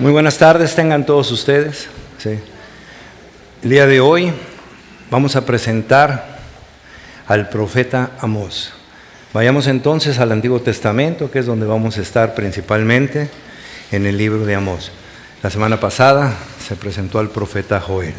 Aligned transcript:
Muy 0.00 0.12
buenas 0.12 0.38
tardes, 0.38 0.74
tengan 0.74 1.04
todos 1.04 1.30
ustedes. 1.30 1.86
El 3.62 3.68
día 3.68 3.86
de 3.86 4.00
hoy 4.00 4.32
vamos 5.10 5.36
a 5.36 5.44
presentar 5.44 6.38
al 7.28 7.50
profeta 7.50 8.12
Amós. 8.18 8.72
Vayamos 9.34 9.66
entonces 9.66 10.18
al 10.18 10.32
Antiguo 10.32 10.62
Testamento, 10.62 11.30
que 11.30 11.40
es 11.40 11.44
donde 11.44 11.66
vamos 11.66 11.98
a 11.98 12.00
estar 12.00 12.34
principalmente 12.34 13.28
en 13.92 14.06
el 14.06 14.16
libro 14.16 14.46
de 14.46 14.54
Amós. 14.54 14.90
La 15.42 15.50
semana 15.50 15.78
pasada 15.78 16.32
se 16.66 16.76
presentó 16.76 17.18
al 17.18 17.28
profeta 17.28 17.78
Joel. 17.78 18.14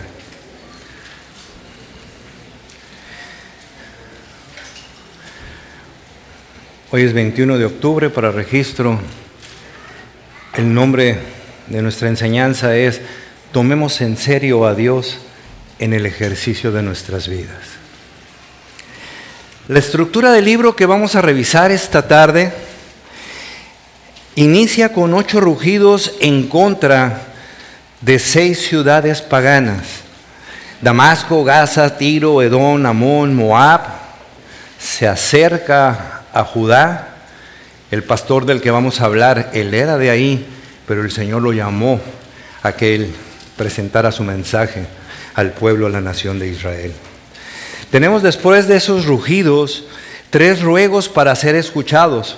Hoy 6.91 7.01
es 7.01 7.13
21 7.13 7.57
de 7.57 7.65
octubre 7.65 8.11
para 8.11 8.29
registro. 8.29 8.99
El 10.55 10.71
nombre 10.71 11.40
de 11.67 11.81
nuestra 11.81 12.07
enseñanza 12.07 12.75
es 12.75 13.01
tomemos 13.51 14.01
en 14.01 14.17
serio 14.17 14.65
a 14.65 14.75
Dios 14.75 15.19
en 15.79 15.93
el 15.93 16.05
ejercicio 16.05 16.71
de 16.71 16.83
nuestras 16.83 17.27
vidas. 17.27 17.81
La 19.67 19.79
estructura 19.79 20.31
del 20.31 20.45
libro 20.45 20.75
que 20.75 20.85
vamos 20.85 21.15
a 21.15 21.21
revisar 21.21 21.71
esta 21.71 22.07
tarde 22.07 22.51
inicia 24.35 24.91
con 24.93 25.13
ocho 25.13 25.39
rugidos 25.39 26.13
en 26.19 26.47
contra 26.47 27.21
de 28.01 28.19
seis 28.19 28.67
ciudades 28.67 29.21
paganas. 29.21 30.01
Damasco, 30.81 31.43
Gaza, 31.43 31.97
Tiro, 31.97 32.41
Edón, 32.41 32.85
Amón, 32.85 33.35
Moab. 33.35 33.81
Se 34.79 35.07
acerca 35.07 36.23
a 36.33 36.43
Judá. 36.43 37.07
El 37.91 38.03
pastor 38.03 38.45
del 38.45 38.61
que 38.61 38.71
vamos 38.71 38.99
a 38.99 39.05
hablar, 39.05 39.51
él 39.53 39.73
era 39.73 39.97
de 39.97 40.09
ahí 40.09 40.47
pero 40.91 41.03
el 41.03 41.11
Señor 41.11 41.41
lo 41.41 41.53
llamó 41.53 42.01
a 42.63 42.73
que 42.73 42.95
él 42.95 43.13
presentara 43.55 44.11
su 44.11 44.25
mensaje 44.25 44.83
al 45.35 45.53
pueblo, 45.53 45.87
a 45.87 45.89
la 45.89 46.01
nación 46.01 46.37
de 46.37 46.49
Israel. 46.49 46.91
Tenemos 47.91 48.21
después 48.21 48.67
de 48.67 48.75
esos 48.75 49.05
rugidos 49.05 49.85
tres 50.31 50.61
ruegos 50.61 51.07
para 51.07 51.33
ser 51.37 51.55
escuchados. 51.55 52.35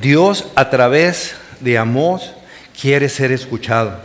Dios 0.00 0.46
a 0.54 0.70
través 0.70 1.34
de 1.60 1.76
Amós 1.76 2.32
quiere 2.80 3.10
ser 3.10 3.30
escuchado. 3.30 4.00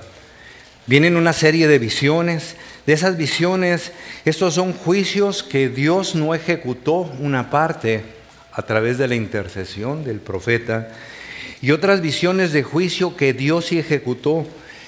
Vienen 0.85 1.15
una 1.15 1.31
serie 1.31 1.69
de 1.69 1.79
visiones. 1.79 2.57
De 2.85 2.91
esas 2.91 3.15
visiones, 3.15 3.93
estos 4.25 4.55
son 4.55 4.73
juicios 4.73 5.43
que 5.43 5.69
Dios 5.69 6.13
no 6.13 6.35
ejecutó 6.35 7.09
una 7.21 7.49
parte 7.49 8.03
a 8.51 8.63
través 8.63 8.97
de 8.97 9.07
la 9.07 9.15
intercesión 9.15 10.03
del 10.03 10.19
profeta, 10.19 10.89
y 11.61 11.71
otras 11.71 12.01
visiones 12.01 12.51
de 12.51 12.63
juicio 12.63 13.15
que 13.15 13.33
Dios 13.33 13.65
sí 13.65 13.79
ejecutó, 13.79 14.45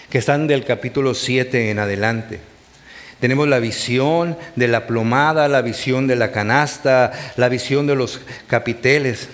que 0.09 0.17
están 0.17 0.47
del 0.47 0.65
capítulo 0.65 1.13
7 1.13 1.71
en 1.71 1.79
adelante. 1.79 2.39
Tenemos 3.19 3.47
la 3.47 3.59
visión 3.59 4.37
de 4.55 4.67
la 4.67 4.87
plomada, 4.87 5.47
la 5.47 5.61
visión 5.61 6.07
de 6.07 6.15
la 6.15 6.31
canasta, 6.31 7.11
la 7.37 7.49
visión 7.49 7.87
de 7.87 7.95
los 7.95 8.21
capiteles. 8.47 9.29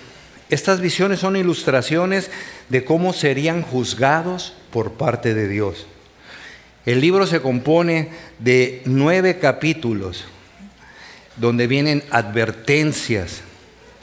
Estas 0.50 0.80
visiones 0.80 1.20
son 1.20 1.36
ilustraciones 1.36 2.30
de 2.68 2.84
cómo 2.84 3.12
serían 3.12 3.62
juzgados 3.62 4.54
por 4.70 4.92
parte 4.92 5.34
de 5.34 5.48
Dios. 5.48 5.86
El 6.86 7.00
libro 7.00 7.26
se 7.26 7.40
compone 7.40 8.08
de 8.38 8.82
nueve 8.84 9.38
capítulos 9.38 10.24
donde 11.36 11.66
vienen 11.66 12.02
advertencias 12.10 13.42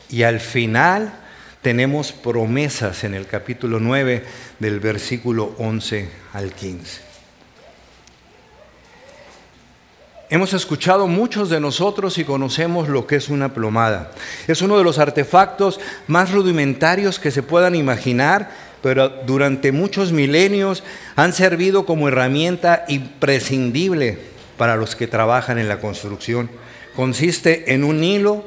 y 0.09 0.23
al 0.23 0.39
final 0.39 1.14
tenemos 1.62 2.12
promesas 2.12 3.04
en 3.04 3.14
el 3.14 3.28
capítulo 3.28 3.80
9 3.80 4.24
del 4.60 4.80
versículo 4.80 5.56
11 5.58 6.10
al 6.34 6.54
15. 6.54 7.10
Hemos 10.32 10.54
escuchado 10.54 11.08
muchos 11.08 11.50
de 11.50 11.60
nosotros 11.60 12.20
y 12.20 12.23
conocemos 12.23 12.88
lo 12.88 13.08
que 13.08 13.16
es 13.16 13.30
una 13.30 13.54
plomada. 13.54 14.11
Es 14.48 14.61
uno 14.61 14.78
de 14.78 14.83
los 14.83 15.00
artefactos 15.00 15.80
más 16.08 16.32
rudimentarios 16.32 17.17
que 17.17 17.32
se 17.32 17.42
puedan 17.42 17.73
imaginar, 17.73 18.52
pero 18.83 19.10
durante 19.10 19.72
muchos 19.72 20.12
milenios 20.12 20.83
han 21.16 21.33
servido 21.33 21.86
como 21.86 22.08
herramienta 22.08 22.86
imprescindible 22.88 24.20
para 24.56 24.76
los 24.76 24.95
que 24.95 25.08
trabajan 25.08 25.58
en 25.58 25.67
la 25.67 25.80
construcción. 25.80 26.50
Consiste 26.95 27.73
en 27.73 27.83
un 27.83 28.04
hilo 28.04 28.45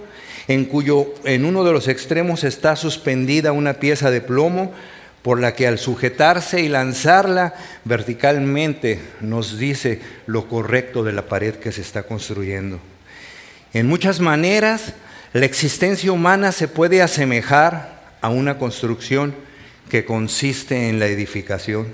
en 0.48 0.64
cuyo 0.64 1.14
en 1.25 1.44
uno 1.44 1.64
de 1.64 1.72
los 1.72 1.88
extremos 1.88 2.44
está 2.44 2.76
suspendida 2.76 3.53
una 3.53 3.75
pieza 3.75 4.10
de 4.10 4.20
plomo 4.20 4.72
por 5.22 5.41
la 5.41 5.54
que 5.54 5.69
al 5.69 5.78
sujetarse 5.78 6.60
y 6.60 6.69
lanzarla 6.69 7.54
verticalmente 7.84 9.00
nos 9.20 9.58
dice 9.58 10.00
lo 10.26 10.48
correcto 10.48 11.04
de 11.04 11.12
la 11.12 11.22
pared 11.22 11.54
que 11.54 11.72
se 11.72 11.80
está 11.80 12.03
construyendo. 12.03 12.80
En 13.72 13.86
muchas 13.86 14.20
maneras, 14.20 14.94
la 15.32 15.47
existencia 15.47 16.12
humana 16.12 16.53
se 16.53 16.69
puede 16.69 17.03
asemejar 17.03 18.03
a 18.20 18.28
una 18.28 18.59
construcción 18.59 19.34
que 19.88 20.04
consiste 20.04 20.88
en 20.88 20.98
la 20.98 21.06
edificación. 21.06 21.86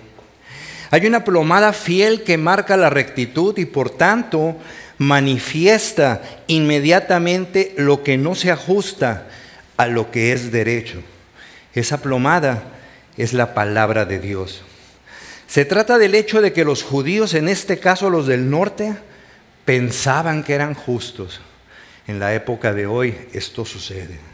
Hay 0.90 1.06
una 1.06 1.22
plomada 1.22 1.72
fiel 1.72 2.22
que 2.22 2.38
marca 2.38 2.76
la 2.76 2.88
rectitud 2.88 3.56
y 3.58 3.66
por 3.66 3.90
tanto 3.90 4.56
manifiesta 4.98 6.22
inmediatamente 6.48 7.74
lo 7.76 8.02
que 8.02 8.18
no 8.18 8.34
se 8.34 8.50
ajusta 8.50 9.28
a 9.76 9.86
lo 9.86 10.10
que 10.10 10.32
es 10.32 10.50
derecho. 10.50 11.02
Esa 11.72 12.02
plomada 12.02 12.64
es 13.16 13.32
la 13.32 13.54
palabra 13.54 14.04
de 14.04 14.18
Dios. 14.18 14.62
Se 15.46 15.64
trata 15.64 15.98
del 15.98 16.14
hecho 16.14 16.42
de 16.42 16.52
que 16.52 16.64
los 16.64 16.82
judíos, 16.82 17.34
en 17.34 17.48
este 17.48 17.78
caso 17.78 18.10
los 18.10 18.26
del 18.26 18.50
norte, 18.50 18.94
pensaban 19.64 20.44
que 20.44 20.54
eran 20.54 20.74
justos. 20.74 21.40
En 22.06 22.18
la 22.18 22.34
época 22.34 22.74
de 22.74 22.86
hoy 22.86 23.16
esto 23.32 23.64
sucede. 23.64 24.27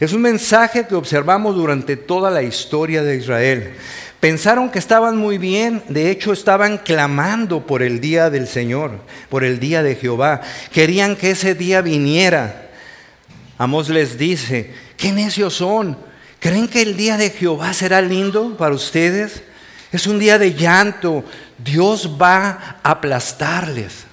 Es 0.00 0.12
un 0.12 0.22
mensaje 0.22 0.86
que 0.86 0.94
observamos 0.94 1.56
durante 1.56 1.96
toda 1.96 2.30
la 2.30 2.42
historia 2.42 3.02
de 3.02 3.16
Israel. 3.16 3.74
Pensaron 4.20 4.70
que 4.70 4.78
estaban 4.78 5.16
muy 5.16 5.38
bien, 5.38 5.82
de 5.88 6.10
hecho 6.10 6.32
estaban 6.32 6.78
clamando 6.78 7.66
por 7.66 7.82
el 7.82 8.00
día 8.00 8.30
del 8.30 8.46
Señor, 8.46 8.92
por 9.28 9.44
el 9.44 9.58
día 9.58 9.82
de 9.82 9.96
Jehová. 9.96 10.40
Querían 10.72 11.16
que 11.16 11.32
ese 11.32 11.54
día 11.54 11.82
viniera. 11.82 12.68
Amós 13.58 13.88
les 13.88 14.18
dice, 14.18 14.72
qué 14.96 15.12
necios 15.12 15.54
son. 15.54 15.96
¿Creen 16.38 16.68
que 16.68 16.82
el 16.82 16.96
día 16.96 17.16
de 17.16 17.30
Jehová 17.30 17.72
será 17.72 18.00
lindo 18.00 18.56
para 18.56 18.74
ustedes? 18.74 19.42
Es 19.90 20.06
un 20.06 20.20
día 20.20 20.38
de 20.38 20.54
llanto. 20.54 21.24
Dios 21.58 22.16
va 22.20 22.78
a 22.82 22.90
aplastarles. 22.90 24.04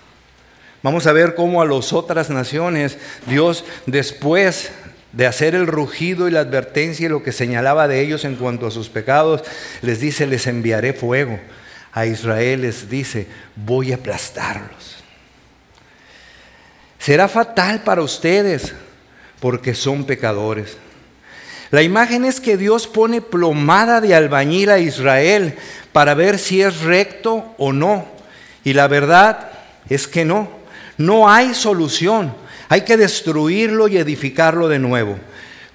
Vamos 0.81 1.05
a 1.05 1.13
ver 1.13 1.35
cómo 1.35 1.61
a 1.61 1.65
las 1.65 1.93
otras 1.93 2.29
naciones 2.29 2.97
Dios 3.27 3.65
después 3.85 4.71
de 5.15 5.25
hacer 5.25 5.55
el 5.55 5.65
rugido 5.65 6.27
y 6.27 6.31
la 6.31 6.41
advertencia 6.41 7.05
y 7.05 7.09
lo 7.09 7.23
que 7.23 7.31
señalaba 7.31 7.87
de 7.87 8.01
ellos 8.01 8.25
en 8.25 8.35
cuanto 8.35 8.67
a 8.67 8.71
sus 8.71 8.89
pecados, 8.89 9.43
les 9.81 10.01
dice, 10.01 10.27
les 10.27 10.45
enviaré 10.45 10.93
fuego. 10.93 11.39
A 11.93 12.05
Israel 12.05 12.63
les 12.63 12.89
dice, 12.89 13.27
voy 13.55 13.93
a 13.93 13.95
aplastarlos. 13.95 14.97
Será 16.99 17.29
fatal 17.29 17.81
para 17.83 18.01
ustedes 18.01 18.73
porque 19.39 19.73
son 19.73 20.03
pecadores. 20.03 20.77
La 21.71 21.81
imagen 21.81 22.25
es 22.25 22.41
que 22.41 22.57
Dios 22.57 22.85
pone 22.85 23.21
plomada 23.21 24.01
de 24.01 24.15
albañil 24.15 24.69
a 24.69 24.79
Israel 24.79 25.55
para 25.93 26.13
ver 26.13 26.37
si 26.37 26.61
es 26.61 26.81
recto 26.81 27.55
o 27.57 27.71
no. 27.71 28.05
Y 28.65 28.73
la 28.73 28.89
verdad 28.89 29.51
es 29.87 30.07
que 30.07 30.25
no. 30.25 30.49
No 30.97 31.29
hay 31.29 31.53
solución. 31.53 32.35
Hay 32.67 32.81
que 32.81 32.97
destruirlo 32.97 33.87
y 33.87 33.97
edificarlo 33.97 34.67
de 34.67 34.79
nuevo. 34.79 35.17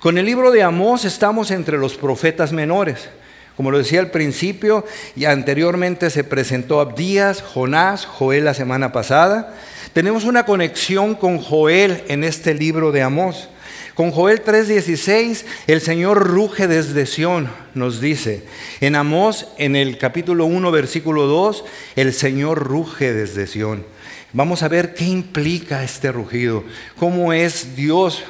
Con 0.01 0.19
el 0.19 0.27
libro 0.27 0.51
de 0.51 0.62
Amós 0.62 1.05
estamos 1.05 1.51
entre 1.51 1.78
los 1.78 1.95
profetas 1.95 2.53
menores. 2.53 3.09
Como 3.56 3.71
lo 3.71 3.78
decía 3.78 4.01
al 4.01 4.11
principio, 4.11 4.87
y 5.15 5.27
anteriormente 5.27 6.09
se 6.09 6.25
presentó 6.25 6.81
Abdías, 6.81 7.42
Jonás, 7.42 8.07
Joel 8.07 8.47
la 8.47 8.54
semana 8.54 8.91
pasada. 8.91 9.54
Tenemos 9.92 10.25
una 10.25 10.47
conexión 10.47 11.15
con 11.15 11.39
Joel 11.39 12.03
en 12.09 12.25
este 12.25 12.54
libro 12.54 12.91
de 12.91 13.03
Amós. 13.03 13.51
Con 13.95 14.13
Joel 14.13 14.43
3:16, 14.43 15.45
el 15.66 15.83
Señor 15.83 16.27
ruge 16.27 16.66
desde 16.69 17.04
Sión, 17.04 17.51
nos 17.75 18.01
dice. 18.01 18.45
En 18.81 18.97
Amós, 18.97 19.48
en 19.59 19.77
el 19.77 19.98
capítulo 19.98 20.47
1, 20.47 20.71
versículo 20.71 21.27
2, 21.27 21.65
el 21.97 22.15
Señor 22.15 22.60
ruge 22.60 23.13
desde 23.13 23.47
Sión. 23.47 23.84
Vamos 24.32 24.62
a 24.62 24.68
ver 24.68 24.94
qué 24.94 25.04
implica 25.04 25.82
este 25.82 26.12
rugido, 26.12 26.62
cómo 26.97 27.32
es 27.32 27.74
Dios 27.74 28.22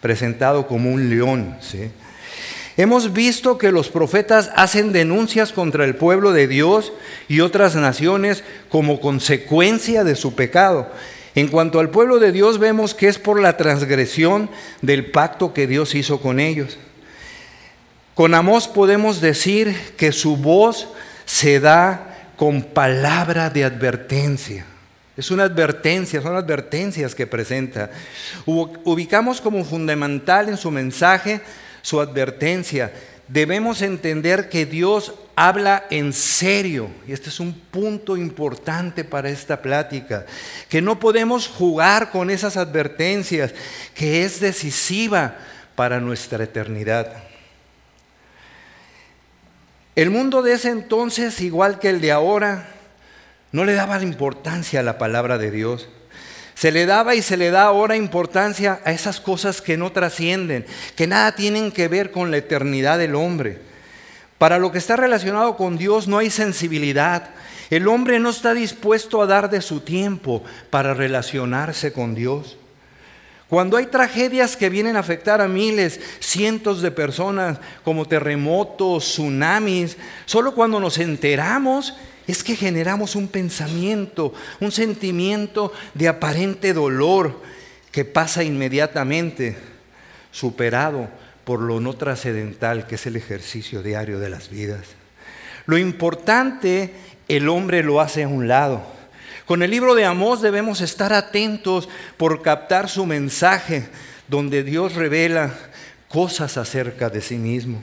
presentado 0.00 0.66
como 0.66 0.90
un 0.90 1.10
león. 1.10 1.56
Hemos 2.78 3.12
visto 3.12 3.58
que 3.58 3.72
los 3.72 3.88
profetas 3.90 4.50
hacen 4.54 4.92
denuncias 4.92 5.52
contra 5.52 5.84
el 5.84 5.96
pueblo 5.96 6.32
de 6.32 6.46
Dios 6.46 6.92
y 7.28 7.40
otras 7.40 7.74
naciones 7.74 8.42
como 8.70 9.00
consecuencia 9.00 10.04
de 10.04 10.14
su 10.14 10.34
pecado. 10.34 10.90
En 11.34 11.48
cuanto 11.48 11.78
al 11.78 11.90
pueblo 11.90 12.20
de 12.20 12.32
Dios 12.32 12.58
vemos 12.58 12.94
que 12.94 13.08
es 13.08 13.18
por 13.18 13.40
la 13.40 13.56
transgresión 13.56 14.48
del 14.80 15.10
pacto 15.10 15.52
que 15.52 15.66
Dios 15.66 15.94
hizo 15.94 16.20
con 16.20 16.40
ellos. 16.40 16.78
Con 18.14 18.34
Amós 18.34 18.66
podemos 18.66 19.20
decir 19.20 19.76
que 19.96 20.12
su 20.12 20.36
voz 20.36 20.88
se 21.26 21.60
da 21.60 22.32
con 22.36 22.62
palabra 22.62 23.50
de 23.50 23.64
advertencia. 23.64 24.64
Es 25.18 25.32
una 25.32 25.42
advertencia, 25.42 26.22
son 26.22 26.36
advertencias 26.36 27.12
que 27.12 27.26
presenta. 27.26 27.90
Ubicamos 28.46 29.40
como 29.40 29.64
fundamental 29.64 30.48
en 30.48 30.56
su 30.56 30.70
mensaje 30.70 31.40
su 31.82 32.00
advertencia. 32.00 32.92
Debemos 33.26 33.82
entender 33.82 34.48
que 34.48 34.64
Dios 34.64 35.12
habla 35.34 35.86
en 35.90 36.12
serio, 36.12 36.88
y 37.04 37.12
este 37.12 37.30
es 37.30 37.40
un 37.40 37.52
punto 37.52 38.16
importante 38.16 39.02
para 39.02 39.28
esta 39.28 39.60
plática, 39.60 40.24
que 40.68 40.80
no 40.80 41.00
podemos 41.00 41.48
jugar 41.48 42.12
con 42.12 42.30
esas 42.30 42.56
advertencias, 42.56 43.52
que 43.94 44.24
es 44.24 44.38
decisiva 44.38 45.36
para 45.74 45.98
nuestra 45.98 46.44
eternidad. 46.44 47.24
El 49.96 50.10
mundo 50.10 50.42
de 50.42 50.52
ese 50.52 50.70
entonces, 50.70 51.40
igual 51.40 51.80
que 51.80 51.90
el 51.90 52.00
de 52.00 52.12
ahora, 52.12 52.68
no 53.52 53.64
le 53.64 53.74
daba 53.74 54.02
importancia 54.02 54.80
a 54.80 54.82
la 54.82 54.98
palabra 54.98 55.38
de 55.38 55.50
Dios. 55.50 55.88
Se 56.54 56.72
le 56.72 56.86
daba 56.86 57.14
y 57.14 57.22
se 57.22 57.36
le 57.36 57.50
da 57.50 57.62
ahora 57.62 57.96
importancia 57.96 58.80
a 58.84 58.90
esas 58.92 59.20
cosas 59.20 59.62
que 59.62 59.76
no 59.76 59.92
trascienden, 59.92 60.66
que 60.96 61.06
nada 61.06 61.36
tienen 61.36 61.70
que 61.70 61.86
ver 61.86 62.10
con 62.10 62.30
la 62.30 62.38
eternidad 62.38 62.98
del 62.98 63.14
hombre. 63.14 63.60
Para 64.38 64.58
lo 64.58 64.72
que 64.72 64.78
está 64.78 64.96
relacionado 64.96 65.56
con 65.56 65.78
Dios 65.78 66.08
no 66.08 66.18
hay 66.18 66.30
sensibilidad. 66.30 67.30
El 67.70 67.86
hombre 67.86 68.18
no 68.18 68.30
está 68.30 68.54
dispuesto 68.54 69.22
a 69.22 69.26
dar 69.26 69.50
de 69.50 69.60
su 69.60 69.80
tiempo 69.80 70.42
para 70.70 70.94
relacionarse 70.94 71.92
con 71.92 72.14
Dios. 72.14 72.56
Cuando 73.48 73.76
hay 73.76 73.86
tragedias 73.86 74.56
que 74.56 74.68
vienen 74.68 74.96
a 74.96 75.00
afectar 75.00 75.40
a 75.40 75.48
miles, 75.48 76.00
cientos 76.20 76.82
de 76.82 76.90
personas, 76.90 77.58
como 77.82 78.04
terremotos, 78.04 79.04
tsunamis, 79.04 79.96
solo 80.26 80.54
cuando 80.54 80.80
nos 80.80 80.98
enteramos 80.98 81.94
es 82.28 82.44
que 82.44 82.54
generamos 82.54 83.16
un 83.16 83.26
pensamiento, 83.26 84.34
un 84.60 84.70
sentimiento 84.70 85.72
de 85.94 86.08
aparente 86.08 86.74
dolor 86.74 87.40
que 87.90 88.04
pasa 88.04 88.44
inmediatamente, 88.44 89.56
superado 90.30 91.08
por 91.44 91.60
lo 91.60 91.80
no 91.80 91.94
trascendental 91.94 92.86
que 92.86 92.96
es 92.96 93.06
el 93.06 93.16
ejercicio 93.16 93.82
diario 93.82 94.20
de 94.20 94.28
las 94.28 94.50
vidas. 94.50 94.82
Lo 95.64 95.78
importante 95.78 96.92
el 97.28 97.48
hombre 97.48 97.82
lo 97.82 98.00
hace 98.00 98.24
a 98.24 98.28
un 98.28 98.46
lado. 98.46 98.82
Con 99.46 99.62
el 99.62 99.70
libro 99.70 99.94
de 99.94 100.04
Amós 100.04 100.42
debemos 100.42 100.82
estar 100.82 101.14
atentos 101.14 101.88
por 102.18 102.42
captar 102.42 102.90
su 102.90 103.06
mensaje 103.06 103.88
donde 104.28 104.62
Dios 104.62 104.94
revela 104.94 105.54
cosas 106.08 106.58
acerca 106.58 107.08
de 107.08 107.22
sí 107.22 107.38
mismo. 107.38 107.82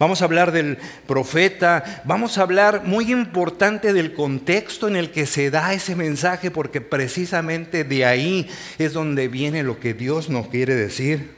Vamos 0.00 0.22
a 0.22 0.24
hablar 0.24 0.50
del 0.50 0.78
profeta, 1.06 2.02
vamos 2.04 2.38
a 2.38 2.42
hablar 2.42 2.84
muy 2.84 3.12
importante 3.12 3.92
del 3.92 4.14
contexto 4.14 4.88
en 4.88 4.96
el 4.96 5.10
que 5.10 5.26
se 5.26 5.50
da 5.50 5.74
ese 5.74 5.94
mensaje, 5.94 6.50
porque 6.50 6.80
precisamente 6.80 7.84
de 7.84 8.06
ahí 8.06 8.48
es 8.78 8.94
donde 8.94 9.28
viene 9.28 9.62
lo 9.62 9.78
que 9.78 9.92
Dios 9.92 10.30
nos 10.30 10.48
quiere 10.48 10.74
decir. 10.74 11.36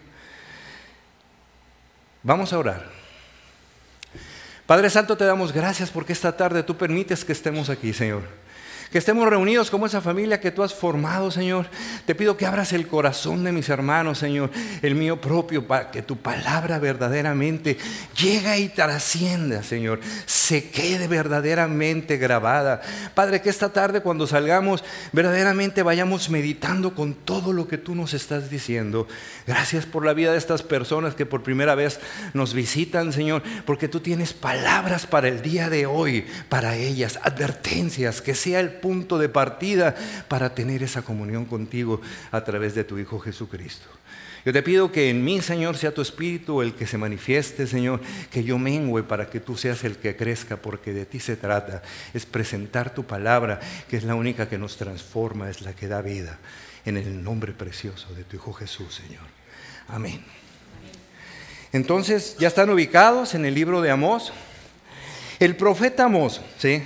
Vamos 2.23 2.53
a 2.53 2.59
orar. 2.61 2.87
Padre 4.65 4.91
Santo, 4.91 5.17
te 5.17 5.25
damos 5.25 5.53
gracias 5.53 5.91
porque 5.91 6.12
esta 6.12 6.37
tarde 6.37 6.62
tú 6.62 6.76
permites 6.76 7.25
que 7.25 7.32
estemos 7.32 7.69
aquí, 7.69 7.93
Señor 7.93 8.43
que 8.93 8.99
estemos 8.99 9.27
reunidos 9.27 9.71
como 9.71 9.87
esa 9.87 10.03
familia 10.03 10.39
que 10.39 10.50
tú 10.50 10.62
has 10.62 10.75
formado, 10.75 11.31
Señor. 11.31 11.67
Te 12.05 12.15
pido 12.15 12.37
que 12.37 12.44
abras 12.44 12.75
el 12.75 12.87
corazón 12.87 13.43
de 13.43 13.50
mis 13.50 13.71
hermanos, 13.71 14.19
Señor, 14.19 14.50
el 14.83 14.94
mío 14.94 15.19
propio, 15.19 15.67
para 15.67 15.91
que 15.91 16.03
tu 16.03 16.19
palabra 16.19 16.79
verdaderamente 16.79 17.79
llegue 18.21 18.59
y 18.59 18.69
trascienda, 18.69 19.62
Señor, 19.62 20.00
se 20.27 20.69
quede 20.69 21.09
verdaderamente 21.09 22.19
grabada. 22.19 22.83
Padre, 23.15 23.41
que 23.41 23.49
esta 23.49 23.73
tarde 23.73 24.03
cuando 24.03 24.27
salgamos, 24.27 24.85
verdaderamente 25.12 25.83
vayamos 25.83 26.29
meditando 26.29 26.94
con 26.94 27.15
todo 27.15 27.55
lo 27.55 27.69
que 27.69 27.79
tú 27.79 27.94
nos 27.94 28.12
estás 28.12 28.50
diciendo. 28.50 29.09
Gracias 29.47 29.87
por 29.87 30.05
la 30.05 30.12
vida 30.12 30.33
de 30.33 30.39
estas 30.39 30.62
personas 30.62 31.15
que 31.15 31.25
por 31.25 31.43
primera 31.43 31.75
vez 31.75 31.99
nos 32.35 32.53
visitan, 32.53 33.15
Señor, 33.15 33.43
porque 33.65 33.89
tú 33.89 34.00
tienes 34.00 34.35
palabras 34.35 35.06
para 35.06 35.29
el 35.29 35.41
día 35.41 35.71
de 35.71 35.87
hoy, 35.87 36.27
para 36.50 36.77
ellas, 36.77 37.19
advertencias, 37.23 38.21
que 38.21 38.35
sea 38.35 38.61
el 38.61 38.81
punto 38.82 39.17
de 39.17 39.31
partida 39.31 39.94
para 40.29 40.55
tener 40.55 40.82
esa 40.82 41.00
comunión 41.00 41.46
contigo 41.46 42.02
a 42.31 42.44
través 42.44 42.75
de 42.75 42.84
tu 42.84 42.99
Hijo 42.99 43.19
Jesucristo. 43.19 43.88
Yo 44.44 44.52
te 44.52 44.62
pido 44.62 44.90
que 44.90 45.08
en 45.08 45.25
mí, 45.25 45.40
Señor, 45.40 45.76
sea 45.76 45.94
tu 45.94 46.02
Espíritu 46.02 46.62
el 46.62 46.75
que 46.75 46.87
se 46.87 46.99
manifieste, 46.99 47.67
Señor, 47.67 48.00
que 48.31 48.43
yo 48.43 48.58
mengüe 48.58 49.05
para 49.05 49.31
que 49.31 49.38
tú 49.38 49.56
seas 49.56 49.84
el 49.84 49.96
que 49.96 50.17
crezca, 50.17 50.56
porque 50.56 50.93
de 50.93 51.06
ti 51.06 51.20
se 51.20 51.37
trata. 51.37 51.82
Es 52.12 52.26
presentar 52.26 52.93
tu 52.93 53.05
palabra, 53.05 53.61
que 53.88 53.96
es 53.96 54.02
la 54.02 54.17
única 54.17 54.49
que 54.49 54.58
nos 54.58 54.76
transforma, 54.76 55.49
es 55.49 55.62
la 55.62 55.75
que 55.75 55.87
da 55.87 56.02
vida. 56.02 56.38
En 56.84 56.96
el 56.96 57.23
nombre 57.23 57.52
precioso 57.52 58.12
de 58.14 58.25
tu 58.25 58.37
Hijo 58.37 58.52
Jesús, 58.52 58.93
Señor. 58.94 59.23
Amén. 59.87 60.20
Entonces, 61.73 62.37
ya 62.38 62.49
están 62.49 62.69
ubicados 62.69 63.34
en 63.34 63.44
el 63.44 63.55
libro 63.55 63.81
de 63.81 63.93
Amós. 63.93 64.32
El 65.38 65.55
profeta 65.55 66.05
Amós, 66.05 66.40
¿sí? 66.58 66.82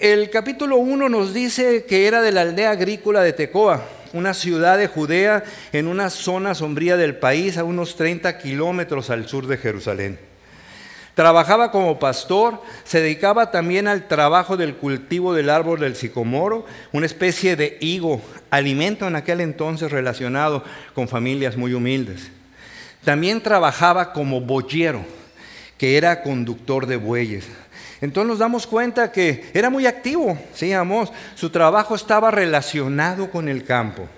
El 0.00 0.30
capítulo 0.30 0.78
1 0.78 1.10
nos 1.10 1.34
dice 1.34 1.84
que 1.84 2.06
era 2.06 2.22
de 2.22 2.32
la 2.32 2.40
aldea 2.40 2.70
agrícola 2.70 3.22
de 3.22 3.34
Tecoa, 3.34 3.82
una 4.14 4.32
ciudad 4.32 4.78
de 4.78 4.88
Judea 4.88 5.44
en 5.72 5.86
una 5.86 6.08
zona 6.08 6.54
sombría 6.54 6.96
del 6.96 7.16
país, 7.16 7.58
a 7.58 7.64
unos 7.64 7.96
30 7.96 8.38
kilómetros 8.38 9.10
al 9.10 9.28
sur 9.28 9.46
de 9.46 9.58
Jerusalén. 9.58 10.18
Trabajaba 11.14 11.70
como 11.70 11.98
pastor, 11.98 12.62
se 12.84 13.02
dedicaba 13.02 13.50
también 13.50 13.86
al 13.86 14.08
trabajo 14.08 14.56
del 14.56 14.76
cultivo 14.76 15.34
del 15.34 15.50
árbol 15.50 15.80
del 15.80 15.94
sicomoro, 15.94 16.64
una 16.92 17.04
especie 17.04 17.54
de 17.54 17.76
higo, 17.80 18.22
alimento 18.48 19.06
en 19.06 19.14
aquel 19.14 19.42
entonces 19.42 19.92
relacionado 19.92 20.64
con 20.94 21.06
familias 21.06 21.58
muy 21.58 21.74
humildes. 21.74 22.30
También 23.04 23.42
trabajaba 23.42 24.14
como 24.14 24.40
boyero, 24.40 25.04
que 25.76 25.98
era 25.98 26.22
conductor 26.22 26.86
de 26.86 26.96
bueyes. 26.96 27.44
Entonces 28.02 28.28
nos 28.28 28.40
damos 28.40 28.66
cuenta 28.66 29.12
que 29.12 29.48
era 29.54 29.70
muy 29.70 29.86
activo, 29.86 30.36
sí, 30.54 30.72
Amós. 30.72 31.10
Su 31.36 31.50
trabajo 31.50 31.94
estaba 31.94 32.32
relacionado 32.32 33.30
con 33.30 33.48
el 33.48 33.64
campo. 33.64 34.08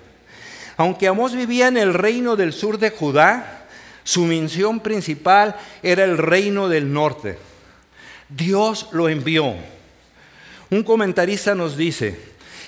Aunque 0.75 1.07
Amós 1.07 1.33
vivía 1.33 1.67
en 1.67 1.77
el 1.77 1.93
reino 1.93 2.35
del 2.35 2.51
sur 2.51 2.79
de 2.79 2.89
Judá, 2.89 3.67
su 4.03 4.25
misión 4.25 4.79
principal 4.79 5.55
era 5.83 6.03
el 6.03 6.17
reino 6.17 6.67
del 6.67 6.91
norte. 6.91 7.37
Dios 8.27 8.89
lo 8.91 9.07
envió. 9.07 9.53
Un 10.71 10.81
comentarista 10.81 11.53
nos 11.53 11.77
dice, 11.77 12.19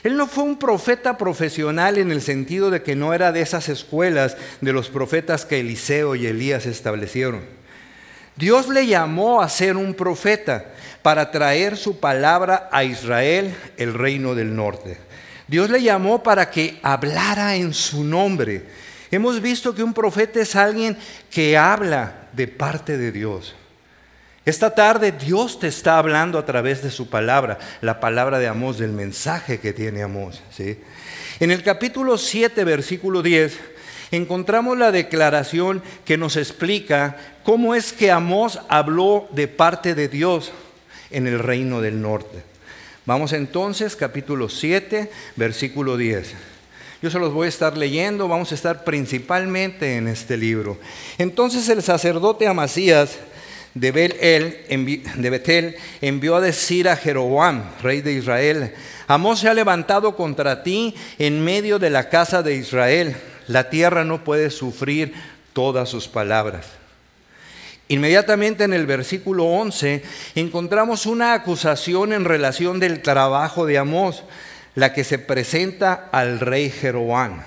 él 0.03 0.17
no 0.17 0.27
fue 0.27 0.43
un 0.43 0.59
profeta 0.59 1.17
profesional 1.17 1.97
en 1.97 2.12
el 2.12 2.21
sentido 2.21 2.69
de 2.69 2.83
que 2.83 2.95
no 2.95 3.15
era 3.15 3.31
de 3.31 3.41
esas 3.41 3.69
escuelas 3.69 4.38
de 4.62 4.71
los 4.71 4.89
profetas 4.89 5.45
que 5.45 5.62
Eliseo 5.62 6.13
y 6.13 6.27
Elías 6.27 6.67
establecieron. 6.67 7.41
Dios 8.36 8.69
le 8.69 8.86
llamó 8.86 9.41
a 9.41 9.50
ser 9.50 9.75
un 9.75 9.95
profeta, 9.95 10.65
para 11.07 11.31
traer 11.31 11.77
su 11.77 12.01
palabra 12.01 12.67
a 12.69 12.83
Israel, 12.83 13.55
el 13.77 13.93
reino 13.93 14.35
del 14.35 14.53
norte. 14.53 14.97
Dios 15.47 15.69
le 15.69 15.81
llamó 15.81 16.21
para 16.21 16.51
que 16.51 16.79
hablara 16.83 17.55
en 17.55 17.73
su 17.73 18.03
nombre. 18.03 18.65
Hemos 19.09 19.41
visto 19.41 19.73
que 19.73 19.83
un 19.83 19.93
profeta 19.93 20.41
es 20.41 20.53
alguien 20.57 20.97
que 21.31 21.57
habla 21.57 22.27
de 22.33 22.49
parte 22.49 22.97
de 22.97 23.13
Dios. 23.13 23.55
Esta 24.45 24.75
tarde 24.75 25.13
Dios 25.13 25.61
te 25.61 25.69
está 25.69 25.97
hablando 25.97 26.37
a 26.37 26.45
través 26.45 26.83
de 26.83 26.91
su 26.91 27.09
palabra, 27.09 27.57
la 27.79 28.01
palabra 28.01 28.37
de 28.37 28.49
Amós, 28.49 28.77
del 28.77 28.91
mensaje 28.91 29.61
que 29.61 29.71
tiene 29.71 30.03
Amós. 30.03 30.41
En 31.39 31.51
el 31.51 31.63
capítulo 31.63 32.17
7, 32.17 32.65
versículo 32.65 33.21
10, 33.21 33.57
encontramos 34.11 34.77
la 34.77 34.91
declaración 34.91 35.81
que 36.03 36.17
nos 36.17 36.35
explica 36.35 37.15
cómo 37.43 37.75
es 37.75 37.93
que 37.93 38.11
Amós 38.11 38.59
habló 38.67 39.29
de 39.31 39.47
parte 39.47 39.95
de 39.95 40.09
Dios 40.09 40.51
en 41.11 41.27
el 41.27 41.39
reino 41.39 41.81
del 41.81 42.01
norte. 42.01 42.43
Vamos 43.05 43.33
entonces, 43.33 43.95
capítulo 43.95 44.49
7, 44.49 45.09
versículo 45.35 45.95
10. 45.97 46.33
Yo 47.01 47.11
se 47.11 47.19
los 47.19 47.31
voy 47.33 47.45
a 47.45 47.49
estar 47.49 47.77
leyendo, 47.77 48.27
vamos 48.27 48.51
a 48.51 48.55
estar 48.55 48.83
principalmente 48.83 49.97
en 49.97 50.07
este 50.07 50.35
libro. 50.35 50.77
Entonces 51.17 51.69
el 51.69 51.83
sacerdote 51.83 52.47
Amasías 52.47 53.17
de 53.75 53.91
Betel 53.91 55.75
envió 56.01 56.35
a 56.35 56.41
decir 56.41 56.89
a 56.89 56.95
Jeroboam, 56.95 57.63
rey 57.81 58.01
de 58.01 58.13
Israel, 58.13 58.73
Amós 59.07 59.39
se 59.39 59.47
ha 59.47 59.53
levantado 59.53 60.17
contra 60.17 60.63
ti 60.63 60.93
en 61.17 61.41
medio 61.43 61.79
de 61.79 61.89
la 61.89 62.09
casa 62.09 62.43
de 62.43 62.55
Israel. 62.55 63.15
La 63.47 63.69
tierra 63.69 64.03
no 64.03 64.25
puede 64.25 64.49
sufrir 64.49 65.13
todas 65.53 65.87
sus 65.87 66.09
palabras. 66.09 66.65
Inmediatamente 67.89 68.65
en 68.65 68.74
el 68.74 68.86
versículo 68.86 69.46
11 69.46 70.03
encontramos 70.36 71.06
una 71.06 71.34
acusación 71.34 72.12
en 72.12 72.25
relación 72.25 72.79
del 72.79 73.01
trabajo 73.01 73.65
de 73.65 73.77
Amós, 73.77 74.24
la 74.75 74.94
que 74.94 75.03
se 75.03 75.20
presenta 75.20 76.10
al 76.12 76.39
rey 76.39 76.70
Jeroboam. 76.70 77.44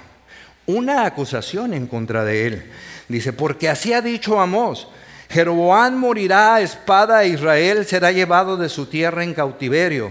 Una 0.67 1.05
acusación 1.05 1.75
en 1.75 1.87
contra 1.87 2.25
de 2.25 2.47
él. 2.47 2.63
Dice, 3.09 3.33
porque 3.33 3.69
así 3.69 3.93
ha 3.93 4.01
dicho 4.01 4.41
Amós, 4.41 4.89
Jeroboam 5.29 5.95
morirá 5.95 6.57
a 6.57 6.61
espada 6.61 7.23
e 7.23 7.29
Israel 7.29 7.87
será 7.87 8.11
llevado 8.11 8.57
de 8.57 8.69
su 8.69 8.87
tierra 8.87 9.23
en 9.23 9.35
cautiverio. 9.35 10.11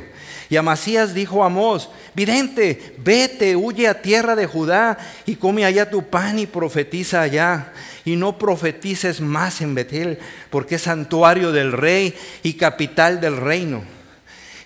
Y 0.50 0.58
Amasías 0.58 1.14
dijo 1.14 1.44
a 1.44 1.48
Amós, 1.48 1.90
vidente, 2.16 2.96
vete, 2.98 3.56
huye 3.56 3.88
a 3.88 4.02
tierra 4.02 4.36
de 4.36 4.48
Judá 4.48 4.98
y 5.26 5.36
come 5.36 5.66
allá 5.66 5.90
tu 5.90 6.04
pan 6.04 6.40
y 6.40 6.46
profetiza 6.48 7.22
allá. 7.22 7.74
Y 8.06 8.16
no 8.16 8.38
profetices 8.38 9.22
más 9.22 9.62
en 9.62 9.76
Betel, 9.76 10.20
porque 10.50 10.76
es 10.76 10.84
santuario 10.84 11.52
del 11.52 11.72
rey 11.72 12.16
y 12.44 12.54
capital 12.54 13.22
del 13.22 13.38
reino. 13.38 13.84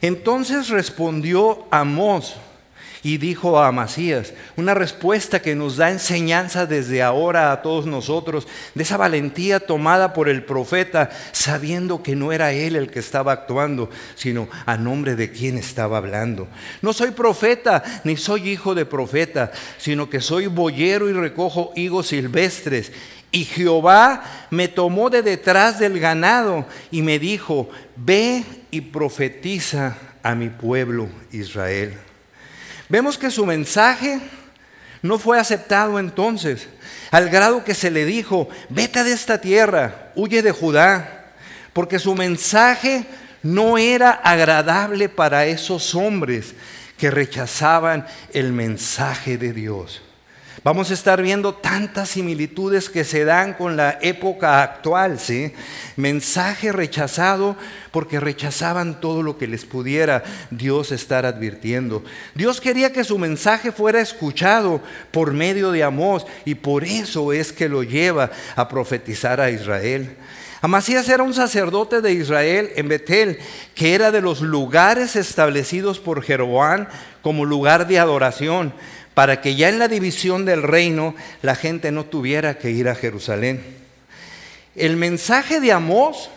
Entonces 0.02 0.70
respondió 0.70 1.66
Amós, 1.72 2.36
y 3.04 3.18
dijo 3.18 3.60
a 3.60 3.68
Amasías, 3.68 4.34
una 4.56 4.74
respuesta 4.74 5.42
que 5.42 5.56
nos 5.56 5.76
da 5.76 5.92
enseñanza 5.92 6.66
desde 6.66 7.04
ahora 7.04 7.52
a 7.52 7.62
todos 7.62 7.86
nosotros, 7.86 8.48
de 8.74 8.84
esa 8.84 8.96
valentía 8.96 9.60
tomada 9.60 10.14
por 10.14 10.30
el 10.30 10.46
profeta, 10.46 11.10
sabiendo 11.34 12.02
que 12.02 12.16
no 12.16 12.32
era 12.32 12.54
él 12.54 12.78
el 12.78 12.90
que 12.90 13.00
estaba 13.00 13.34
actuando, 13.34 13.90
sino 14.16 14.48
a 14.66 14.78
nombre 14.78 15.18
de 15.18 15.32
quien 15.32 15.58
estaba 15.58 15.98
hablando. 15.98 16.48
No 16.82 16.94
soy 16.94 17.12
profeta, 17.12 17.84
ni 18.06 18.16
soy 18.16 18.50
hijo 18.50 18.74
de 18.74 18.86
profeta, 18.86 19.52
sino 19.78 20.10
que 20.10 20.22
soy 20.22 20.48
boyero 20.48 21.10
y 21.10 21.14
recojo 21.14 21.74
higos 21.76 22.08
silvestres. 22.08 22.94
Y 23.34 23.46
Jehová 23.46 24.24
me 24.52 24.68
tomó 24.68 25.10
de 25.10 25.24
detrás 25.24 25.80
del 25.80 26.00
ganado 26.00 26.68
y 26.92 27.02
me 27.02 27.18
dijo, 27.18 27.68
ve 27.96 28.44
y 28.70 28.80
profetiza 28.80 29.98
a 30.22 30.36
mi 30.36 30.50
pueblo 30.50 31.10
Israel. 31.32 31.98
Vemos 32.90 33.18
que 33.18 33.32
su 33.32 33.44
mensaje 33.48 34.20
no 35.02 35.18
fue 35.18 35.40
aceptado 35.40 35.98
entonces, 35.98 36.68
al 37.10 37.32
grado 37.32 37.64
que 37.64 37.74
se 37.74 37.90
le 37.90 38.06
dijo, 38.06 38.50
vete 38.70 39.04
de 39.04 39.14
esta 39.14 39.42
tierra, 39.42 40.12
huye 40.14 40.44
de 40.44 40.52
Judá, 40.52 41.34
porque 41.74 41.98
su 41.98 42.14
mensaje 42.14 43.04
no 43.42 43.80
era 43.80 44.12
agradable 44.12 45.10
para 45.10 45.48
esos 45.48 45.96
hombres 45.96 46.54
que 47.00 47.10
rechazaban 47.10 48.06
el 48.32 48.54
mensaje 48.54 49.40
de 49.40 49.54
Dios. 49.54 50.04
Vamos 50.64 50.92
a 50.92 50.94
estar 50.94 51.22
viendo 51.22 51.54
tantas 51.56 52.08
similitudes 52.08 52.90
que 52.90 53.04
se 53.04 53.26
dan 53.26 53.54
con 53.54 53.76
la 53.76 54.00
época 54.02 54.64
actual, 54.64 55.20
¿sí? 55.20 55.52
Mensaje 55.98 56.72
rechazado 56.72 57.58
porque 57.92 58.22
rechazaban 58.22 59.02
todo 59.02 59.24
lo 59.24 59.38
que 59.38 59.46
les 59.46 59.66
pudiera 59.66 60.24
Dios 60.52 60.94
estar 60.94 61.26
advirtiendo. 61.26 62.02
Dios 62.34 62.62
quería 62.62 62.94
que 62.94 63.04
su 63.04 63.20
mensaje 63.20 63.74
fuera 63.74 64.00
escuchado 64.00 64.80
por 65.12 65.34
medio 65.34 65.70
de 65.74 65.84
Amós 65.84 66.26
y 66.46 66.56
por 66.56 66.86
eso 66.86 67.34
es 67.34 67.52
que 67.52 67.68
lo 67.68 67.84
lleva 67.84 68.32
a 68.56 68.70
profetizar 68.70 69.42
a 69.42 69.52
Israel. 69.52 70.16
Amasías 70.62 71.10
era 71.10 71.24
un 71.24 71.34
sacerdote 71.34 72.00
de 72.00 72.14
Israel 72.14 72.72
en 72.78 72.88
Betel, 72.88 73.38
que 73.76 73.96
era 73.96 74.12
de 74.12 74.22
los 74.22 74.40
lugares 74.40 75.18
establecidos 75.18 76.00
por 76.00 76.24
Jeroboam 76.24 76.88
como 77.22 77.44
lugar 77.44 77.86
de 77.86 78.00
adoración 78.00 78.74
para 79.14 79.42
que 79.42 79.56
ya 79.56 79.70
en 79.70 79.80
la 79.80 79.88
división 79.88 80.46
del 80.46 80.64
reino 80.64 81.16
la 81.42 81.56
gente 81.56 81.92
no 81.92 82.06
tuviera 82.06 82.58
que 82.58 82.72
ir 82.72 82.90
a 82.90 82.96
Jerusalén. 82.96 83.64
El 84.76 84.98
mensaje 84.98 85.60
de 85.60 85.72
Amós 85.72 86.30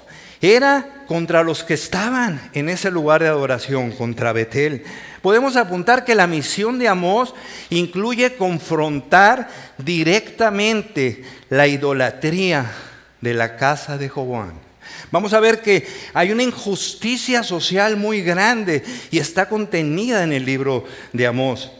era 0.42 1.04
contra 1.06 1.42
los 1.42 1.64
que 1.64 1.74
estaban 1.74 2.50
en 2.52 2.68
ese 2.68 2.90
lugar 2.90 3.22
de 3.22 3.28
adoración, 3.28 3.92
contra 3.92 4.32
Betel. 4.32 4.84
Podemos 5.22 5.56
apuntar 5.56 6.04
que 6.04 6.14
la 6.14 6.26
misión 6.26 6.78
de 6.78 6.88
Amós 6.88 7.34
incluye 7.70 8.36
confrontar 8.36 9.48
directamente 9.78 11.24
la 11.48 11.66
idolatría 11.66 12.70
de 13.20 13.34
la 13.34 13.56
casa 13.56 13.96
de 13.96 14.08
Joán. 14.08 14.66
Vamos 15.10 15.32
a 15.32 15.40
ver 15.40 15.62
que 15.62 15.86
hay 16.14 16.32
una 16.32 16.42
injusticia 16.42 17.42
social 17.42 17.96
muy 17.96 18.22
grande 18.22 18.82
y 19.10 19.18
está 19.18 19.48
contenida 19.48 20.22
en 20.22 20.32
el 20.32 20.44
libro 20.44 20.84
de 21.12 21.26
Amós. 21.26 21.70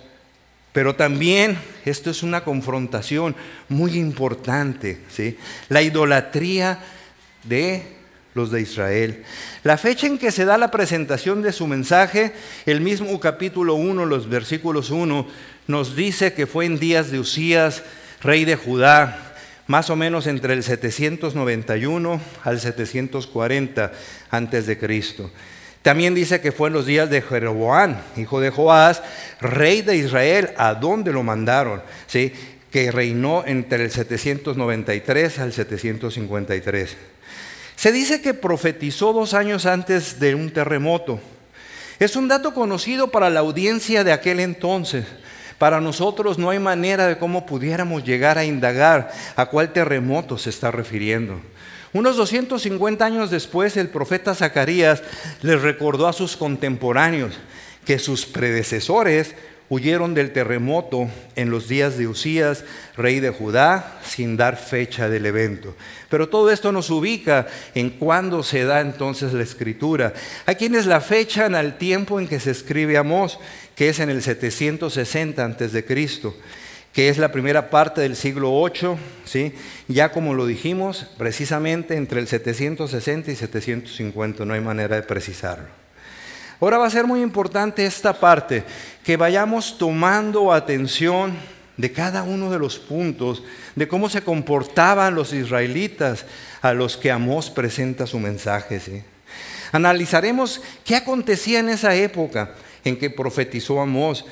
Pero 0.77 0.95
también 0.95 1.57
esto 1.87 2.11
es 2.11 2.23
una 2.23 2.45
confrontación 2.45 3.35
muy 3.71 3.95
importante, 3.95 4.99
¿sí? 5.09 5.39
La 5.71 5.81
idolatría 5.81 6.81
de 7.45 7.83
los 8.35 8.51
de 8.51 8.61
Israel. 8.61 9.25
La 9.63 9.79
fecha 9.79 10.07
en 10.07 10.19
que 10.19 10.31
se 10.31 10.45
da 10.45 10.59
la 10.59 10.71
presentación 10.71 11.41
de 11.41 11.55
su 11.55 11.67
mensaje, 11.67 12.35
el 12.67 12.83
mismo 12.83 13.19
capítulo 13.21 13.75
1, 13.75 14.05
los 14.05 14.29
versículos 14.29 14.91
1, 14.91 15.27
nos 15.67 15.97
dice 15.97 16.35
que 16.35 16.47
fue 16.47 16.67
en 16.67 16.79
días 16.79 17.11
de 17.11 17.21
Usías, 17.21 17.83
rey 18.21 18.45
de 18.45 18.57
Judá, 18.57 19.35
más 19.67 19.89
o 19.89 19.97
menos 19.97 20.27
entre 20.27 20.53
el 20.53 20.63
791 20.63 22.21
al 22.45 22.61
740 22.61 23.93
antes 24.29 24.67
de 24.67 24.79
Cristo. 24.79 25.31
También 25.87 26.17
dice 26.17 26.41
que 26.41 26.51
fue 26.51 26.67
en 26.67 26.75
los 26.75 26.85
días 26.85 27.09
de 27.11 27.23
Jeroboam, 27.23 27.95
hijo 28.17 28.41
de 28.41 28.51
Joás, 28.51 29.05
rey 29.41 29.83
de 29.83 29.95
Israel, 29.95 30.51
a 30.57 30.75
dónde 30.75 31.13
lo 31.13 31.23
mandaron, 31.23 31.81
¿sí? 32.09 32.33
que 32.73 32.91
reinó 32.91 33.45
entre 33.47 33.85
el 33.85 33.93
793 33.93 35.39
al 35.39 35.53
753. 35.53 36.97
Se 37.77 37.93
dice 37.93 38.21
que 38.21 38.35
profetizó 38.35 39.13
dos 39.13 39.33
años 39.33 39.65
antes 39.65 40.19
de 40.19 40.35
un 40.35 40.51
terremoto. 40.51 41.21
Es 42.01 42.17
un 42.17 42.27
dato 42.27 42.53
conocido 42.53 43.13
para 43.13 43.31
la 43.31 43.39
audiencia 43.39 44.03
de 44.03 44.11
aquel 44.11 44.41
entonces. 44.41 45.05
Para 45.57 45.81
nosotros 45.81 46.37
no 46.37 46.51
hay 46.51 46.59
manera 46.59 47.07
de 47.07 47.17
cómo 47.17 47.47
pudiéramos 47.47 48.03
llegar 48.03 48.39
a 48.39 48.45
indagar 48.45 49.13
a 49.37 49.47
cuál 49.47 49.73
terremoto 49.73 50.37
se 50.37 50.51
está 50.51 50.73
refiriendo. 50.73 51.41
Unos 51.97 52.19
250 52.19 53.07
años 53.07 53.31
después, 53.31 53.75
el 53.79 53.89
profeta 53.89 54.35
Zacarías 54.35 55.03
les 55.41 55.63
recordó 55.63 56.07
a 56.07 56.13
sus 56.13 56.37
contemporáneos 56.37 57.39
que 57.87 57.99
sus 57.99 58.27
predecesores 58.27 59.35
huyeron 59.71 60.13
del 60.13 60.31
terremoto 60.31 61.09
en 61.37 61.49
los 61.49 61.69
días 61.69 61.97
de 61.97 62.07
Usías, 62.07 62.65
rey 62.99 63.21
de 63.21 63.31
Judá, 63.31 63.99
sin 64.05 64.37
dar 64.37 64.59
fecha 64.59 65.09
del 65.09 65.25
evento. 65.25 65.75
Pero 66.11 66.29
todo 66.29 66.51
esto 66.51 66.71
nos 66.71 66.91
ubica 66.91 67.47
en 67.75 67.89
cuándo 67.89 68.43
se 68.43 68.65
da 68.65 68.83
entonces 68.83 69.33
la 69.33 69.43
escritura. 69.43 70.13
Hay 70.45 70.57
quienes 70.57 70.85
la 70.85 71.01
fechan 71.01 71.55
al 71.55 71.79
tiempo 71.79 72.21
en 72.21 72.29
que 72.29 72.41
se 72.41 72.51
escribe 72.51 72.99
Amós, 72.99 73.39
que 73.75 73.89
es 73.89 74.01
en 74.01 74.11
el 74.11 74.21
760 74.21 75.43
antes 75.43 75.73
de 75.73 75.87
Cristo 75.87 76.37
que 76.97 77.11
es 77.11 77.19
la 77.19 77.31
primera 77.31 77.69
parte 77.69 78.01
del 78.01 78.17
siglo 78.17 78.65
VIII, 78.65 78.97
¿sí? 79.27 79.53
ya 79.87 80.11
como 80.13 80.33
lo 80.33 80.47
dijimos, 80.47 81.07
precisamente 81.19 81.95
entre 81.95 82.21
el 82.21 82.27
760 82.27 83.31
y 83.31 83.37
750, 83.37 84.47
no 84.47 84.55
hay 84.55 84.63
manera 84.63 84.97
de 84.97 85.03
precisarlo. 85.03 85.67
Ahora 86.59 86.79
va 86.79 86.87
a 86.87 86.91
ser 86.91 87.07
muy 87.07 87.21
importante 87.21 87.85
esta 87.85 88.19
parte, 88.19 88.65
que 89.05 89.19
vayamos 89.19 89.77
tomando 89.77 90.55
atención 90.55 91.35
de 91.77 91.93
cada 91.93 92.23
uno 92.23 92.51
de 92.51 92.59
los 92.59 92.79
puntos, 92.79 93.43
de 93.75 93.87
cómo 93.87 94.09
se 94.09 94.23
comportaban 94.23 95.15
los 95.15 95.35
israelitas 95.35 96.25
a 96.63 96.73
los 96.73 96.97
que 96.97 97.11
Amós 97.11 97.51
presenta 97.51 98.07
su 98.07 98.19
mensaje. 98.19 98.81
¿sí? 98.81 99.03
Analizaremos 99.71 100.63
qué 100.83 100.97
acontecía 100.97 101.59
en 101.59 101.69
esa 101.69 101.95
época 101.95 102.55
en 102.85 102.97
que 102.97 103.11
profetizó 103.11 103.83
Amós 103.83 104.25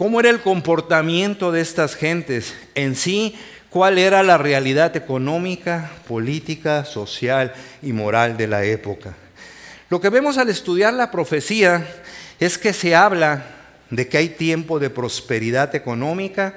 cómo 0.00 0.18
era 0.18 0.30
el 0.30 0.40
comportamiento 0.40 1.52
de 1.52 1.60
estas 1.60 1.94
gentes 1.94 2.54
en 2.74 2.96
sí, 2.96 3.36
cuál 3.68 3.98
era 3.98 4.22
la 4.22 4.38
realidad 4.38 4.96
económica, 4.96 5.90
política, 6.08 6.86
social 6.86 7.52
y 7.82 7.92
moral 7.92 8.38
de 8.38 8.46
la 8.46 8.64
época. 8.64 9.14
Lo 9.90 10.00
que 10.00 10.08
vemos 10.08 10.38
al 10.38 10.48
estudiar 10.48 10.94
la 10.94 11.10
profecía 11.10 11.86
es 12.38 12.56
que 12.56 12.72
se 12.72 12.94
habla 12.94 13.44
de 13.90 14.08
que 14.08 14.16
hay 14.16 14.30
tiempo 14.30 14.78
de 14.78 14.88
prosperidad 14.88 15.74
económica 15.74 16.54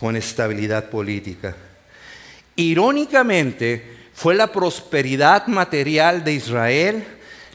con 0.00 0.16
estabilidad 0.16 0.88
política. 0.88 1.54
Irónicamente, 2.54 3.84
fue 4.14 4.34
la 4.34 4.46
prosperidad 4.46 5.48
material 5.48 6.24
de 6.24 6.32
Israel 6.32 7.04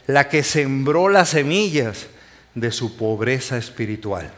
la 0.06 0.28
que 0.28 0.44
sembró 0.44 1.08
las 1.08 1.30
semillas 1.30 2.06
de 2.54 2.70
su 2.70 2.96
pobreza 2.96 3.58
espiritual. 3.58 4.32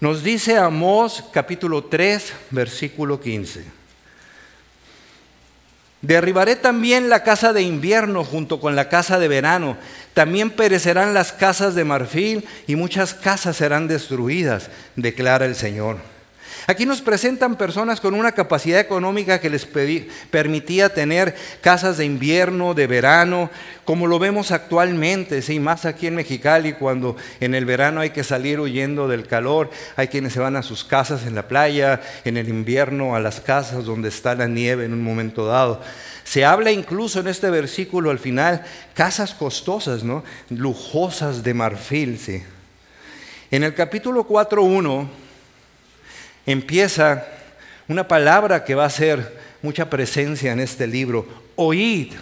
Nos 0.00 0.22
dice 0.22 0.56
Amós 0.56 1.24
capítulo 1.32 1.84
3, 1.84 2.32
versículo 2.50 3.20
15. 3.20 3.64
Derribaré 6.00 6.54
también 6.54 7.08
la 7.08 7.24
casa 7.24 7.52
de 7.52 7.62
invierno 7.62 8.22
junto 8.22 8.60
con 8.60 8.76
la 8.76 8.88
casa 8.88 9.18
de 9.18 9.26
verano. 9.26 9.76
También 10.14 10.50
perecerán 10.50 11.14
las 11.14 11.32
casas 11.32 11.74
de 11.74 11.84
marfil 11.84 12.46
y 12.68 12.76
muchas 12.76 13.14
casas 13.14 13.56
serán 13.56 13.88
destruidas, 13.88 14.70
declara 14.94 15.46
el 15.46 15.56
Señor. 15.56 15.98
Aquí 16.70 16.84
nos 16.84 17.00
presentan 17.00 17.56
personas 17.56 17.98
con 17.98 18.12
una 18.12 18.32
capacidad 18.32 18.78
económica 18.78 19.40
que 19.40 19.48
les 19.48 19.66
permitía 20.30 20.92
tener 20.92 21.34
casas 21.62 21.96
de 21.96 22.04
invierno, 22.04 22.74
de 22.74 22.86
verano, 22.86 23.48
como 23.86 24.06
lo 24.06 24.18
vemos 24.18 24.50
actualmente, 24.50 25.40
sí, 25.40 25.60
más 25.60 25.86
aquí 25.86 26.08
en 26.08 26.16
Mexicali, 26.16 26.74
cuando 26.74 27.16
en 27.40 27.54
el 27.54 27.64
verano 27.64 28.02
hay 28.02 28.10
que 28.10 28.22
salir 28.22 28.60
huyendo 28.60 29.08
del 29.08 29.26
calor, 29.26 29.70
hay 29.96 30.08
quienes 30.08 30.34
se 30.34 30.40
van 30.40 30.56
a 30.56 30.62
sus 30.62 30.84
casas 30.84 31.24
en 31.24 31.34
la 31.34 31.48
playa, 31.48 32.02
en 32.26 32.36
el 32.36 32.50
invierno 32.50 33.16
a 33.16 33.20
las 33.20 33.40
casas 33.40 33.86
donde 33.86 34.10
está 34.10 34.34
la 34.34 34.46
nieve 34.46 34.84
en 34.84 34.92
un 34.92 35.02
momento 35.02 35.46
dado. 35.46 35.80
Se 36.22 36.44
habla 36.44 36.70
incluso 36.70 37.20
en 37.20 37.28
este 37.28 37.48
versículo 37.48 38.10
al 38.10 38.18
final, 38.18 38.62
casas 38.92 39.32
costosas, 39.32 40.04
¿no? 40.04 40.22
Lujosas 40.50 41.42
de 41.42 41.54
marfil, 41.54 42.18
sí. 42.18 42.42
En 43.50 43.64
el 43.64 43.72
capítulo 43.72 44.28
4.1 44.28 45.27
empieza 46.52 47.26
una 47.88 48.08
palabra 48.08 48.64
que 48.64 48.74
va 48.74 48.86
a 48.86 48.90
ser 48.90 49.38
mucha 49.60 49.90
presencia 49.90 50.50
en 50.50 50.60
este 50.60 50.86
libro. 50.86 51.28
Oíd, 51.56 52.14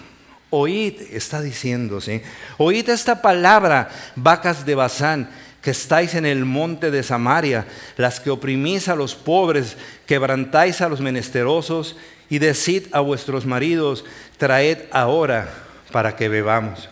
oíd, 0.50 1.00
está 1.12 1.40
diciendo, 1.40 2.00
¿sí? 2.00 2.22
Oíd 2.58 2.88
esta 2.88 3.22
palabra, 3.22 3.88
vacas 4.16 4.66
de 4.66 4.74
Bazán, 4.74 5.30
que 5.62 5.70
estáis 5.70 6.14
en 6.14 6.26
el 6.26 6.44
monte 6.44 6.90
de 6.90 7.04
Samaria, 7.04 7.66
las 7.96 8.18
que 8.18 8.30
oprimís 8.30 8.88
a 8.88 8.96
los 8.96 9.14
pobres, 9.14 9.76
quebrantáis 10.06 10.80
a 10.80 10.88
los 10.88 11.00
menesterosos 11.00 11.96
y 12.28 12.38
decid 12.38 12.86
a 12.90 13.00
vuestros 13.00 13.46
maridos, 13.46 14.04
traed 14.38 14.78
ahora 14.90 15.48
para 15.92 16.16
que 16.16 16.28
bebamos. 16.28 16.88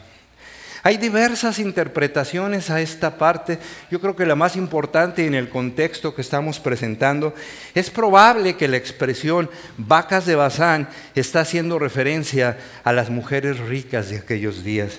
Hay 0.87 0.99
diversas 0.99 1.61
interpretaciones 1.61 2.69
a 2.69 2.83
esta 2.83 3.17
parte. 3.17 3.59
Yo 3.91 4.03
creo 4.03 4.15
que 4.15 4.27
la 4.27 4.35
más 4.35 4.55
importante 4.55 5.25
en 5.25 5.35
el 5.35 5.49
contexto 5.49 6.15
que 6.15 6.21
estamos 6.21 6.61
presentando 6.61 7.35
es 7.75 7.89
probable 7.89 8.57
que 8.57 8.69
la 8.69 8.77
expresión 8.77 9.49
vacas 9.79 10.27
de 10.27 10.35
Bazán 10.35 10.87
está 11.15 11.41
haciendo 11.41 11.79
referencia 11.79 12.59
a 12.85 12.93
las 12.93 13.09
mujeres 13.09 13.61
ricas 13.61 14.11
de 14.11 14.19
aquellos 14.19 14.63
días, 14.63 14.99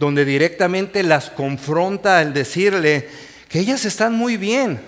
donde 0.00 0.24
directamente 0.24 1.04
las 1.04 1.30
confronta 1.30 2.18
al 2.18 2.34
decirle 2.34 3.08
que 3.48 3.60
ellas 3.60 3.84
están 3.84 4.14
muy 4.14 4.36
bien, 4.36 4.80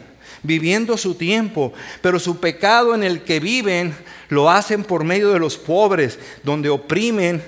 viviendo 0.42 0.98
su 0.98 1.14
tiempo, 1.14 1.72
pero 2.00 2.18
su 2.18 2.40
pecado 2.40 2.96
en 2.96 3.04
el 3.04 3.22
que 3.22 3.38
viven 3.38 3.94
lo 4.28 4.50
hacen 4.50 4.82
por 4.82 5.04
medio 5.04 5.32
de 5.32 5.38
los 5.38 5.56
pobres, 5.56 6.18
donde 6.42 6.68
oprimen 6.68 7.40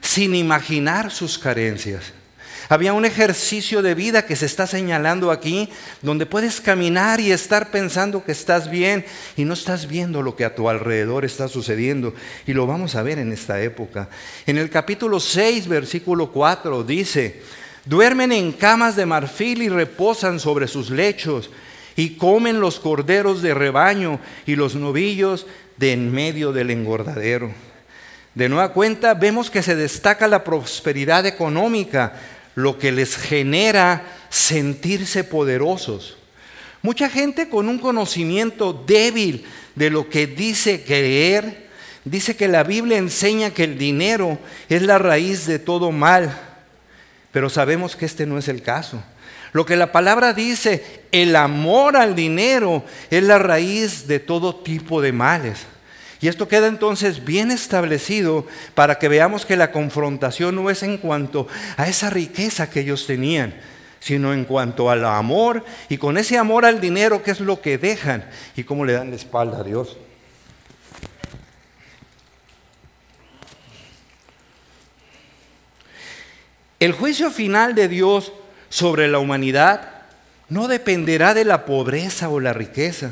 sin 0.00 0.34
imaginar 0.34 1.12
sus 1.12 1.38
carencias. 1.38 2.12
Había 2.70 2.92
un 2.92 3.04
ejercicio 3.04 3.82
de 3.82 3.96
vida 3.96 4.26
que 4.26 4.36
se 4.36 4.46
está 4.46 4.64
señalando 4.64 5.32
aquí, 5.32 5.68
donde 6.02 6.24
puedes 6.24 6.60
caminar 6.60 7.18
y 7.18 7.32
estar 7.32 7.72
pensando 7.72 8.24
que 8.24 8.30
estás 8.30 8.70
bien 8.70 9.04
y 9.36 9.44
no 9.44 9.54
estás 9.54 9.88
viendo 9.88 10.22
lo 10.22 10.36
que 10.36 10.44
a 10.44 10.54
tu 10.54 10.68
alrededor 10.68 11.24
está 11.24 11.48
sucediendo. 11.48 12.14
Y 12.46 12.52
lo 12.52 12.68
vamos 12.68 12.94
a 12.94 13.02
ver 13.02 13.18
en 13.18 13.32
esta 13.32 13.60
época. 13.60 14.08
En 14.46 14.56
el 14.56 14.70
capítulo 14.70 15.18
6, 15.18 15.66
versículo 15.66 16.30
4, 16.30 16.84
dice, 16.84 17.42
duermen 17.86 18.30
en 18.30 18.52
camas 18.52 18.94
de 18.94 19.04
marfil 19.04 19.62
y 19.62 19.68
reposan 19.68 20.38
sobre 20.38 20.68
sus 20.68 20.90
lechos 20.90 21.50
y 21.96 22.10
comen 22.10 22.60
los 22.60 22.78
corderos 22.78 23.42
de 23.42 23.52
rebaño 23.52 24.20
y 24.46 24.54
los 24.54 24.76
novillos 24.76 25.44
de 25.76 25.94
en 25.94 26.12
medio 26.12 26.52
del 26.52 26.70
engordadero. 26.70 27.52
De 28.36 28.48
nueva 28.48 28.72
cuenta, 28.72 29.14
vemos 29.14 29.50
que 29.50 29.60
se 29.60 29.74
destaca 29.74 30.28
la 30.28 30.44
prosperidad 30.44 31.26
económica, 31.26 32.12
lo 32.54 32.78
que 32.78 32.92
les 32.92 33.16
genera 33.16 34.04
sentirse 34.28 35.24
poderosos. 35.24 36.16
Mucha 36.82 37.08
gente 37.10 37.48
con 37.48 37.68
un 37.68 37.78
conocimiento 37.78 38.72
débil 38.86 39.44
de 39.74 39.90
lo 39.90 40.08
que 40.08 40.26
dice 40.26 40.82
creer, 40.82 41.68
dice 42.04 42.36
que 42.36 42.48
la 42.48 42.62
Biblia 42.62 42.98
enseña 42.98 43.50
que 43.50 43.64
el 43.64 43.76
dinero 43.76 44.38
es 44.68 44.82
la 44.82 44.98
raíz 44.98 45.46
de 45.46 45.58
todo 45.58 45.92
mal, 45.92 46.38
pero 47.32 47.50
sabemos 47.50 47.96
que 47.96 48.06
este 48.06 48.26
no 48.26 48.38
es 48.38 48.48
el 48.48 48.62
caso. 48.62 49.02
Lo 49.52 49.66
que 49.66 49.76
la 49.76 49.92
palabra 49.92 50.32
dice, 50.32 51.02
el 51.12 51.34
amor 51.34 51.96
al 51.96 52.14
dinero 52.14 52.84
es 53.10 53.22
la 53.22 53.38
raíz 53.38 54.06
de 54.06 54.20
todo 54.20 54.54
tipo 54.54 55.02
de 55.02 55.12
males. 55.12 55.66
Y 56.20 56.28
esto 56.28 56.48
queda 56.48 56.66
entonces 56.66 57.24
bien 57.24 57.50
establecido 57.50 58.46
para 58.74 58.98
que 58.98 59.08
veamos 59.08 59.46
que 59.46 59.56
la 59.56 59.72
confrontación 59.72 60.54
no 60.54 60.68
es 60.68 60.82
en 60.82 60.98
cuanto 60.98 61.48
a 61.76 61.88
esa 61.88 62.10
riqueza 62.10 62.68
que 62.68 62.80
ellos 62.80 63.06
tenían, 63.06 63.54
sino 64.00 64.34
en 64.34 64.44
cuanto 64.44 64.90
al 64.90 65.04
amor 65.06 65.64
y 65.88 65.96
con 65.96 66.18
ese 66.18 66.36
amor 66.36 66.66
al 66.66 66.80
dinero, 66.80 67.22
qué 67.22 67.30
es 67.30 67.40
lo 67.40 67.62
que 67.62 67.78
dejan 67.78 68.28
y 68.54 68.64
cómo 68.64 68.84
le 68.84 68.92
dan 68.92 69.10
la 69.10 69.16
espalda 69.16 69.60
a 69.60 69.64
Dios. 69.64 69.96
El 76.80 76.92
juicio 76.92 77.30
final 77.30 77.74
de 77.74 77.88
Dios 77.88 78.32
sobre 78.68 79.08
la 79.08 79.18
humanidad 79.18 80.00
no 80.48 80.66
dependerá 80.66 81.32
de 81.32 81.44
la 81.44 81.64
pobreza 81.64 82.28
o 82.28 82.40
la 82.40 82.52
riqueza. 82.52 83.10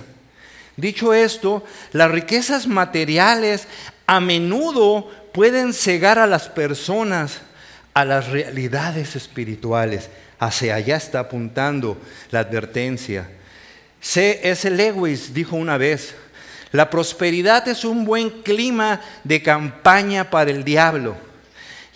Dicho 0.79 1.12
esto, 1.12 1.62
las 1.93 2.11
riquezas 2.11 2.67
materiales 2.67 3.69
a 4.07 4.21
menudo 4.21 5.11
pueden 5.35 5.75
cegar 5.75 6.19
a 6.19 6.27
las 6.27 6.49
personas 6.49 7.41
a 7.93 8.05
las 8.05 8.29
realidades 8.29 9.17
espirituales. 9.17 10.09
Hacia 10.38 10.77
allá 10.77 10.97
está 10.97 11.19
apuntando 11.19 11.99
la 12.31 12.38
advertencia. 12.41 13.29
C.S. 14.01 14.71
Lewis 14.71 15.35
dijo 15.35 15.57
una 15.57 15.77
vez, 15.77 16.14
la 16.71 16.88
prosperidad 16.88 17.67
es 17.67 17.85
un 17.85 18.05
buen 18.05 18.31
clima 18.43 19.01
de 19.25 19.43
campaña 19.43 20.31
para 20.31 20.51
el 20.51 20.62
diablo 20.62 21.17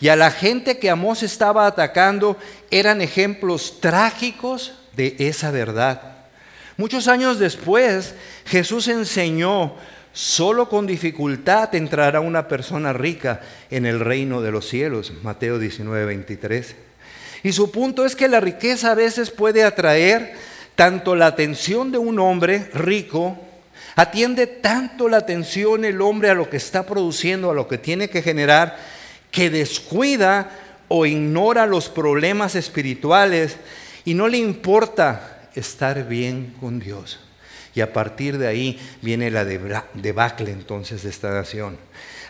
y 0.03 0.09
a 0.09 0.17
la 0.17 0.31
gente 0.31 0.79
que 0.79 0.89
Amós 0.89 1.23
estaba 1.23 1.65
atacando 1.65 2.37
eran 2.69 2.99
ejemplos 2.99 3.79
trágicos 3.79 4.73
de 4.97 5.15
esa 5.17 5.49
verdad. 5.49 6.12
Muchos 6.77 7.07
años 7.07 7.37
después, 7.37 8.15
Jesús 8.45 8.87
enseñó, 8.87 9.75
solo 10.11 10.69
con 10.69 10.87
dificultad 10.87 11.73
entrará 11.75 12.19
una 12.19 12.47
persona 12.47 12.93
rica 12.93 13.41
en 13.69 13.85
el 13.85 13.99
reino 13.99 14.41
de 14.41 14.51
los 14.51 14.67
cielos, 14.67 15.13
Mateo 15.21 15.59
19, 15.59 16.05
23. 16.05 16.75
Y 17.43 17.51
su 17.51 17.71
punto 17.71 18.05
es 18.05 18.15
que 18.15 18.27
la 18.27 18.39
riqueza 18.39 18.91
a 18.91 18.95
veces 18.95 19.29
puede 19.29 19.63
atraer 19.63 20.33
tanto 20.75 21.15
la 21.15 21.27
atención 21.27 21.91
de 21.91 21.99
un 21.99 22.19
hombre 22.19 22.69
rico, 22.73 23.37
atiende 23.95 24.47
tanto 24.47 25.09
la 25.09 25.17
atención 25.17 25.85
el 25.85 26.01
hombre 26.01 26.29
a 26.29 26.33
lo 26.33 26.49
que 26.49 26.57
está 26.57 26.85
produciendo, 26.85 27.51
a 27.51 27.53
lo 27.53 27.67
que 27.67 27.77
tiene 27.77 28.09
que 28.09 28.23
generar, 28.23 28.77
que 29.29 29.51
descuida 29.51 30.51
o 30.87 31.05
ignora 31.05 31.67
los 31.67 31.89
problemas 31.89 32.55
espirituales 32.55 33.57
y 34.05 34.15
no 34.15 34.27
le 34.27 34.37
importa 34.37 35.32
estar 35.55 36.07
bien 36.07 36.55
con 36.59 36.79
Dios. 36.79 37.19
Y 37.75 37.81
a 37.81 37.91
partir 37.91 38.37
de 38.37 38.47
ahí 38.47 38.79
viene 39.01 39.31
la 39.31 39.45
debacle 39.45 40.51
entonces 40.51 41.03
de 41.03 41.09
esta 41.09 41.31
nación. 41.31 41.77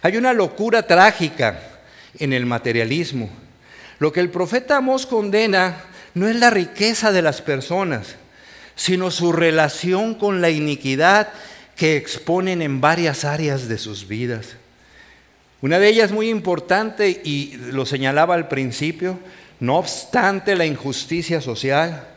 Hay 0.02 0.18
una 0.18 0.34
locura 0.34 0.88
trágica 0.88 1.60
en 2.18 2.34
el 2.34 2.46
materialismo. 2.46 3.30
Lo 4.00 4.12
que 4.12 4.20
el 4.20 4.30
profeta 4.30 4.78
Amós 4.78 5.06
condena 5.06 5.78
no 6.14 6.28
es 6.28 6.36
la 6.36 6.50
riqueza 6.50 7.12
de 7.12 7.22
las 7.22 7.42
personas, 7.42 8.16
sino 8.76 9.12
su 9.12 9.32
relación 9.32 10.16
con 10.16 10.42
la 10.42 10.50
iniquidad 10.50 11.30
que 11.76 11.98
exponen 11.98 12.62
en 12.62 12.82
varias 12.82 13.26
áreas 13.26 13.68
de 13.68 13.78
sus 13.78 14.08
vidas. 14.08 14.56
Una 15.62 15.80
de 15.80 15.88
ellas 15.88 16.12
muy 16.12 16.30
importante 16.30 17.22
y 17.24 17.56
lo 17.72 17.86
señalaba 17.86 18.36
al 18.36 18.48
principio, 18.48 19.20
no 19.60 19.78
obstante 19.78 20.56
la 20.56 20.66
injusticia 20.66 21.40
social, 21.40 22.08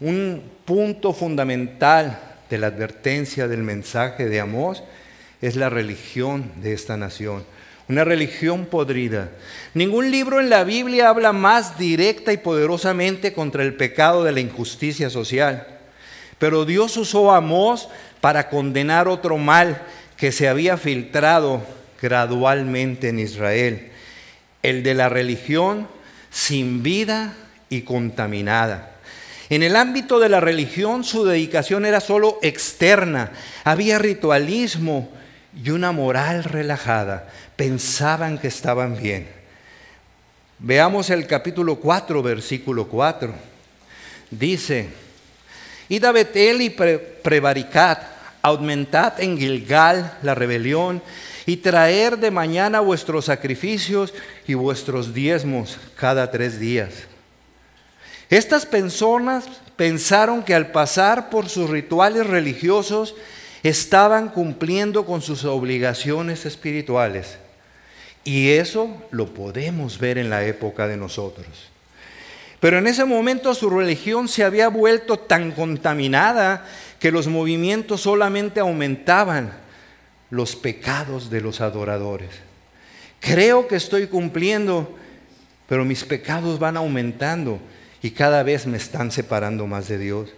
un 0.00 0.42
punto 0.64 1.12
fundamental 1.12 2.18
de 2.50 2.58
la 2.58 2.68
advertencia 2.68 3.48
del 3.48 3.62
mensaje 3.62 4.28
de 4.28 4.40
Amós 4.40 4.82
es 5.40 5.56
la 5.56 5.70
religión 5.70 6.50
de 6.56 6.72
esta 6.72 6.96
nación, 6.96 7.44
una 7.88 8.04
religión 8.04 8.66
podrida. 8.66 9.30
Ningún 9.74 10.10
libro 10.10 10.40
en 10.40 10.50
la 10.50 10.64
Biblia 10.64 11.08
habla 11.08 11.32
más 11.32 11.78
directa 11.78 12.32
y 12.32 12.38
poderosamente 12.38 13.32
contra 13.32 13.62
el 13.62 13.74
pecado 13.74 14.24
de 14.24 14.32
la 14.32 14.40
injusticia 14.40 15.10
social, 15.10 15.66
pero 16.38 16.64
Dios 16.64 16.96
usó 16.96 17.32
a 17.32 17.38
Amós 17.38 17.88
para 18.20 18.48
condenar 18.48 19.06
otro 19.06 19.38
mal 19.38 19.82
que 20.16 20.32
se 20.32 20.48
había 20.48 20.76
filtrado 20.76 21.62
gradualmente 22.00 23.08
en 23.08 23.18
Israel, 23.18 23.90
el 24.62 24.82
de 24.82 24.94
la 24.94 25.08
religión 25.08 25.88
sin 26.30 26.82
vida 26.82 27.34
y 27.68 27.82
contaminada. 27.82 28.93
En 29.50 29.62
el 29.62 29.76
ámbito 29.76 30.18
de 30.18 30.28
la 30.28 30.40
religión 30.40 31.04
su 31.04 31.24
dedicación 31.24 31.84
era 31.84 32.00
solo 32.00 32.38
externa, 32.42 33.32
había 33.62 33.98
ritualismo 33.98 35.10
y 35.62 35.70
una 35.70 35.92
moral 35.92 36.44
relajada, 36.44 37.28
pensaban 37.56 38.38
que 38.38 38.48
estaban 38.48 38.96
bien. 39.00 39.28
Veamos 40.58 41.10
el 41.10 41.26
capítulo 41.26 41.76
4, 41.76 42.22
versículo 42.22 42.88
4. 42.88 43.34
Dice, 44.30 44.88
Id 45.88 46.04
a 46.04 46.12
Betel 46.12 46.62
y 46.62 46.70
prevaricat, 46.70 48.02
aumentad 48.40 49.20
en 49.20 49.36
Gilgal 49.36 50.18
la 50.22 50.34
rebelión 50.34 51.02
y 51.44 51.58
traer 51.58 52.16
de 52.16 52.30
mañana 52.30 52.80
vuestros 52.80 53.26
sacrificios 53.26 54.14
y 54.46 54.54
vuestros 54.54 55.12
diezmos 55.12 55.78
cada 55.96 56.30
tres 56.30 56.58
días. 56.58 57.13
Estas 58.34 58.66
personas 58.66 59.44
pensaron 59.76 60.42
que 60.42 60.56
al 60.56 60.72
pasar 60.72 61.30
por 61.30 61.48
sus 61.48 61.70
rituales 61.70 62.26
religiosos 62.26 63.14
estaban 63.62 64.28
cumpliendo 64.28 65.06
con 65.06 65.22
sus 65.22 65.44
obligaciones 65.44 66.44
espirituales. 66.44 67.38
Y 68.24 68.50
eso 68.50 68.88
lo 69.12 69.32
podemos 69.32 70.00
ver 70.00 70.18
en 70.18 70.30
la 70.30 70.44
época 70.44 70.88
de 70.88 70.96
nosotros. 70.96 71.46
Pero 72.58 72.78
en 72.78 72.88
ese 72.88 73.04
momento 73.04 73.54
su 73.54 73.70
religión 73.70 74.26
se 74.26 74.42
había 74.42 74.66
vuelto 74.66 75.16
tan 75.16 75.52
contaminada 75.52 76.66
que 76.98 77.12
los 77.12 77.28
movimientos 77.28 78.00
solamente 78.00 78.58
aumentaban 78.58 79.52
los 80.30 80.56
pecados 80.56 81.30
de 81.30 81.40
los 81.40 81.60
adoradores. 81.60 82.30
Creo 83.20 83.68
que 83.68 83.76
estoy 83.76 84.08
cumpliendo, 84.08 84.92
pero 85.68 85.84
mis 85.84 86.02
pecados 86.02 86.58
van 86.58 86.76
aumentando 86.76 87.60
y 88.04 88.10
cada 88.10 88.42
vez 88.42 88.66
me 88.66 88.76
están 88.76 89.10
separando 89.10 89.66
más 89.66 89.88
de 89.88 89.96
Dios. 89.96 90.28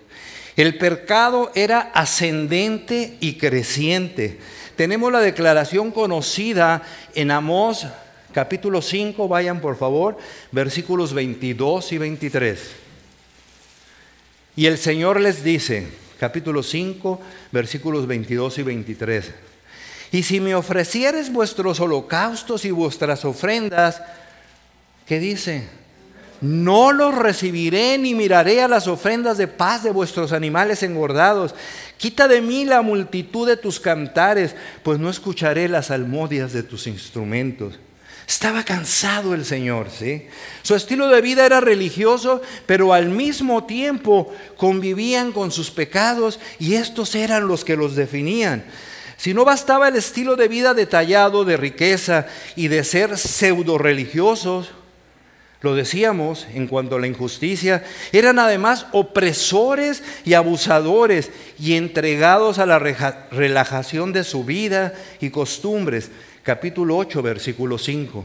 El 0.56 0.78
pecado 0.78 1.50
era 1.56 1.80
ascendente 1.80 3.16
y 3.18 3.38
creciente. 3.38 4.38
Tenemos 4.76 5.10
la 5.10 5.18
declaración 5.18 5.90
conocida 5.90 6.84
en 7.16 7.32
Amós 7.32 7.88
capítulo 8.32 8.80
5, 8.82 9.26
vayan 9.26 9.60
por 9.60 9.76
favor, 9.76 10.16
versículos 10.52 11.12
22 11.12 11.90
y 11.90 11.98
23. 11.98 12.60
Y 14.54 14.66
el 14.66 14.78
Señor 14.78 15.20
les 15.20 15.42
dice, 15.42 15.88
capítulo 16.20 16.62
5, 16.62 17.20
versículos 17.50 18.06
22 18.06 18.58
y 18.58 18.62
23, 18.62 19.32
y 20.12 20.22
si 20.22 20.38
me 20.38 20.54
ofrecieres 20.54 21.32
vuestros 21.32 21.80
holocaustos 21.80 22.64
y 22.64 22.70
vuestras 22.70 23.24
ofrendas, 23.24 24.00
¿qué 25.04 25.18
dice? 25.18 25.85
No 26.40 26.92
los 26.92 27.14
recibiré 27.14 27.96
ni 27.98 28.14
miraré 28.14 28.62
a 28.62 28.68
las 28.68 28.86
ofrendas 28.86 29.38
de 29.38 29.48
paz 29.48 29.82
de 29.82 29.90
vuestros 29.90 30.32
animales 30.32 30.82
engordados. 30.82 31.54
Quita 31.96 32.28
de 32.28 32.40
mí 32.40 32.64
la 32.64 32.82
multitud 32.82 33.46
de 33.46 33.56
tus 33.56 33.80
cantares, 33.80 34.54
pues 34.82 34.98
no 34.98 35.08
escucharé 35.08 35.68
las 35.68 35.90
almodias 35.90 36.52
de 36.52 36.62
tus 36.62 36.86
instrumentos. 36.86 37.78
Estaba 38.26 38.64
cansado 38.64 39.34
el 39.34 39.44
Señor, 39.44 39.86
¿sí? 39.96 40.26
Su 40.62 40.74
estilo 40.74 41.08
de 41.08 41.20
vida 41.20 41.46
era 41.46 41.60
religioso, 41.60 42.42
pero 42.66 42.92
al 42.92 43.08
mismo 43.08 43.64
tiempo 43.64 44.34
convivían 44.56 45.30
con 45.30 45.52
sus 45.52 45.70
pecados 45.70 46.40
y 46.58 46.74
estos 46.74 47.14
eran 47.14 47.46
los 47.46 47.64
que 47.64 47.76
los 47.76 47.94
definían. 47.94 48.64
Si 49.16 49.32
no 49.32 49.44
bastaba 49.44 49.88
el 49.88 49.96
estilo 49.96 50.36
de 50.36 50.48
vida 50.48 50.74
detallado 50.74 51.44
de 51.44 51.56
riqueza 51.56 52.26
y 52.56 52.68
de 52.68 52.82
ser 52.84 53.16
pseudo 53.16 53.78
religiosos, 53.78 54.72
lo 55.66 55.74
decíamos 55.74 56.46
en 56.54 56.68
cuanto 56.68 56.94
a 56.94 57.00
la 57.00 57.08
injusticia, 57.08 57.82
eran 58.12 58.38
además 58.38 58.86
opresores 58.92 60.00
y 60.24 60.34
abusadores 60.34 61.32
y 61.58 61.74
entregados 61.74 62.60
a 62.60 62.66
la 62.66 62.78
relajación 62.78 64.12
de 64.12 64.22
su 64.22 64.44
vida 64.44 64.94
y 65.20 65.30
costumbres. 65.30 66.12
Capítulo 66.44 66.96
8, 66.96 67.20
versículo 67.20 67.78
5. 67.78 68.24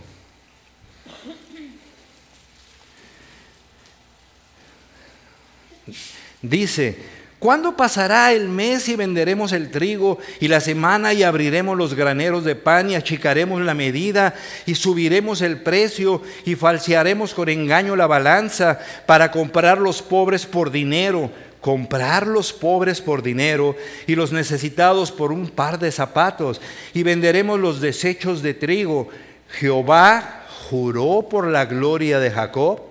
Dice, 6.43 6.97
¿Cuándo 7.41 7.75
pasará 7.75 8.33
el 8.33 8.49
mes 8.49 8.87
y 8.87 8.95
venderemos 8.95 9.51
el 9.51 9.71
trigo 9.71 10.19
y 10.39 10.47
la 10.47 10.59
semana 10.59 11.11
y 11.11 11.23
abriremos 11.23 11.75
los 11.75 11.95
graneros 11.95 12.43
de 12.43 12.53
pan 12.55 12.91
y 12.91 12.95
achicaremos 12.95 13.59
la 13.63 13.73
medida 13.73 14.35
y 14.67 14.75
subiremos 14.75 15.41
el 15.41 15.57
precio 15.57 16.21
y 16.45 16.53
falsearemos 16.53 17.33
con 17.33 17.49
engaño 17.49 17.95
la 17.95 18.05
balanza 18.05 18.77
para 19.07 19.31
comprar 19.31 19.79
los 19.79 20.03
pobres 20.03 20.45
por 20.45 20.69
dinero? 20.69 21.31
comprar 21.61 22.27
los 22.27 22.53
pobres 22.53 23.01
por 23.01 23.23
dinero 23.23 23.75
y 24.05 24.13
los 24.13 24.31
necesitados 24.31 25.11
por 25.11 25.31
un 25.31 25.49
par 25.49 25.79
de 25.79 25.91
zapatos 25.91 26.61
y 26.93 27.01
venderemos 27.01 27.59
los 27.59 27.81
desechos 27.81 28.43
de 28.43 28.53
trigo. 28.53 29.09
Jehová 29.49 30.45
juró 30.69 31.27
por 31.27 31.47
la 31.47 31.65
gloria 31.65 32.19
de 32.19 32.29
Jacob, 32.29 32.81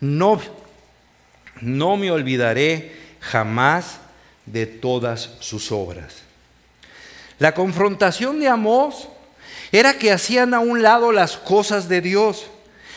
no, 0.00 0.40
no 1.60 1.96
me 1.96 2.10
olvidaré 2.10 2.97
jamás 3.20 3.98
de 4.46 4.66
todas 4.66 5.30
sus 5.40 5.72
obras. 5.72 6.22
La 7.38 7.54
confrontación 7.54 8.40
de 8.40 8.48
Amós 8.48 9.08
era 9.70 9.94
que 9.94 10.12
hacían 10.12 10.54
a 10.54 10.60
un 10.60 10.82
lado 10.82 11.12
las 11.12 11.36
cosas 11.36 11.88
de 11.88 12.00
Dios, 12.00 12.46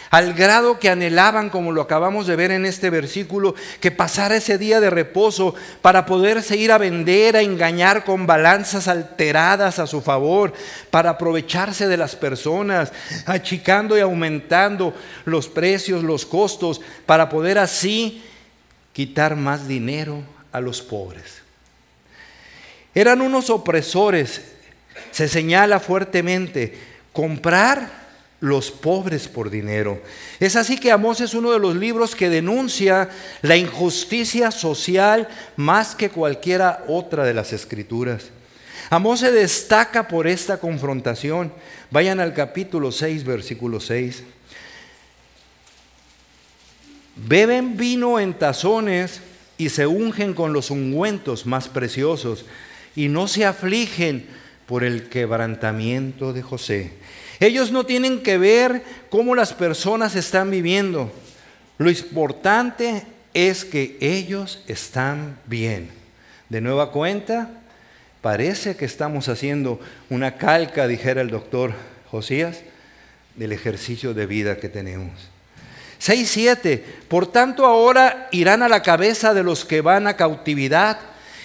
al 0.09 0.33
grado 0.33 0.77
que 0.77 0.89
anhelaban, 0.89 1.49
como 1.49 1.71
lo 1.71 1.81
acabamos 1.81 2.27
de 2.27 2.35
ver 2.35 2.51
en 2.51 2.65
este 2.65 2.89
versículo, 2.89 3.55
que 3.79 3.91
pasara 3.91 4.35
ese 4.35 4.57
día 4.57 4.81
de 4.81 4.89
reposo 4.89 5.55
para 5.81 6.05
poderse 6.05 6.57
ir 6.57 6.73
a 6.73 6.77
vender, 6.77 7.37
a 7.37 7.41
engañar 7.41 8.03
con 8.03 8.27
balanzas 8.27 8.89
alteradas 8.89 9.79
a 9.79 9.87
su 9.87 10.01
favor, 10.01 10.53
para 10.89 11.11
aprovecharse 11.11 11.87
de 11.87 11.95
las 11.95 12.17
personas, 12.17 12.91
achicando 13.25 13.97
y 13.97 14.01
aumentando 14.01 14.93
los 15.23 15.47
precios, 15.47 16.03
los 16.03 16.25
costos, 16.25 16.81
para 17.05 17.29
poder 17.29 17.57
así 17.57 18.21
quitar 18.93 19.35
más 19.35 19.67
dinero 19.67 20.21
a 20.51 20.59
los 20.61 20.81
pobres. 20.81 21.41
Eran 22.93 23.21
unos 23.21 23.49
opresores, 23.49 24.41
se 25.11 25.27
señala 25.27 25.79
fuertemente, 25.79 26.77
comprar 27.13 28.01
los 28.41 28.71
pobres 28.71 29.27
por 29.27 29.49
dinero. 29.49 30.01
Es 30.39 30.55
así 30.55 30.77
que 30.77 30.91
Amós 30.91 31.21
es 31.21 31.33
uno 31.33 31.51
de 31.51 31.59
los 31.59 31.75
libros 31.75 32.15
que 32.15 32.29
denuncia 32.29 33.09
la 33.41 33.55
injusticia 33.55 34.51
social 34.51 35.29
más 35.55 35.95
que 35.95 36.09
cualquiera 36.09 36.83
otra 36.87 37.23
de 37.23 37.33
las 37.33 37.53
escrituras. 37.53 38.29
Amós 38.89 39.21
se 39.21 39.31
destaca 39.31 40.07
por 40.07 40.27
esta 40.27 40.57
confrontación. 40.57 41.53
Vayan 41.91 42.19
al 42.19 42.33
capítulo 42.33 42.91
6, 42.91 43.23
versículo 43.23 43.79
6. 43.79 44.23
Beben 47.15 47.77
vino 47.77 48.19
en 48.19 48.33
tazones 48.33 49.21
y 49.57 49.69
se 49.69 49.85
ungen 49.85 50.33
con 50.33 50.53
los 50.53 50.71
ungüentos 50.71 51.45
más 51.45 51.67
preciosos 51.67 52.45
y 52.95 53.09
no 53.09 53.27
se 53.27 53.45
afligen 53.45 54.25
por 54.65 54.83
el 54.83 55.09
quebrantamiento 55.09 56.33
de 56.33 56.41
José. 56.41 56.93
Ellos 57.39 57.71
no 57.71 57.85
tienen 57.85 58.21
que 58.21 58.37
ver 58.37 58.83
cómo 59.09 59.35
las 59.35 59.53
personas 59.53 60.15
están 60.15 60.51
viviendo. 60.51 61.11
Lo 61.77 61.89
importante 61.89 63.03
es 63.33 63.65
que 63.65 63.97
ellos 63.99 64.63
están 64.67 65.37
bien. 65.47 65.89
De 66.49 66.61
nueva 66.61 66.91
cuenta, 66.91 67.49
parece 68.21 68.75
que 68.75 68.85
estamos 68.85 69.27
haciendo 69.29 69.79
una 70.09 70.37
calca, 70.37 70.87
dijera 70.87 71.21
el 71.21 71.29
doctor 71.29 71.73
Josías, 72.09 72.61
del 73.35 73.51
ejercicio 73.51 74.13
de 74.13 74.25
vida 74.25 74.57
que 74.57 74.69
tenemos. 74.69 75.31
6, 76.01 76.31
7. 76.31 76.85
Por 77.07 77.27
tanto 77.27 77.63
ahora 77.63 78.27
irán 78.31 78.63
a 78.63 78.69
la 78.69 78.81
cabeza 78.81 79.35
de 79.35 79.43
los 79.43 79.65
que 79.65 79.81
van 79.81 80.07
a 80.07 80.17
cautividad 80.17 80.97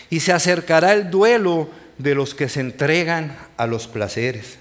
y 0.08 0.20
se 0.20 0.32
acercará 0.32 0.94
el 0.94 1.10
duelo 1.10 1.68
de 1.98 2.14
los 2.14 2.34
que 2.34 2.48
se 2.48 2.60
entregan 2.60 3.36
a 3.58 3.66
los 3.66 3.86
placeres. 3.86 4.56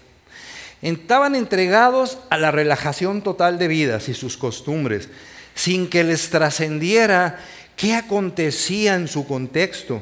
Estaban 0.82 1.34
entregados 1.34 2.18
a 2.30 2.38
la 2.38 2.52
relajación 2.52 3.22
total 3.22 3.58
de 3.58 3.70
vidas 3.70 4.10
y 4.10 4.14
sus 4.14 4.36
costumbres, 4.36 5.08
sin 5.54 5.90
que 5.90 6.04
les 6.04 6.30
trascendiera 6.30 7.40
qué 7.78 7.96
acontecía 7.96 8.96
en 8.96 9.08
su 9.08 9.26
contexto. 9.26 10.02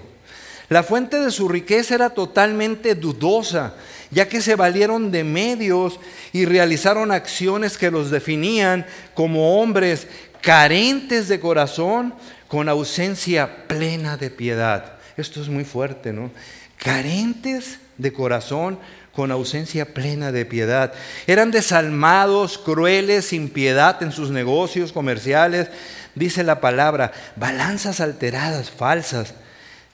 La 0.70 0.82
fuente 0.82 1.20
de 1.20 1.30
su 1.30 1.48
riqueza 1.48 1.94
era 1.94 2.10
totalmente 2.10 2.96
dudosa, 2.96 3.76
ya 4.14 4.28
que 4.30 4.42
se 4.42 4.56
valieron 4.56 5.12
de 5.12 5.24
medios 5.24 6.00
y 6.32 6.46
realizaron 6.46 7.12
acciones 7.12 7.78
que 7.78 7.92
los 7.92 8.12
definían 8.12 8.86
como 9.14 9.60
hombres 9.62 10.08
carentes 10.42 11.28
de 11.28 11.40
corazón, 11.40 12.14
con 12.48 12.70
ausencia 12.70 13.68
plena 13.68 14.16
de 14.18 14.30
piedad. 14.30 14.94
Esto 15.18 15.42
es 15.42 15.50
muy 15.50 15.64
fuerte, 15.64 16.14
¿no? 16.14 16.32
Carentes 16.78 17.80
de 17.98 18.14
corazón, 18.14 18.78
con 19.14 19.32
ausencia 19.32 19.94
plena 19.94 20.32
de 20.32 20.46
piedad. 20.46 20.94
Eran 21.28 21.52
desalmados, 21.52 22.58
crueles, 22.58 23.26
sin 23.26 23.50
piedad 23.50 24.02
en 24.04 24.12
sus 24.12 24.32
negocios 24.32 24.92
comerciales. 24.92 25.70
Dice 26.16 26.44
la 26.44 26.62
palabra, 26.62 27.12
balanzas 27.36 28.00
alteradas, 28.00 28.70
falsas. 28.70 29.34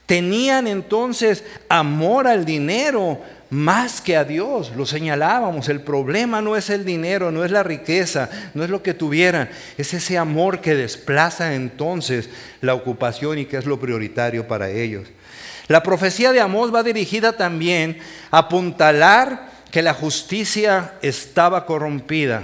Tenían 0.10 0.66
entonces 0.66 1.44
amor 1.70 2.26
al 2.26 2.44
dinero, 2.44 3.22
más 3.52 4.02
que 4.02 4.18
a 4.18 4.24
Dios. 4.24 4.72
Lo 4.76 4.88
señalábamos, 4.88 5.70
el 5.70 5.82
problema 5.82 6.42
no 6.42 6.56
es 6.58 6.72
el 6.72 6.84
dinero, 6.84 7.30
no 7.30 7.46
es 7.46 7.52
la 7.52 7.62
riqueza, 7.62 8.28
no 8.56 8.64
es 8.64 8.72
lo 8.72 8.82
que 8.82 8.96
tuvieran, 8.96 9.52
es 9.78 9.94
ese 9.94 10.18
amor 10.18 10.62
que 10.62 10.74
desplaza 10.74 11.54
entonces 11.54 12.28
la 12.60 12.74
ocupación 12.74 13.38
y 13.38 13.46
que 13.46 13.58
es 13.58 13.68
lo 13.68 13.80
prioritario 13.80 14.48
para 14.48 14.72
ellos. 14.72 15.08
La 15.68 15.84
profecía 15.84 16.32
de 16.32 16.42
Amós 16.42 16.74
va 16.74 16.82
dirigida 16.82 17.34
también 17.34 18.00
a 18.32 18.40
apuntalar 18.40 19.52
que 19.70 19.84
la 19.84 19.94
justicia 19.94 20.94
estaba 21.04 21.68
corrompida. 21.68 22.42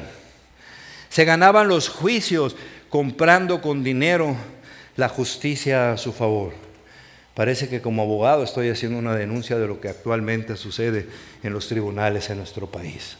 Se 1.09 1.25
ganaban 1.25 1.67
los 1.67 1.89
juicios 1.89 2.55
comprando 2.89 3.59
con 3.59 3.83
dinero 3.83 4.35
la 4.97 5.09
justicia 5.09 5.93
a 5.93 5.97
su 5.97 6.13
favor. 6.13 6.64
Parece 7.35 7.67
que 7.67 7.81
como 7.81 8.01
abogado 8.01 8.43
estoy 8.43 8.69
haciendo 8.69 8.97
una 8.97 9.13
denuncia 9.13 9.57
de 9.57 9.67
lo 9.67 9.81
que 9.81 9.89
actualmente 9.89 10.55
sucede 10.55 11.07
en 11.43 11.51
los 11.51 11.67
tribunales 11.67 12.29
en 12.29 12.37
nuestro 12.37 12.71
país. 12.71 13.17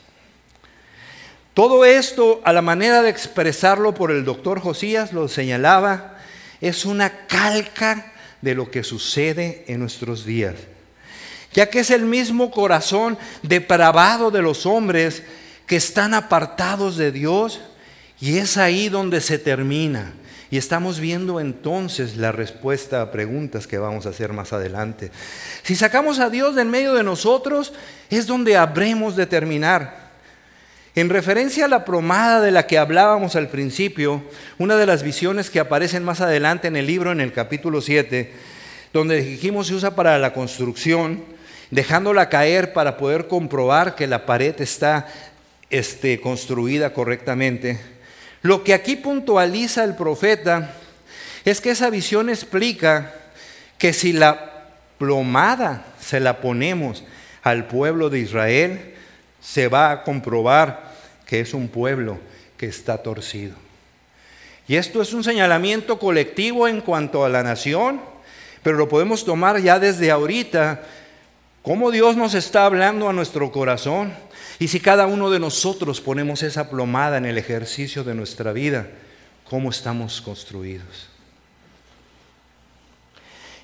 Todo 1.54 1.84
esto, 1.84 2.42
a 2.46 2.54
la 2.54 2.62
manera 2.62 3.02
de 3.02 3.10
expresarlo 3.10 3.94
por 3.94 4.12
el 4.12 4.24
doctor 4.24 4.62
Josías, 4.62 5.12
lo 5.12 5.28
señalaba, 5.28 6.18
es 6.62 6.86
una 6.86 7.28
calca 7.28 8.14
de 8.42 8.56
lo 8.56 8.72
que 8.72 8.84
sucede 8.84 9.66
en 9.68 9.80
nuestros 9.80 10.26
días, 10.26 10.56
ya 11.54 11.70
que 11.70 11.80
es 11.80 11.92
el 11.92 12.06
mismo 12.06 12.52
corazón 12.52 13.18
depravado 13.42 14.32
de 14.32 14.42
los 14.42 14.66
hombres 14.66 15.24
que 15.66 15.76
están 15.76 16.14
apartados 16.14 16.96
de 16.96 17.12
Dios 17.12 17.60
y 18.22 18.38
es 18.38 18.56
ahí 18.56 18.88
donde 18.88 19.20
se 19.20 19.40
termina 19.40 20.14
y 20.52 20.58
estamos 20.58 21.00
viendo 21.00 21.40
entonces 21.40 22.18
la 22.18 22.32
respuesta 22.32 23.02
a 23.02 23.12
preguntas 23.12 23.68
que 23.68 23.78
vamos 23.78 24.06
a 24.06 24.10
hacer 24.10 24.34
más 24.34 24.54
adelante. 24.54 25.12
Si 25.64 25.76
sacamos 25.76 26.20
a 26.20 26.30
Dios 26.30 26.56
de 26.56 26.62
en 26.62 26.70
medio 26.70 26.94
de 26.94 27.04
nosotros, 27.04 27.74
es 28.10 28.28
donde 28.28 28.58
habremos 28.58 29.16
de 29.16 29.26
terminar. 29.26 30.06
En 30.96 31.10
referencia 31.10 31.66
a 31.66 31.68
la 31.68 31.84
promada 31.84 32.42
de 32.42 32.52
la 32.52 32.68
que 32.68 32.78
hablábamos 32.78 33.36
al 33.36 33.50
principio, 33.50 34.24
una 34.58 34.78
de 34.78 34.86
las 34.86 35.04
visiones 35.04 35.50
que 35.50 35.60
aparecen 35.60 36.04
más 36.04 36.22
adelante 36.22 36.70
en 36.70 36.78
el 36.78 36.88
libro, 36.88 37.12
en 37.12 37.20
el 37.20 37.34
capítulo 37.34 37.82
7, 37.82 38.32
donde 38.94 39.22
dijimos 39.22 39.68
se 39.68 39.74
usa 39.74 39.94
para 39.94 40.18
la 40.20 40.32
construcción, 40.32 41.22
dejándola 41.70 42.30
caer 42.30 42.72
para 42.72 42.96
poder 42.96 43.28
comprobar 43.28 43.96
que 43.96 44.08
la 44.08 44.26
pared 44.26 44.56
está 44.62 45.08
este, 45.70 46.22
construida 46.22 46.94
correctamente. 46.94 47.95
Lo 48.46 48.64
que 48.64 48.76
aquí 48.76 48.96
puntualiza 48.96 49.84
el 49.84 49.96
profeta 49.96 50.70
es 51.46 51.60
que 51.62 51.72
esa 51.72 51.90
visión 51.90 52.30
explica 52.30 53.12
que 53.80 53.92
si 53.92 54.14
la 54.14 54.68
plomada 55.00 55.84
se 56.00 56.20
la 56.20 56.42
ponemos 56.42 57.04
al 57.42 57.66
pueblo 57.66 58.12
de 58.12 58.20
Israel, 58.20 58.94
se 59.42 59.68
va 59.68 59.90
a 59.90 60.04
comprobar 60.04 60.94
que 61.26 61.40
es 61.40 61.56
un 61.56 61.70
pueblo 61.70 62.20
que 62.56 62.68
está 62.68 63.00
torcido. 63.00 63.56
Y 64.68 64.76
esto 64.76 65.02
es 65.02 65.12
un 65.14 65.24
señalamiento 65.24 65.98
colectivo 65.98 66.68
en 66.68 66.82
cuanto 66.82 67.26
a 67.26 67.30
la 67.30 67.42
nación, 67.42 68.00
pero 68.62 68.78
lo 68.78 68.88
podemos 68.88 69.26
tomar 69.26 69.60
ya 69.60 69.80
desde 69.80 70.12
ahorita, 70.12 70.84
cómo 71.64 71.90
Dios 71.90 72.16
nos 72.16 72.36
está 72.36 72.68
hablando 72.68 73.10
a 73.10 73.14
nuestro 73.14 73.52
corazón 73.52 74.14
y 74.60 74.68
si 74.68 74.80
cada 74.80 75.06
uno 75.06 75.30
de 75.30 75.40
nosotros 75.40 76.02
ponemos 76.02 76.44
esa 76.44 76.70
plomada 76.70 77.18
en 77.18 77.26
el 77.26 77.38
ejercicio 77.38 78.04
de 78.04 78.16
nuestra 78.16 78.54
vida, 78.54 78.88
¿cómo 79.50 79.70
estamos 79.70 80.22
construidos? 80.22 81.10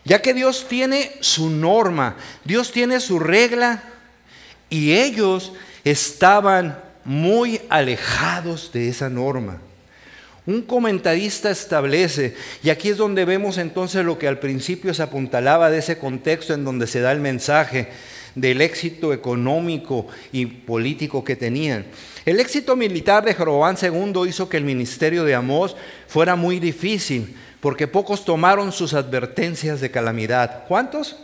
Ya 0.04 0.22
que 0.22 0.34
Dios 0.34 0.66
tiene 0.68 1.12
su 1.22 1.50
norma, 1.50 2.16
Dios 2.44 2.72
tiene 2.72 3.00
su 3.00 3.20
regla, 3.20 3.84
y 4.70 4.94
ellos 4.94 5.52
estaban 5.84 6.80
muy 7.04 7.62
alejados 7.70 8.72
de 8.72 8.88
esa 8.90 9.10
norma. 9.10 9.60
Un 10.48 10.64
comentarista 10.64 11.52
establece, 11.52 12.36
y 12.64 12.72
aquí 12.72 12.90
es 12.90 12.98
donde 12.98 13.26
vemos 13.26 13.60
entonces 13.60 14.04
lo 14.04 14.18
que 14.18 14.28
al 14.28 14.40
principio 14.40 14.94
se 14.94 15.04
apuntalaba 15.04 15.70
de 15.70 15.80
ese 15.80 16.00
contexto 16.00 16.54
en 16.54 16.66
donde 16.66 16.88
se 16.88 17.02
da 17.02 17.12
el 17.12 17.20
mensaje, 17.20 17.90
del 18.36 18.62
éxito 18.62 19.14
económico 19.14 20.08
y 20.32 20.46
político 20.46 21.24
que 21.24 21.36
tenían. 21.36 21.86
El 22.26 22.40
éxito 22.40 22.76
militar 22.76 23.26
de 23.26 23.34
Jeroboam 23.34 23.76
II 23.82 24.28
hizo 24.28 24.48
que 24.48 24.58
el 24.58 24.64
ministerio 24.64 25.24
de 25.24 25.36
Amós 25.36 25.76
fuera 26.08 26.36
muy 26.36 26.60
difícil, 26.60 27.36
porque 27.60 27.88
pocos 27.88 28.26
tomaron 28.26 28.72
sus 28.72 28.94
advertencias 28.94 29.82
de 29.82 29.92
calamidad. 29.92 30.66
¿Cuántos? 30.68 31.18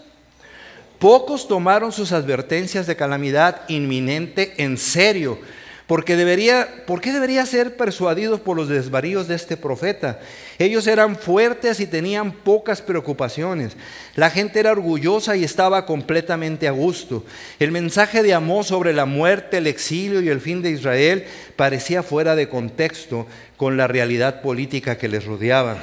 Pocos 0.99 1.47
tomaron 1.47 1.91
sus 1.91 2.11
advertencias 2.11 2.87
de 2.87 2.95
calamidad 2.95 3.61
inminente 3.67 4.53
en 4.57 4.77
serio 4.77 5.39
porque 5.87 6.17
debería, 6.17 6.83
¿Por 6.85 6.99
qué 6.99 7.13
debería 7.13 7.45
ser 7.45 7.77
persuadidos 7.77 8.41
por 8.41 8.57
los 8.57 8.67
desvaríos 8.67 9.29
de 9.29 9.35
este 9.35 9.55
profeta? 9.55 10.19
Ellos 10.59 10.85
eran 10.85 11.15
fuertes 11.15 11.79
y 11.79 11.87
tenían 11.87 12.33
pocas 12.33 12.81
preocupaciones. 12.81 13.77
La 14.15 14.29
gente 14.29 14.59
era 14.59 14.73
orgullosa 14.73 15.37
y 15.37 15.45
estaba 15.45 15.85
completamente 15.85 16.67
a 16.67 16.71
gusto. 16.71 17.23
El 17.57 17.71
mensaje 17.71 18.21
de 18.21 18.33
Amós 18.33 18.67
sobre 18.67 18.91
la 18.91 19.05
muerte, 19.05 19.57
el 19.57 19.67
exilio 19.67 20.21
y 20.21 20.27
el 20.27 20.41
fin 20.41 20.61
de 20.61 20.71
Israel 20.71 21.25
parecía 21.55 22.03
fuera 22.03 22.35
de 22.35 22.49
contexto 22.49 23.25
con 23.55 23.77
la 23.77 23.87
realidad 23.87 24.41
política 24.41 24.97
que 24.97 25.07
les 25.07 25.25
rodeaba 25.25 25.77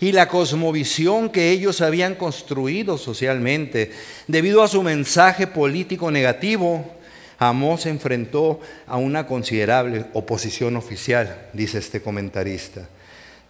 y 0.00 0.10
la 0.10 0.26
cosmovisión 0.26 1.30
que 1.30 1.50
ellos 1.50 1.80
habían 1.80 2.16
construido 2.16 2.98
socialmente 2.98 3.92
debido 4.26 4.62
a 4.64 4.68
su 4.68 4.82
mensaje 4.82 5.46
político 5.46 6.10
negativo 6.10 7.01
Amós 7.48 7.82
se 7.82 7.90
enfrentó 7.90 8.60
a 8.86 8.96
una 8.96 9.26
considerable 9.26 10.06
oposición 10.12 10.76
oficial, 10.76 11.48
dice 11.52 11.78
este 11.78 12.02
comentarista. 12.02 12.88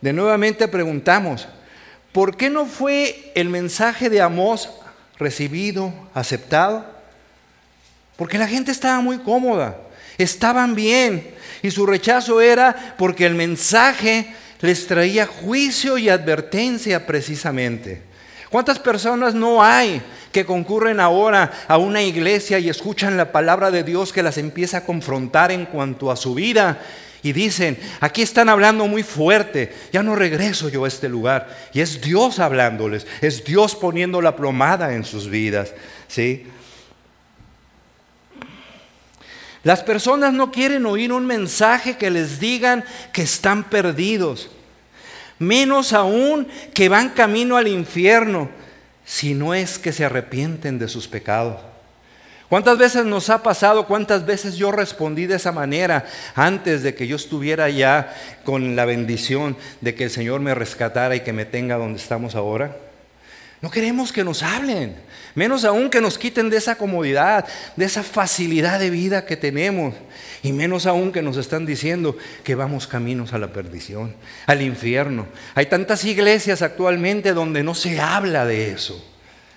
De 0.00 0.12
nuevamente 0.12 0.68
preguntamos, 0.68 1.48
¿por 2.12 2.36
qué 2.36 2.50
no 2.50 2.66
fue 2.66 3.32
el 3.34 3.48
mensaje 3.48 4.10
de 4.10 4.20
Amós 4.20 4.70
recibido, 5.18 5.92
aceptado? 6.14 6.84
Porque 8.16 8.38
la 8.38 8.48
gente 8.48 8.72
estaba 8.72 9.00
muy 9.00 9.18
cómoda, 9.18 9.78
estaban 10.18 10.74
bien, 10.74 11.34
y 11.62 11.70
su 11.70 11.86
rechazo 11.86 12.40
era 12.40 12.94
porque 12.98 13.26
el 13.26 13.34
mensaje 13.34 14.34
les 14.60 14.86
traía 14.86 15.26
juicio 15.26 15.98
y 15.98 16.08
advertencia 16.08 17.06
precisamente. 17.06 18.11
¿Cuántas 18.52 18.78
personas 18.78 19.32
no 19.34 19.64
hay 19.64 20.02
que 20.30 20.44
concurren 20.44 21.00
ahora 21.00 21.50
a 21.66 21.78
una 21.78 22.02
iglesia 22.02 22.58
y 22.58 22.68
escuchan 22.68 23.16
la 23.16 23.32
palabra 23.32 23.70
de 23.70 23.82
Dios 23.82 24.12
que 24.12 24.22
las 24.22 24.36
empieza 24.36 24.76
a 24.76 24.84
confrontar 24.84 25.50
en 25.50 25.64
cuanto 25.64 26.10
a 26.10 26.16
su 26.16 26.34
vida? 26.34 26.78
Y 27.22 27.32
dicen, 27.32 27.78
aquí 28.00 28.20
están 28.20 28.50
hablando 28.50 28.86
muy 28.86 29.04
fuerte, 29.04 29.72
ya 29.90 30.02
no 30.02 30.16
regreso 30.16 30.68
yo 30.68 30.84
a 30.84 30.88
este 30.88 31.08
lugar. 31.08 31.48
Y 31.72 31.80
es 31.80 32.02
Dios 32.02 32.40
hablándoles, 32.40 33.06
es 33.22 33.42
Dios 33.42 33.74
poniendo 33.74 34.20
la 34.20 34.36
plomada 34.36 34.92
en 34.92 35.06
sus 35.06 35.30
vidas. 35.30 35.72
¿sí? 36.06 36.44
Las 39.62 39.82
personas 39.82 40.34
no 40.34 40.52
quieren 40.52 40.84
oír 40.84 41.10
un 41.10 41.24
mensaje 41.24 41.96
que 41.96 42.10
les 42.10 42.38
digan 42.38 42.84
que 43.14 43.22
están 43.22 43.64
perdidos 43.64 44.50
menos 45.42 45.92
aún 45.92 46.48
que 46.72 46.88
van 46.88 47.10
camino 47.10 47.56
al 47.56 47.68
infierno, 47.68 48.48
si 49.04 49.34
no 49.34 49.54
es 49.54 49.78
que 49.78 49.92
se 49.92 50.04
arrepienten 50.04 50.78
de 50.78 50.88
sus 50.88 51.08
pecados. 51.08 51.60
¿Cuántas 52.48 52.76
veces 52.76 53.06
nos 53.06 53.30
ha 53.30 53.42
pasado? 53.42 53.86
¿Cuántas 53.86 54.26
veces 54.26 54.56
yo 54.56 54.70
respondí 54.72 55.24
de 55.24 55.36
esa 55.36 55.52
manera 55.52 56.04
antes 56.34 56.82
de 56.82 56.94
que 56.94 57.06
yo 57.06 57.16
estuviera 57.16 57.70
ya 57.70 58.14
con 58.44 58.76
la 58.76 58.84
bendición 58.84 59.56
de 59.80 59.94
que 59.94 60.04
el 60.04 60.10
Señor 60.10 60.40
me 60.40 60.54
rescatara 60.54 61.16
y 61.16 61.20
que 61.20 61.32
me 61.32 61.46
tenga 61.46 61.76
donde 61.76 61.98
estamos 61.98 62.34
ahora? 62.34 62.76
No 63.62 63.70
queremos 63.70 64.12
que 64.12 64.22
nos 64.22 64.42
hablen, 64.42 64.96
menos 65.34 65.64
aún 65.64 65.90
que 65.90 66.00
nos 66.00 66.18
quiten 66.18 66.50
de 66.50 66.56
esa 66.56 66.76
comodidad, 66.76 67.46
de 67.76 67.84
esa 67.84 68.02
facilidad 68.02 68.78
de 68.78 68.90
vida 68.90 69.24
que 69.24 69.36
tenemos, 69.36 69.94
y 70.42 70.52
menos 70.52 70.86
aún 70.86 71.12
que 71.12 71.22
nos 71.22 71.36
están 71.36 71.66
diciendo 71.66 72.16
que 72.44 72.54
vamos 72.54 72.86
caminos 72.86 73.32
a 73.32 73.38
la 73.38 73.52
perdición, 73.52 74.14
al 74.46 74.62
infierno. 74.62 75.26
Hay 75.54 75.66
tantas 75.66 76.04
iglesias 76.04 76.62
actualmente 76.62 77.32
donde 77.32 77.62
no 77.62 77.74
se 77.74 78.00
habla 78.00 78.44
de 78.44 78.72
eso. 78.72 79.04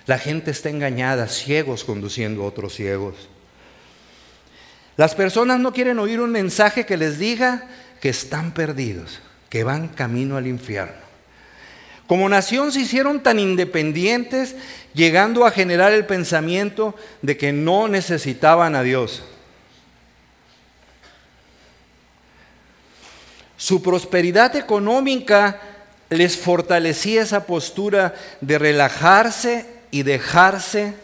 La 0.06 0.18
gente 0.18 0.52
está 0.52 0.70
engañada, 0.70 1.26
ciegos 1.28 1.84
conduciendo 1.84 2.42
a 2.42 2.46
otros 2.46 2.74
ciegos. 2.74 3.28
Las 4.96 5.14
personas 5.14 5.60
no 5.60 5.72
quieren 5.72 5.98
oír 5.98 6.20
un 6.20 6.30
mensaje 6.30 6.86
que 6.86 6.96
les 6.96 7.18
diga 7.18 7.68
que 8.00 8.08
están 8.08 8.52
perdidos, 8.52 9.20
que 9.50 9.64
van 9.64 9.88
camino 9.88 10.36
al 10.36 10.46
infierno. 10.46 11.05
Como 12.06 12.28
nación 12.28 12.70
se 12.70 12.80
hicieron 12.80 13.22
tan 13.22 13.40
independientes, 13.40 14.54
llegando 14.94 15.44
a 15.44 15.50
generar 15.50 15.92
el 15.92 16.06
pensamiento 16.06 16.94
de 17.22 17.36
que 17.36 17.52
no 17.52 17.88
necesitaban 17.88 18.76
a 18.76 18.82
Dios. 18.82 19.24
Su 23.56 23.82
prosperidad 23.82 24.54
económica 24.54 25.60
les 26.10 26.36
fortalecía 26.36 27.22
esa 27.22 27.46
postura 27.46 28.14
de 28.40 28.58
relajarse 28.58 29.66
y 29.90 30.04
dejarse 30.04 30.94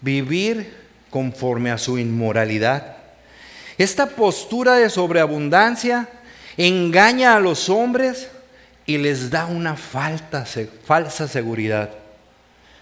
vivir 0.00 0.74
conforme 1.10 1.70
a 1.70 1.78
su 1.78 1.98
inmoralidad. 1.98 2.96
Esta 3.76 4.06
postura 4.06 4.74
de 4.76 4.88
sobreabundancia 4.88 6.08
engaña 6.56 7.34
a 7.34 7.40
los 7.40 7.68
hombres 7.68 8.28
y 8.86 8.98
les 8.98 9.30
da 9.30 9.46
una 9.46 9.76
falsa 9.76 10.46
seguridad. 10.46 11.90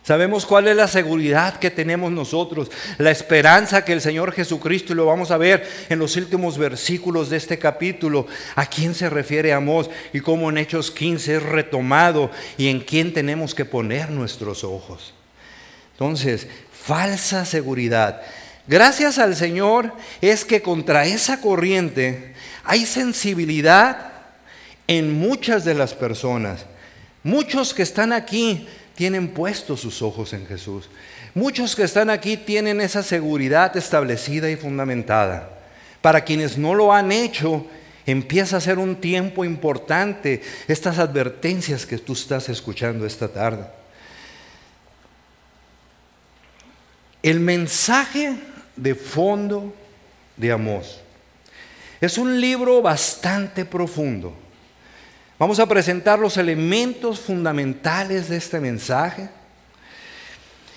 Sabemos 0.09 0.47
cuál 0.47 0.69
es 0.69 0.75
la 0.75 0.89
seguridad 0.89 1.59
que 1.59 1.71
tenemos 1.71 2.11
nosotros, 2.11 2.71
la 2.97 3.11
esperanza 3.11 3.85
que 3.85 3.93
el 3.93 4.01
Señor 4.01 4.33
Jesucristo, 4.33 4.95
y 4.95 4.97
lo 4.97 5.05
vamos 5.05 5.31
a 5.31 5.37
ver 5.37 5.69
en 5.91 5.99
los 5.99 6.17
últimos 6.17 6.57
versículos 6.57 7.29
de 7.29 7.37
este 7.37 7.59
capítulo, 7.59 8.27
a 8.55 8.65
quién 8.65 8.95
se 8.95 9.11
refiere 9.11 9.53
Amós 9.53 9.91
y 10.15 10.21
cómo 10.21 10.49
en 10.49 10.57
Hechos 10.57 10.91
15 10.91 11.37
es 11.37 11.43
retomado 11.43 12.31
y 12.57 12.69
en 12.69 12.81
quién 12.81 13.13
tenemos 13.13 13.55
que 13.55 13.67
poner 13.67 14.09
nuestros 14.09 14.65
ojos. 14.65 15.13
Entonces, 15.93 16.47
falsa 16.73 17.45
seguridad. 17.45 18.23
Gracias 18.67 19.19
al 19.19 19.37
Señor 19.37 19.93
es 20.23 20.47
que 20.47 20.63
contra 20.63 21.05
esa 21.05 21.43
corriente 21.43 22.35
hay 22.65 22.87
sensibilidad 22.87 24.13
en 24.89 25.13
muchas 25.13 25.65
de 25.65 25.75
las 25.75 25.95
personas. 25.95 26.67
Muchos 27.23 27.73
que 27.75 27.83
están 27.83 28.13
aquí 28.13 28.67
tienen 28.97 29.29
puestos 29.29 29.81
sus 29.81 30.03
ojos 30.03 30.33
en 30.33 30.47
Jesús. 30.47 30.89
Muchos 31.35 31.77
que 31.77 31.85
están 31.85 32.11
aquí 32.11 32.37
tienen 32.37 32.81
esa 32.81 33.05
seguridad 33.05 33.77
establecida 33.77 34.51
y 34.51 34.57
fundamentada. 34.57 35.51
Para 36.01 36.25
quienes 36.25 36.59
no 36.59 36.75
lo 36.75 36.93
han 36.93 37.13
hecho, 37.13 37.67
empieza 38.07 38.57
a 38.57 38.61
ser 38.61 38.79
un 38.79 38.97
tiempo 38.97 39.45
importante 39.45 40.43
estas 40.67 40.99
advertencias 40.99 41.85
que 41.85 41.99
tú 41.99 42.15
estás 42.15 42.49
escuchando 42.49 43.05
esta 43.07 43.29
tarde. 43.29 43.67
El 47.23 47.41
mensaje 47.41 48.37
de 48.75 48.95
fondo 48.95 49.75
de 50.37 50.51
Amós 50.51 51.01
es 52.01 52.17
un 52.17 52.41
libro 52.41 52.81
bastante 52.81 53.65
profundo. 53.65 54.48
Vamos 55.39 55.61
a 55.61 55.67
presentar 55.67 56.19
los 56.19 56.37
elementos 56.37 57.21
fundamentales 57.21 58.29
de 58.29 58.37
este 58.37 58.59
mensaje. 58.59 59.29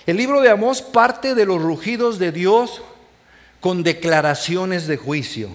El 0.06 0.18
libro 0.18 0.40
de 0.40 0.52
Amós 0.52 0.84
parte 0.84 1.34
de 1.34 1.48
los 1.48 1.60
rugidos 1.60 2.20
de 2.20 2.32
Dios 2.32 2.84
con 3.60 3.82
declaraciones 3.82 4.86
de 4.86 4.98
juicio. 4.98 5.50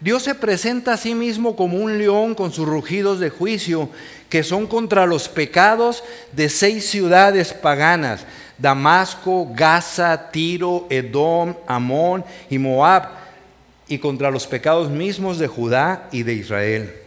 Dios 0.00 0.22
se 0.24 0.34
presenta 0.34 0.92
a 0.92 0.96
sí 0.98 1.14
mismo 1.14 1.56
como 1.56 1.78
un 1.78 1.96
león 1.96 2.34
con 2.34 2.52
sus 2.52 2.68
rugidos 2.68 3.20
de 3.20 3.30
juicio, 3.30 3.88
que 4.28 4.42
son 4.42 4.66
contra 4.66 5.06
los 5.06 5.30
pecados 5.30 6.04
de 6.32 6.50
seis 6.50 6.90
ciudades 6.90 7.54
paganas, 7.54 8.26
Damasco, 8.58 9.48
Gaza, 9.54 10.30
Tiro, 10.30 10.86
Edom, 10.90 11.54
Amón 11.66 12.22
y 12.50 12.58
Moab, 12.58 13.08
y 13.88 13.96
contra 13.96 14.30
los 14.30 14.46
pecados 14.46 14.90
mismos 14.90 15.38
de 15.38 15.46
Judá 15.46 16.10
y 16.12 16.22
de 16.22 16.34
Israel 16.34 17.05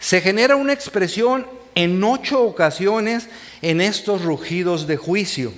se 0.00 0.20
genera 0.22 0.56
una 0.56 0.72
expresión 0.72 1.46
en 1.74 2.02
ocho 2.02 2.42
ocasiones 2.42 3.28
en 3.62 3.80
estos 3.80 4.22
rugidos 4.22 4.86
de 4.86 4.96
juicio. 4.96 5.52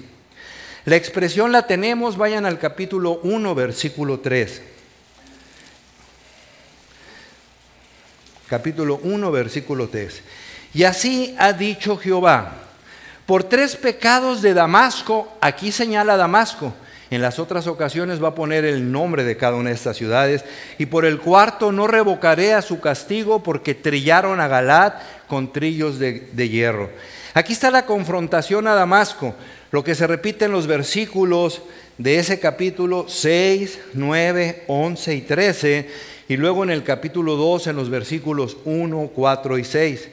La 0.85 0.97
expresión 0.97 1.53
la 1.53 1.67
tenemos, 1.69 2.17
vayan 2.17 2.45
al 2.45 2.59
capítulo 2.59 3.21
1, 3.23 3.55
versículo 3.55 4.19
3. 4.19 4.63
Capítulo 8.49 9.01
1, 9.03 9.31
versículo 9.31 9.89
3. 9.89 10.21
Y 10.75 10.83
así 10.85 11.37
ha 11.39 11.53
dicho 11.53 11.97
Jehová, 11.97 12.55
por 13.27 13.45
tres 13.45 13.77
pecados 13.77 14.43
de 14.43 14.55
Damasco, 14.55 15.33
aquí 15.41 15.71
señala 15.71 16.17
Damasco, 16.17 16.75
en 17.13 17.21
las 17.21 17.39
otras 17.39 17.67
ocasiones 17.67 18.25
va 18.25 18.29
a 18.29 18.35
poner 18.35 18.65
el 18.65 18.91
nombre 18.91 19.23
de 19.23 19.37
cada 19.37 19.57
una 19.57 19.69
de 19.69 19.75
estas 19.75 19.99
ciudades. 19.99 20.47
Y 20.79 20.87
por 20.87 21.05
el 21.05 21.19
cuarto 21.19 21.71
no 21.71 21.87
revocaré 21.87 22.55
a 22.55 22.63
su 22.63 22.81
castigo 22.81 23.43
porque 23.43 23.75
trillaron 23.75 24.41
a 24.41 24.49
Galat 24.49 24.95
con 25.27 25.53
trillos 25.53 25.99
de, 25.99 26.49
hierro. 26.49 26.89
Aquí 27.35 27.53
está 27.53 27.71
la 27.71 27.85
confrontación 27.85 28.67
a 28.67 28.75
Damasco, 28.75 29.35
lo 29.73 29.85
que 29.85 29.95
se 29.95 30.07
repite 30.07 30.47
en 30.47 30.53
los 30.53 30.67
versículos 30.67 31.61
de 31.99 32.19
ese 32.19 32.41
capítulo 32.41 33.05
6, 33.07 33.79
9, 33.93 34.65
11 34.69 35.15
y 35.15 35.21
13, 35.21 35.91
y 36.29 36.37
luego 36.39 36.65
en 36.65 36.71
el 36.71 36.83
capítulo 36.83 37.37
2 37.37 37.67
en 37.67 37.77
los 37.77 37.91
versículos 37.91 38.57
1, 38.65 39.11
4 39.15 39.59
y 39.59 39.65
6. 39.65 40.09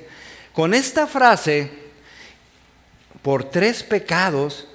Con 0.52 0.74
esta 0.74 1.08
frase, 1.08 1.72
por 3.22 3.46
tres 3.46 3.84
pecados, 3.84 4.69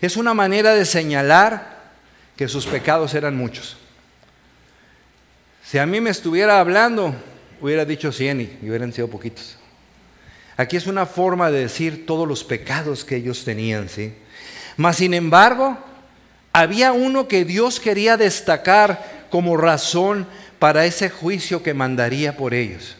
es 0.00 0.16
una 0.16 0.34
manera 0.34 0.74
de 0.74 0.84
señalar 0.84 1.76
que 2.36 2.48
sus 2.48 2.66
pecados 2.66 3.14
eran 3.14 3.36
muchos. 3.36 3.76
Si 5.64 5.78
a 5.78 5.86
mí 5.86 6.00
me 6.00 6.10
estuviera 6.10 6.60
hablando, 6.60 7.14
hubiera 7.60 7.84
dicho 7.84 8.12
100 8.12 8.58
y 8.62 8.68
hubieran 8.68 8.92
sido 8.92 9.08
poquitos. 9.08 9.56
Aquí 10.56 10.76
es 10.76 10.86
una 10.86 11.06
forma 11.06 11.50
de 11.50 11.60
decir 11.60 12.06
todos 12.06 12.26
los 12.26 12.44
pecados 12.44 13.04
que 13.04 13.16
ellos 13.16 13.44
tenían, 13.44 13.88
¿sí? 13.88 14.14
Mas 14.76 14.96
sin 14.96 15.12
embargo, 15.12 15.76
había 16.52 16.92
uno 16.92 17.28
que 17.28 17.44
Dios 17.44 17.80
quería 17.80 18.16
destacar 18.16 19.26
como 19.30 19.56
razón 19.56 20.26
para 20.58 20.86
ese 20.86 21.10
juicio 21.10 21.62
que 21.62 21.74
mandaría 21.74 22.36
por 22.36 22.54
ellos. 22.54 22.96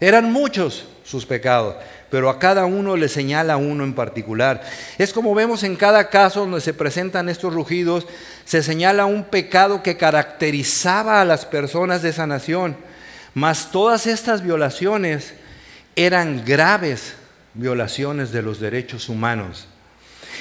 Eran 0.00 0.32
muchos 0.32 0.86
sus 1.10 1.26
pecados, 1.26 1.74
pero 2.08 2.30
a 2.30 2.38
cada 2.38 2.66
uno 2.66 2.96
le 2.96 3.08
señala 3.08 3.56
uno 3.56 3.82
en 3.82 3.94
particular. 3.94 4.62
Es 4.96 5.12
como 5.12 5.34
vemos 5.34 5.64
en 5.64 5.74
cada 5.74 6.08
caso 6.08 6.40
donde 6.40 6.60
se 6.60 6.72
presentan 6.72 7.28
estos 7.28 7.52
rugidos, 7.52 8.06
se 8.44 8.62
señala 8.62 9.06
un 9.06 9.24
pecado 9.24 9.82
que 9.82 9.96
caracterizaba 9.96 11.20
a 11.20 11.24
las 11.24 11.46
personas 11.46 12.02
de 12.02 12.10
esa 12.10 12.28
nación, 12.28 12.76
mas 13.34 13.72
todas 13.72 14.06
estas 14.06 14.44
violaciones 14.44 15.34
eran 15.96 16.44
graves 16.44 17.14
violaciones 17.54 18.30
de 18.30 18.42
los 18.42 18.60
derechos 18.60 19.08
humanos. 19.08 19.66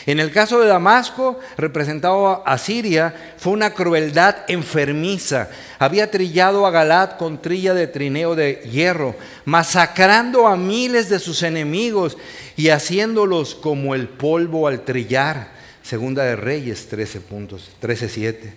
En 0.05 0.19
el 0.19 0.31
caso 0.31 0.59
de 0.59 0.67
Damasco, 0.67 1.39
representado 1.57 2.47
a 2.47 2.57
Siria, 2.57 3.13
fue 3.37 3.53
una 3.53 3.73
crueldad 3.73 4.37
enfermiza. 4.47 5.49
Había 5.77 6.09
trillado 6.09 6.65
a 6.65 6.71
Galat 6.71 7.17
con 7.17 7.41
trilla 7.41 7.73
de 7.73 7.87
trineo 7.87 8.35
de 8.35 8.61
hierro, 8.71 9.15
masacrando 9.45 10.47
a 10.47 10.55
miles 10.55 11.09
de 11.09 11.19
sus 11.19 11.43
enemigos 11.43 12.17
y 12.55 12.69
haciéndolos 12.69 13.55
como 13.55 13.93
el 13.93 14.07
polvo 14.07 14.67
al 14.67 14.81
trillar. 14.81 15.49
Segunda 15.83 16.23
de 16.23 16.35
Reyes 16.35 16.87
13 16.87 17.21
puntos, 17.21 17.69
13.7. 17.81 18.53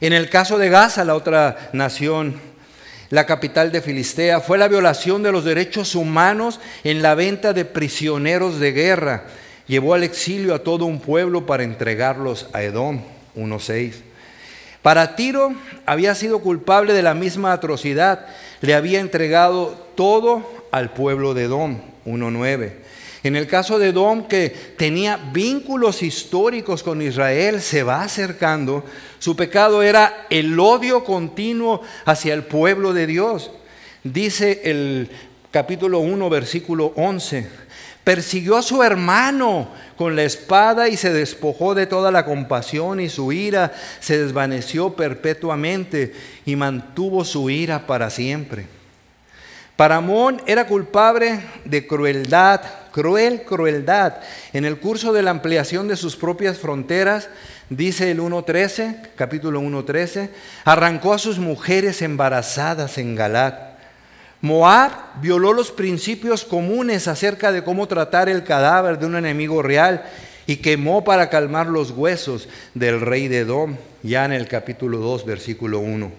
En 0.00 0.12
el 0.12 0.28
caso 0.28 0.58
de 0.58 0.68
Gaza, 0.68 1.04
la 1.04 1.14
otra 1.14 1.70
nación, 1.72 2.40
la 3.10 3.26
capital 3.26 3.72
de 3.72 3.80
Filistea, 3.80 4.40
fue 4.40 4.58
la 4.58 4.68
violación 4.68 5.22
de 5.22 5.32
los 5.32 5.44
derechos 5.44 5.94
humanos 5.94 6.60
en 6.82 7.02
la 7.02 7.14
venta 7.14 7.52
de 7.52 7.64
prisioneros 7.64 8.58
de 8.58 8.72
guerra 8.72 9.24
llevó 9.66 9.94
al 9.94 10.02
exilio 10.02 10.54
a 10.54 10.60
todo 10.60 10.86
un 10.86 11.00
pueblo 11.00 11.46
para 11.46 11.62
entregarlos 11.62 12.48
a 12.52 12.62
Edom 12.62 13.00
1.6. 13.36 13.94
Para 14.82 15.14
Tiro 15.14 15.54
había 15.86 16.14
sido 16.14 16.40
culpable 16.40 16.92
de 16.92 17.02
la 17.02 17.14
misma 17.14 17.52
atrocidad, 17.52 18.26
le 18.60 18.74
había 18.74 19.00
entregado 19.00 19.76
todo 19.94 20.42
al 20.72 20.92
pueblo 20.92 21.34
de 21.34 21.44
Edom 21.44 21.78
1.9. 22.04 22.72
En 23.24 23.36
el 23.36 23.46
caso 23.46 23.78
de 23.78 23.90
Edom, 23.90 24.26
que 24.26 24.48
tenía 24.76 25.16
vínculos 25.32 26.02
históricos 26.02 26.82
con 26.82 27.00
Israel, 27.00 27.60
se 27.60 27.84
va 27.84 28.02
acercando, 28.02 28.84
su 29.20 29.36
pecado 29.36 29.84
era 29.84 30.26
el 30.28 30.58
odio 30.58 31.04
continuo 31.04 31.82
hacia 32.04 32.34
el 32.34 32.42
pueblo 32.42 32.92
de 32.92 33.06
Dios. 33.06 33.52
Dice 34.02 34.62
el 34.64 35.08
capítulo 35.52 36.00
1, 36.00 36.28
versículo 36.30 36.92
11, 36.96 37.48
Persiguió 38.04 38.56
a 38.56 38.62
su 38.62 38.82
hermano 38.82 39.68
con 39.96 40.16
la 40.16 40.24
espada 40.24 40.88
y 40.88 40.96
se 40.96 41.12
despojó 41.12 41.74
de 41.74 41.86
toda 41.86 42.10
la 42.10 42.24
compasión 42.24 42.98
y 42.98 43.08
su 43.08 43.32
ira 43.32 43.72
se 44.00 44.18
desvaneció 44.18 44.94
perpetuamente 44.94 46.12
y 46.44 46.56
mantuvo 46.56 47.24
su 47.24 47.48
ira 47.48 47.86
para 47.86 48.10
siempre. 48.10 48.66
Paramón 49.76 50.42
era 50.46 50.66
culpable 50.66 51.40
de 51.64 51.86
crueldad, 51.86 52.60
cruel 52.90 53.42
crueldad. 53.42 54.16
En 54.52 54.64
el 54.64 54.78
curso 54.78 55.12
de 55.12 55.22
la 55.22 55.30
ampliación 55.30 55.86
de 55.86 55.96
sus 55.96 56.16
propias 56.16 56.58
fronteras, 56.58 57.28
dice 57.70 58.10
el 58.10 58.20
1.13, 58.20 59.10
capítulo 59.16 59.60
1.13, 59.60 60.28
arrancó 60.64 61.14
a 61.14 61.18
sus 61.18 61.38
mujeres 61.38 62.02
embarazadas 62.02 62.98
en 62.98 63.14
Galat 63.14 63.71
Moab 64.42 65.20
violó 65.20 65.52
los 65.52 65.70
principios 65.70 66.44
comunes 66.44 67.06
acerca 67.06 67.52
de 67.52 67.62
cómo 67.62 67.86
tratar 67.86 68.28
el 68.28 68.42
cadáver 68.42 68.98
de 68.98 69.06
un 69.06 69.14
enemigo 69.14 69.62
real 69.62 70.04
y 70.48 70.56
quemó 70.56 71.04
para 71.04 71.30
calmar 71.30 71.68
los 71.68 71.92
huesos 71.92 72.48
del 72.74 73.00
rey 73.00 73.28
de 73.28 73.38
Edom, 73.38 73.76
ya 74.02 74.24
en 74.24 74.32
el 74.32 74.48
capítulo 74.48 74.98
2, 74.98 75.24
versículo 75.24 75.78
1. 75.78 76.10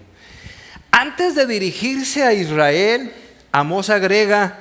Antes 0.91 1.35
de 1.35 1.45
dirigirse 1.45 2.23
a 2.23 2.31
Israel, 2.31 3.11
Amós 3.51 3.89
agrega 3.89 4.57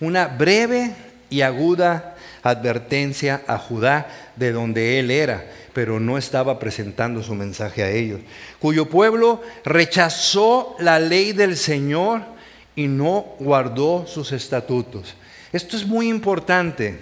una 0.00 0.26
breve 0.26 0.90
y 1.30 1.42
aguda 1.42 2.16
advertencia 2.42 3.42
a 3.46 3.58
Judá 3.58 4.08
de 4.34 4.50
donde 4.50 4.98
él 4.98 5.12
era, 5.12 5.44
pero 5.72 6.00
no 6.00 6.18
estaba 6.18 6.58
presentando 6.58 7.22
su 7.22 7.36
mensaje 7.36 7.84
a 7.84 7.90
ellos, 7.90 8.20
cuyo 8.58 8.86
pueblo 8.86 9.40
rechazó 9.64 10.74
la 10.80 10.98
ley 10.98 11.32
del 11.32 11.56
Señor 11.56 12.33
y 12.76 12.86
no 12.86 13.26
guardó 13.38 14.06
sus 14.06 14.32
estatutos. 14.32 15.14
Esto 15.52 15.76
es 15.76 15.86
muy 15.86 16.08
importante. 16.08 16.98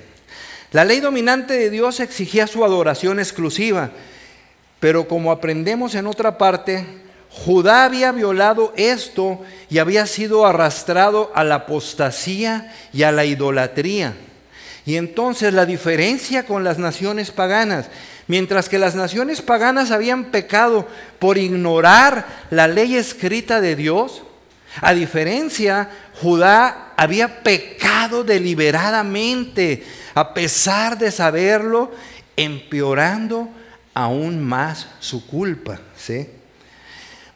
La 0.72 0.84
ley 0.84 1.00
dominante 1.00 1.54
de 1.54 1.70
Dios 1.70 2.00
exigía 2.00 2.46
su 2.46 2.64
adoración 2.64 3.18
exclusiva, 3.18 3.90
pero 4.80 5.06
como 5.06 5.30
aprendemos 5.30 5.94
en 5.94 6.06
otra 6.06 6.38
parte, 6.38 6.84
Judá 7.30 7.84
había 7.84 8.12
violado 8.12 8.72
esto 8.76 9.40
y 9.70 9.78
había 9.78 10.06
sido 10.06 10.44
arrastrado 10.44 11.32
a 11.34 11.44
la 11.44 11.56
apostasía 11.56 12.74
y 12.92 13.04
a 13.04 13.12
la 13.12 13.24
idolatría. 13.24 14.14
Y 14.84 14.96
entonces 14.96 15.54
la 15.54 15.64
diferencia 15.64 16.44
con 16.44 16.64
las 16.64 16.78
naciones 16.78 17.30
paganas, 17.30 17.86
mientras 18.26 18.68
que 18.68 18.78
las 18.78 18.94
naciones 18.94 19.40
paganas 19.40 19.90
habían 19.90 20.26
pecado 20.26 20.86
por 21.18 21.38
ignorar 21.38 22.26
la 22.50 22.68
ley 22.68 22.96
escrita 22.96 23.60
de 23.60 23.76
Dios, 23.76 24.22
a 24.80 24.94
diferencia, 24.94 25.90
Judá 26.20 26.92
había 26.96 27.42
pecado 27.42 28.24
deliberadamente, 28.24 29.84
a 30.14 30.32
pesar 30.32 30.98
de 30.98 31.10
saberlo, 31.10 31.92
empeorando 32.36 33.48
aún 33.94 34.42
más 34.42 34.88
su 35.00 35.26
culpa. 35.26 35.78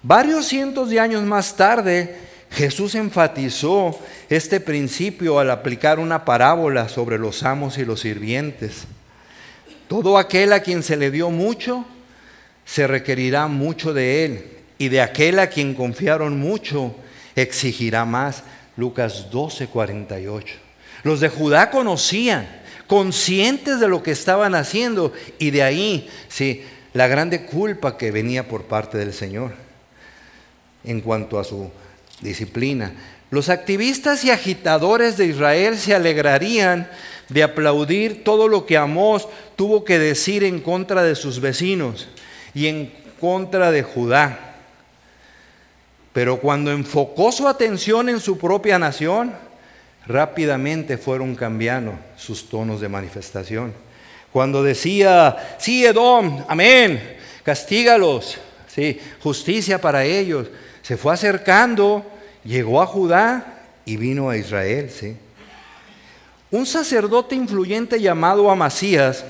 Varios 0.03 0.47
cientos 0.47 0.89
de 0.89 1.01
años 1.01 1.23
más 1.25 1.57
tarde, 1.57 2.17
Jesús 2.51 2.95
enfatizó 2.95 3.99
este 4.31 4.61
principio 4.61 5.39
al 5.39 5.51
aplicar 5.51 5.99
una 5.99 6.25
parábola 6.25 6.89
sobre 6.89 7.19
los 7.19 7.43
amos 7.43 7.77
y 7.77 7.85
los 7.85 8.01
sirvientes. 8.01 8.85
Todo 9.89 10.17
aquel 10.17 10.53
a 10.53 10.61
quien 10.61 10.83
se 10.83 10.97
le 10.97 11.11
dio 11.11 11.31
mucho, 11.31 11.85
se 12.65 12.87
requerirá 12.87 13.47
mucho 13.47 13.93
de 13.93 14.25
él, 14.25 14.45
y 14.79 14.89
de 14.89 15.01
aquel 15.01 15.39
a 15.39 15.49
quien 15.49 15.75
confiaron 15.75 16.39
mucho, 16.39 16.95
exigirá 17.37 18.05
más. 18.05 18.43
Lucas 18.77 19.31
12, 19.31 19.69
48. 19.69 20.55
Los 21.05 21.21
de 21.21 21.29
Judá 21.29 21.71
conocían, 21.71 22.49
conscientes 22.87 23.79
de 23.79 23.89
lo 23.89 24.03
que 24.03 24.11
estaban 24.11 24.55
haciendo, 24.55 25.13
y 25.39 25.51
de 25.51 25.63
ahí, 25.63 26.11
sí, 26.29 26.65
la 26.93 27.07
grande 27.07 27.47
culpa 27.47 27.97
que 27.97 28.11
venía 28.11 28.49
por 28.49 28.65
parte 28.65 28.99
del 28.99 29.13
Señor 29.13 29.53
en 30.85 31.01
cuanto 31.01 31.39
a 31.39 31.45
su 31.45 31.71
disciplina. 32.21 32.93
Los 33.31 33.49
activistas 33.49 34.25
y 34.25 34.31
agitadores 34.31 35.17
de 35.17 35.27
Israel 35.27 35.77
se 35.77 35.95
alegrarían 35.95 36.89
de 37.29 37.43
aplaudir 37.43 38.23
todo 38.25 38.47
lo 38.49 38.67
que 38.67 38.77
Amós 38.77 39.29
tuvo 39.57 39.85
que 39.85 39.99
decir 39.99 40.45
en 40.45 40.61
contra 40.61 41.03
de 41.03 41.17
sus 41.17 41.41
vecinos 41.41 42.09
y 42.55 42.69
en 42.69 42.93
contra 43.21 43.73
de 43.73 43.83
Judá. 43.83 44.46
Pero 46.17 46.41
cuando 46.41 46.73
enfocó 46.73 47.31
su 47.31 47.47
atención 47.47 48.09
en 48.09 48.21
su 48.21 48.39
propia 48.39 48.79
nación, 48.79 49.35
rápidamente 50.07 50.97
fueron 50.97 51.35
cambiando 51.37 51.93
sus 52.17 52.49
tonos 52.49 52.81
de 52.81 52.89
manifestación. 52.89 53.75
Cuando 54.33 54.63
decía, 54.63 55.57
sí, 55.59 55.85
Edom, 55.85 56.43
amén, 56.49 57.19
castígalos, 57.43 58.39
sí, 58.67 58.99
justicia 59.23 59.79
para 59.79 60.07
ellos, 60.07 60.47
se 60.81 60.97
fue 60.97 61.13
acercando, 61.13 62.03
llegó 62.45 62.81
a 62.81 62.87
Judá 62.87 63.65
y 63.85 63.99
vino 63.99 64.31
a 64.31 64.39
Israel, 64.39 64.89
sí. 64.89 65.19
Un 66.51 66.65
sacerdote 66.65 67.35
influyente 67.35 68.01
llamado 68.01 68.51
Amasías, 68.51 69.23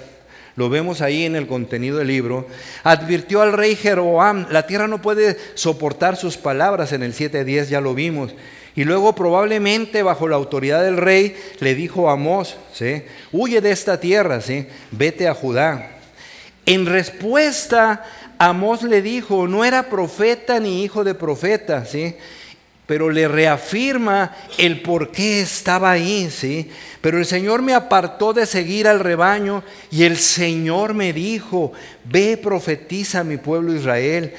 lo 0.56 0.70
vemos 0.70 1.02
ahí 1.02 1.24
en 1.24 1.36
el 1.36 1.46
contenido 1.46 1.98
del 1.98 2.08
libro, 2.08 2.46
advirtió 2.82 3.42
al 3.42 3.52
rey 3.52 3.76
Jeroboam, 3.76 4.46
la 4.50 4.66
tierra 4.66 4.88
no 4.88 5.02
puede 5.02 5.36
soportar 5.54 6.16
sus 6.16 6.36
palabras, 6.36 6.92
en 6.92 7.02
el 7.02 7.14
7.10 7.14 7.66
ya 7.66 7.80
lo 7.80 7.94
vimos, 7.94 8.34
y 8.74 8.84
luego 8.84 9.14
probablemente 9.14 10.02
bajo 10.02 10.28
la 10.28 10.36
autoridad 10.36 10.82
del 10.82 10.96
rey 10.96 11.36
le 11.60 11.74
dijo 11.74 12.08
a 12.08 12.14
Amós, 12.14 12.56
¿sí? 12.72 13.02
huye 13.32 13.60
de 13.60 13.70
esta 13.70 14.00
tierra, 14.00 14.40
¿sí? 14.40 14.66
vete 14.90 15.28
a 15.28 15.34
Judá. 15.34 15.92
En 16.64 16.84
respuesta, 16.84 18.04
Amós 18.38 18.82
le 18.82 19.00
dijo, 19.00 19.46
no 19.46 19.64
era 19.64 19.84
profeta 19.84 20.58
ni 20.58 20.82
hijo 20.82 21.04
de 21.04 21.14
profeta, 21.14 21.84
¿sí? 21.84 22.16
Pero 22.86 23.10
le 23.10 23.26
reafirma 23.26 24.36
el 24.58 24.80
por 24.80 25.10
qué 25.10 25.40
estaba 25.40 25.90
ahí, 25.90 26.30
¿sí? 26.30 26.70
Pero 27.00 27.18
el 27.18 27.26
Señor 27.26 27.62
me 27.62 27.74
apartó 27.74 28.32
de 28.32 28.46
seguir 28.46 28.86
al 28.86 29.00
rebaño 29.00 29.64
y 29.90 30.04
el 30.04 30.16
Señor 30.16 30.94
me 30.94 31.12
dijo, 31.12 31.72
ve 32.04 32.36
profetiza 32.36 33.20
a 33.20 33.24
mi 33.24 33.38
pueblo 33.38 33.74
Israel. 33.74 34.34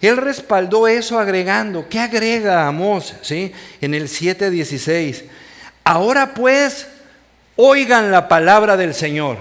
Él 0.00 0.16
respaldó 0.16 0.88
eso 0.88 1.18
agregando, 1.18 1.86
¿qué 1.90 2.00
agrega 2.00 2.66
Amós? 2.66 3.14
¿Sí? 3.20 3.52
En 3.82 3.92
el 3.92 4.08
7:16. 4.08 5.24
Ahora 5.84 6.32
pues, 6.32 6.86
oigan 7.56 8.10
la 8.10 8.28
palabra 8.28 8.78
del 8.78 8.94
Señor. 8.94 9.36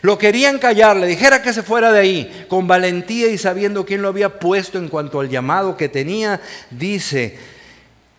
Lo 0.00 0.16
querían 0.16 0.60
callar, 0.60 0.96
le 0.96 1.08
dijera 1.08 1.42
que 1.42 1.52
se 1.52 1.64
fuera 1.64 1.90
de 1.90 1.98
ahí, 1.98 2.46
con 2.48 2.68
valentía 2.68 3.26
y 3.26 3.38
sabiendo 3.38 3.84
quién 3.84 4.02
lo 4.02 4.08
había 4.08 4.38
puesto 4.38 4.78
en 4.78 4.88
cuanto 4.88 5.18
al 5.18 5.28
llamado 5.28 5.76
que 5.76 5.88
tenía, 5.88 6.40
dice, 6.70 7.36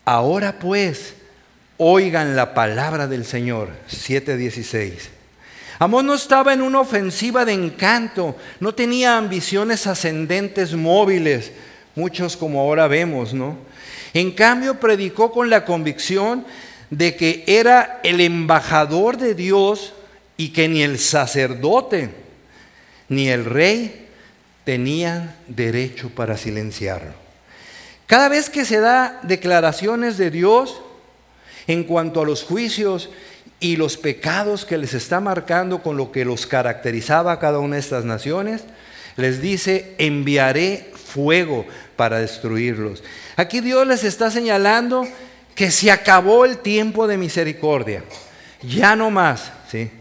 Ahora 0.09 0.57
pues, 0.57 1.13
oigan 1.77 2.35
la 2.35 2.55
palabra 2.55 3.05
del 3.05 3.25
Señor. 3.25 3.69
7:16. 3.87 5.07
Amós 5.77 6.03
no 6.03 6.15
estaba 6.15 6.51
en 6.51 6.63
una 6.63 6.79
ofensiva 6.79 7.45
de 7.45 7.53
encanto, 7.53 8.35
no 8.59 8.73
tenía 8.73 9.19
ambiciones 9.19 9.85
ascendentes 9.85 10.73
móviles, 10.73 11.51
muchos 11.93 12.35
como 12.35 12.59
ahora 12.59 12.87
vemos, 12.87 13.35
¿no? 13.35 13.55
En 14.15 14.31
cambio, 14.31 14.79
predicó 14.79 15.31
con 15.31 15.51
la 15.51 15.63
convicción 15.63 16.43
de 16.89 17.15
que 17.15 17.43
era 17.45 17.99
el 18.01 18.19
embajador 18.19 19.15
de 19.15 19.35
Dios 19.35 19.93
y 20.37 20.49
que 20.49 20.67
ni 20.67 20.81
el 20.81 20.97
sacerdote 20.97 22.09
ni 23.09 23.29
el 23.29 23.45
rey 23.45 24.07
tenían 24.63 25.35
derecho 25.47 26.09
para 26.09 26.35
silenciarlo. 26.35 27.28
Cada 28.09 28.27
vez 28.27 28.49
que 28.49 28.65
se 28.65 28.79
da 28.79 29.19
declaraciones 29.21 30.17
de 30.17 30.31
Dios 30.31 30.81
en 31.67 31.83
cuanto 31.83 32.21
a 32.21 32.25
los 32.25 32.41
juicios 32.41 33.11
y 33.59 33.75
los 33.75 33.97
pecados 33.97 34.65
que 34.65 34.79
les 34.79 34.95
está 34.95 35.19
marcando 35.19 35.83
con 35.83 35.95
lo 35.95 36.11
que 36.11 36.25
los 36.25 36.47
caracterizaba 36.47 37.33
a 37.33 37.39
cada 37.39 37.59
una 37.59 37.75
de 37.75 37.81
estas 37.81 38.05
naciones, 38.05 38.63
les 39.15 39.43
dice, 39.43 39.93
enviaré 39.99 40.91
fuego 40.95 41.67
para 41.95 42.17
destruirlos. 42.17 43.03
Aquí 43.35 43.61
Dios 43.61 43.85
les 43.85 44.03
está 44.03 44.31
señalando 44.31 45.07
que 45.53 45.69
se 45.69 45.91
acabó 45.91 46.45
el 46.45 46.57
tiempo 46.57 47.05
de 47.05 47.19
misericordia, 47.19 48.03
ya 48.63 48.95
no 48.95 49.11
más. 49.11 49.51
¿sí? 49.69 49.91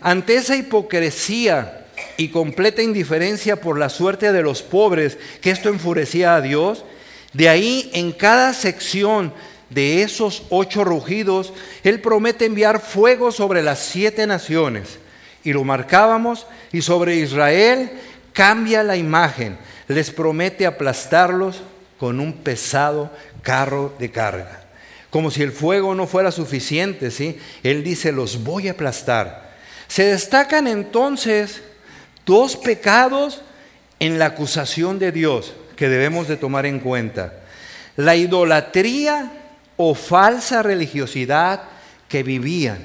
Ante 0.00 0.36
esa 0.36 0.56
hipocresía 0.56 1.84
y 2.16 2.28
completa 2.28 2.80
indiferencia 2.80 3.56
por 3.56 3.78
la 3.78 3.90
suerte 3.90 4.32
de 4.32 4.42
los 4.42 4.62
pobres, 4.62 5.18
que 5.42 5.50
esto 5.50 5.68
enfurecía 5.68 6.36
a 6.36 6.40
Dios, 6.40 6.86
de 7.34 7.48
ahí, 7.48 7.90
en 7.92 8.12
cada 8.12 8.54
sección 8.54 9.32
de 9.68 10.02
esos 10.02 10.44
ocho 10.50 10.84
rugidos, 10.84 11.52
Él 11.82 12.00
promete 12.00 12.46
enviar 12.46 12.80
fuego 12.80 13.32
sobre 13.32 13.60
las 13.60 13.80
siete 13.80 14.26
naciones. 14.26 15.00
Y 15.42 15.52
lo 15.52 15.64
marcábamos, 15.64 16.46
y 16.72 16.80
sobre 16.80 17.16
Israel 17.16 17.90
cambia 18.32 18.84
la 18.84 18.96
imagen. 18.96 19.58
Les 19.88 20.12
promete 20.12 20.64
aplastarlos 20.64 21.60
con 21.98 22.20
un 22.20 22.34
pesado 22.34 23.10
carro 23.42 23.92
de 23.98 24.12
carga. 24.12 24.62
Como 25.10 25.32
si 25.32 25.42
el 25.42 25.50
fuego 25.50 25.94
no 25.94 26.06
fuera 26.06 26.30
suficiente, 26.30 27.10
¿sí? 27.10 27.38
Él 27.64 27.82
dice, 27.82 28.12
los 28.12 28.44
voy 28.44 28.68
a 28.68 28.72
aplastar. 28.72 29.54
Se 29.88 30.04
destacan 30.04 30.68
entonces 30.68 31.62
dos 32.24 32.56
pecados 32.56 33.42
en 33.98 34.20
la 34.20 34.26
acusación 34.26 34.98
de 35.00 35.10
Dios 35.10 35.52
que 35.76 35.88
debemos 35.88 36.28
de 36.28 36.36
tomar 36.36 36.66
en 36.66 36.80
cuenta. 36.80 37.32
La 37.96 38.16
idolatría 38.16 39.32
o 39.76 39.94
falsa 39.94 40.62
religiosidad 40.62 41.62
que 42.08 42.22
vivían 42.22 42.78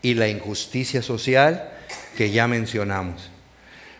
y 0.00 0.14
la 0.14 0.28
injusticia 0.28 1.02
social 1.02 1.70
que 2.16 2.30
ya 2.30 2.46
mencionamos. 2.46 3.30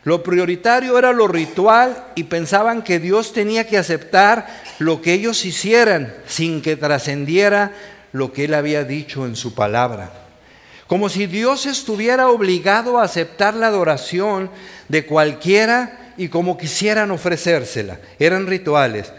Lo 0.05 0.23
prioritario 0.25 0.99
era 0.99 1.13
lo 1.13 1.29
ritual 1.29 2.07
y 2.17 2.25
pensaban 2.25 2.83
que 2.83 2.99
Dios 2.99 3.33
tenía 3.33 3.67
que 3.67 3.79
aceptar 3.79 4.63
lo 4.81 5.01
que 5.01 5.13
ellos 5.13 5.45
hicieran 5.45 6.13
sin 6.27 6.61
que 6.61 6.77
trascendiera 6.77 7.73
lo 8.11 8.33
que 8.33 8.45
Él 8.45 8.55
había 8.55 8.85
dicho 8.85 9.27
en 9.27 9.37
su 9.37 9.55
palabra. 9.55 10.13
Como 10.89 11.09
si 11.09 11.27
Dios 11.27 11.67
estuviera 11.67 12.29
obligado 12.29 12.99
a 12.99 13.05
aceptar 13.05 13.55
la 13.55 13.69
adoración 13.69 14.51
de 14.89 15.07
cualquiera 15.07 16.02
y 16.17 16.29
como 16.29 16.57
quisieran 16.57 17.11
ofrecérsela. 17.11 17.99
Eran 18.19 18.47
rituales. 18.47 19.13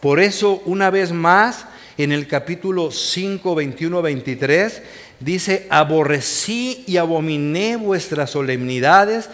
Por 0.00 0.20
eso, 0.20 0.62
una 0.66 0.90
vez 0.90 1.12
más, 1.12 1.66
en 1.98 2.12
el 2.12 2.26
capítulo 2.26 2.90
5, 2.90 3.54
21, 3.54 4.02
23, 4.02 4.82
dice, 5.20 5.66
aborrecí 5.70 6.84
y 6.86 6.98
abominé 6.98 7.76
vuestras 7.76 8.30
solemnidades 8.30 9.30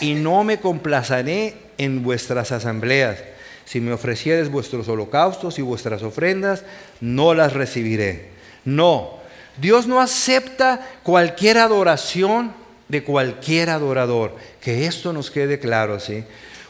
y 0.00 0.14
no 0.14 0.44
me 0.44 0.60
complazaré 0.60 1.56
en 1.78 2.02
vuestras 2.02 2.52
asambleas. 2.52 3.18
Si 3.64 3.80
me 3.80 3.92
ofrecieres 3.92 4.50
vuestros 4.50 4.88
holocaustos 4.88 5.58
y 5.58 5.62
vuestras 5.62 6.02
ofrendas, 6.02 6.64
no 7.00 7.34
las 7.34 7.52
recibiré. 7.52 8.28
No, 8.64 9.18
Dios 9.60 9.86
no 9.86 10.00
acepta 10.00 10.86
cualquier 11.02 11.58
adoración 11.58 12.52
de 12.88 13.02
cualquier 13.02 13.70
adorador. 13.70 14.36
Que 14.60 14.86
esto 14.86 15.12
nos 15.12 15.30
quede 15.30 15.58
claro, 15.58 16.00
¿sí? 16.00 16.24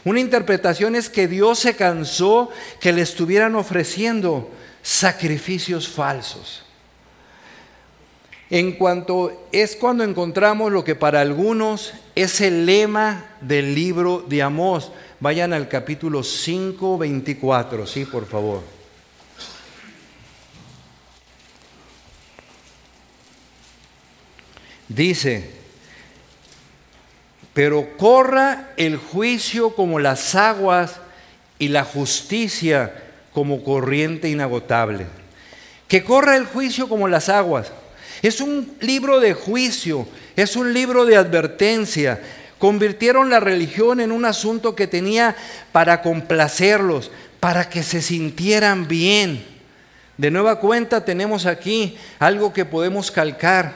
Una 0.05 0.19
interpretación 0.19 0.95
es 0.95 1.09
que 1.09 1.27
Dios 1.27 1.59
se 1.59 1.75
cansó 1.75 2.51
que 2.79 2.93
le 2.93 3.01
estuvieran 3.01 3.55
ofreciendo 3.55 4.51
sacrificios 4.83 5.89
falsos. 5.89 6.61
En 8.51 8.73
cuanto 8.73 9.47
es 9.51 9.75
cuando 9.75 10.03
encontramos 10.03 10.71
lo 10.71 10.83
que 10.83 10.93
para 10.93 11.21
algunos 11.21 11.93
es 12.13 12.39
el 12.41 12.67
lema 12.67 13.25
del 13.41 13.73
libro 13.73 14.23
de 14.29 14.43
Amós. 14.43 14.91
Vayan 15.19 15.53
al 15.53 15.67
capítulo 15.67 16.21
5, 16.21 16.99
24, 16.99 17.87
sí, 17.87 18.05
por 18.05 18.27
favor. 18.27 18.61
Dice, 24.87 25.64
pero 27.55 27.95
corra 27.95 28.73
el 28.75 28.97
juicio 28.97 29.75
como 29.75 29.97
las 29.97 30.35
aguas 30.35 30.95
y 31.57 31.69
la 31.69 31.85
justicia 31.85 32.93
como 33.33 33.63
corriente 33.63 34.27
inagotable. 34.27 35.05
Que 35.87 36.03
corra 36.03 36.35
el 36.35 36.47
juicio 36.47 36.89
como 36.89 37.07
las 37.07 37.29
aguas. 37.29 37.71
Es 38.21 38.41
un 38.41 38.75
libro 38.81 39.21
de 39.21 39.33
juicio, 39.33 40.05
es 40.35 40.57
un 40.57 40.73
libro 40.73 41.05
de 41.05 41.15
advertencia. 41.15 42.19
Convirtieron 42.59 43.29
la 43.29 43.39
religión 43.39 44.01
en 44.01 44.11
un 44.11 44.25
asunto 44.25 44.75
que 44.75 44.87
tenía 44.87 45.33
para 45.71 46.01
complacerlos, 46.01 47.09
para 47.39 47.69
que 47.69 47.83
se 47.83 48.01
sintieran 48.01 48.89
bien. 48.89 49.45
De 50.17 50.29
nueva 50.29 50.59
cuenta 50.59 51.05
tenemos 51.05 51.45
aquí 51.45 51.97
algo 52.19 52.51
que 52.51 52.65
podemos 52.65 53.11
calcar 53.11 53.71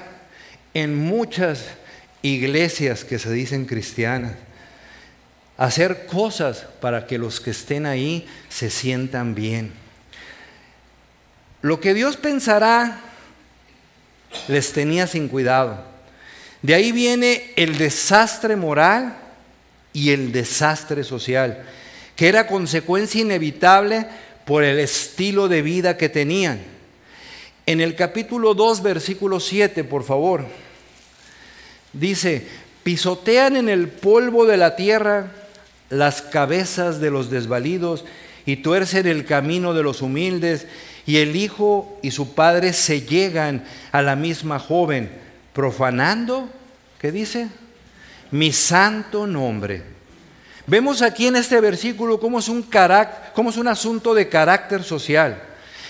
en 0.73 0.97
muchas 0.97 1.78
iglesias 2.22 3.03
que 3.03 3.20
se 3.20 3.32
dicen 3.32 3.65
cristianas. 3.65 4.34
Hacer 5.57 6.05
cosas 6.05 6.65
para 6.80 7.05
que 7.05 7.17
los 7.17 7.39
que 7.39 7.51
estén 7.51 7.86
ahí 7.86 8.28
se 8.47 8.70
sientan 8.70 9.36
bien. 9.36 9.72
Lo 11.61 11.80
que 11.80 11.93
Dios 11.93 12.15
pensará 12.15 13.01
les 14.47 14.72
tenía 14.72 15.07
sin 15.07 15.28
cuidado. 15.28 15.84
De 16.61 16.74
ahí 16.74 16.91
viene 16.91 17.53
el 17.55 17.78
desastre 17.78 18.55
moral 18.55 19.17
y 19.93 20.11
el 20.11 20.32
desastre 20.32 21.03
social, 21.03 21.63
que 22.15 22.28
era 22.28 22.47
consecuencia 22.47 23.22
inevitable 23.22 24.05
por 24.45 24.63
el 24.63 24.80
estilo 24.80 25.47
de 25.47 25.61
vida 25.61 25.97
que 25.97 26.09
tenían. 26.09 26.59
En 27.65 27.82
el 27.82 27.95
capítulo 27.95 28.53
2, 28.53 28.82
versículo 28.82 29.39
7, 29.39 29.84
por 29.84 30.03
favor, 30.03 30.45
dice, 31.93 32.47
pisotean 32.83 33.55
en 33.55 33.69
el 33.69 33.87
polvo 33.87 34.45
de 34.45 34.57
la 34.57 34.75
tierra 34.75 35.31
las 35.89 36.21
cabezas 36.21 36.99
de 36.99 37.11
los 37.11 37.29
desvalidos 37.29 38.05
y 38.45 38.57
tuercen 38.57 39.07
el 39.07 39.25
camino 39.25 39.73
de 39.73 39.83
los 39.83 40.01
humildes 40.01 40.67
y 41.05 41.17
el 41.17 41.35
hijo 41.35 41.99
y 42.01 42.11
su 42.11 42.33
padre 42.33 42.73
se 42.73 43.01
llegan 43.01 43.63
a 43.91 44.01
la 44.01 44.15
misma 44.15 44.59
joven, 44.59 45.09
profanando, 45.53 46.49
¿qué 46.99 47.11
dice? 47.11 47.47
Mi 48.31 48.51
santo 48.51 49.25
nombre. 49.25 49.83
Vemos 50.67 51.01
aquí 51.01 51.25
en 51.25 51.35
este 51.35 51.59
versículo 51.59 52.19
cómo 52.19 52.37
es 52.37 52.47
un, 52.47 52.63
cómo 53.33 53.49
es 53.49 53.57
un 53.57 53.67
asunto 53.67 54.13
de 54.13 54.29
carácter 54.29 54.83
social. 54.83 55.48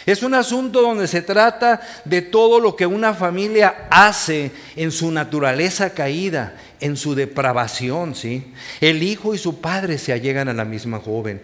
Es 0.10 0.24
un 0.24 0.34
asunto 0.34 0.82
donde 0.82 1.08
se 1.08 1.22
trata 1.22 1.82
de 2.04 2.24
todo 2.24 2.60
lo 2.60 2.76
que 2.76 2.88
una 2.88 3.14
familia 3.14 3.88
hace 3.92 4.52
en 4.76 4.92
su 4.92 5.12
naturaleza 5.12 5.92
caída, 5.92 6.56
en 6.80 6.98
su 6.98 7.14
depravación, 7.14 8.16
¿sí? 8.16 8.52
El 8.82 9.04
hijo 9.04 9.36
y 9.36 9.38
su 9.38 9.62
padre 9.62 10.00
se 10.00 10.12
allegan 10.12 10.50
a 10.50 10.54
la 10.54 10.66
misma 10.66 11.00
joven. 11.00 11.44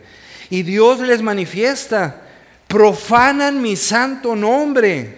Y 0.50 0.64
Dios 0.64 1.00
les 1.02 1.22
manifiesta 1.22 2.24
profanan 2.68 3.62
mi 3.62 3.76
santo 3.76 4.36
nombre. 4.36 5.16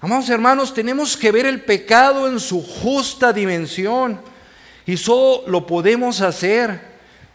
Amados 0.00 0.30
hermanos, 0.30 0.72
tenemos 0.72 1.16
que 1.16 1.32
ver 1.32 1.46
el 1.46 1.62
pecado 1.62 2.28
en 2.28 2.38
su 2.38 2.62
justa 2.62 3.32
dimensión. 3.32 4.20
Y 4.86 4.98
solo 4.98 5.48
lo 5.48 5.66
podemos 5.66 6.20
hacer 6.20 6.78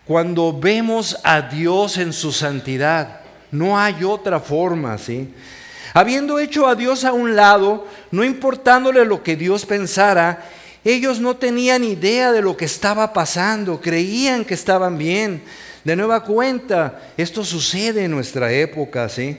cuando 0.06 0.58
vemos 0.58 1.18
a 1.24 1.42
Dios 1.42 1.98
en 1.98 2.14
su 2.14 2.32
santidad. 2.32 3.20
No 3.52 3.80
hay 3.80 4.04
otra 4.04 4.40
forma, 4.40 4.98
¿sí? 4.98 5.34
Habiendo 5.94 6.40
hecho 6.40 6.68
a 6.68 6.76
Dios 6.76 7.04
a 7.04 7.14
un 7.14 7.36
lado, 7.36 7.88
no 8.12 8.24
importándole 8.24 9.06
lo 9.06 9.24
que 9.24 9.36
Dios 9.36 9.66
pensara, 9.66 10.46
ellos 10.84 11.20
no 11.20 11.36
tenían 11.36 11.84
idea 11.84 12.32
de 12.32 12.42
lo 12.42 12.56
que 12.56 12.66
estaba 12.66 13.12
pasando, 13.12 13.82
creían 13.82 14.46
que 14.46 14.54
estaban 14.54 14.98
bien. 14.98 15.42
De 15.84 15.96
nueva 15.96 16.24
cuenta, 16.24 17.00
esto 17.18 17.44
sucede 17.44 18.06
en 18.06 18.12
nuestra 18.12 18.52
época, 18.52 19.10
¿sí? 19.10 19.38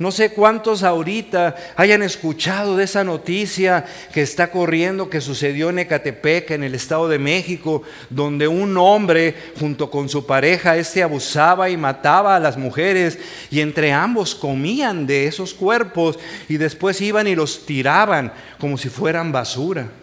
No 0.00 0.10
sé 0.10 0.30
cuántos 0.30 0.82
ahorita 0.82 1.54
hayan 1.76 2.00
escuchado 2.00 2.74
de 2.74 2.84
esa 2.84 3.04
noticia 3.04 3.84
que 4.14 4.22
está 4.22 4.50
corriendo, 4.50 5.10
que 5.10 5.20
sucedió 5.20 5.68
en 5.68 5.80
Ecatepec, 5.80 6.52
en 6.52 6.64
el 6.64 6.74
Estado 6.74 7.06
de 7.06 7.18
México, 7.18 7.82
donde 8.08 8.48
un 8.48 8.78
hombre 8.78 9.34
junto 9.58 9.90
con 9.90 10.08
su 10.08 10.24
pareja, 10.24 10.78
este 10.78 11.02
abusaba 11.02 11.68
y 11.68 11.76
mataba 11.76 12.34
a 12.34 12.40
las 12.40 12.56
mujeres 12.56 13.18
y 13.50 13.60
entre 13.60 13.92
ambos 13.92 14.34
comían 14.34 15.06
de 15.06 15.26
esos 15.26 15.52
cuerpos 15.52 16.18
y 16.48 16.56
después 16.56 16.98
iban 17.02 17.26
y 17.26 17.34
los 17.34 17.66
tiraban 17.66 18.32
como 18.58 18.78
si 18.78 18.88
fueran 18.88 19.32
basura. 19.32 19.99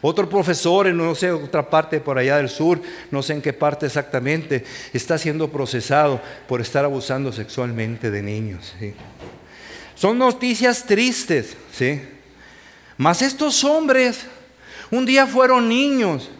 Otro 0.00 0.28
profesor 0.28 0.86
en 0.86 0.96
no 0.96 1.14
sé, 1.14 1.32
otra 1.32 1.68
parte 1.68 2.00
por 2.00 2.18
allá 2.18 2.36
del 2.36 2.48
sur, 2.48 2.80
no 3.10 3.22
sé 3.22 3.32
en 3.32 3.42
qué 3.42 3.52
parte 3.52 3.86
exactamente, 3.86 4.64
está 4.92 5.18
siendo 5.18 5.48
procesado 5.50 6.20
por 6.46 6.60
estar 6.60 6.84
abusando 6.84 7.32
sexualmente 7.32 8.10
de 8.10 8.22
niños. 8.22 8.74
Son 9.96 10.16
noticias 10.16 10.84
tristes, 10.84 11.56
¿sí? 11.72 12.00
Mas 12.96 13.22
estos 13.22 13.64
hombres 13.64 14.26
un 14.90 15.04
día 15.04 15.26
fueron 15.26 15.68
niños 15.68 16.30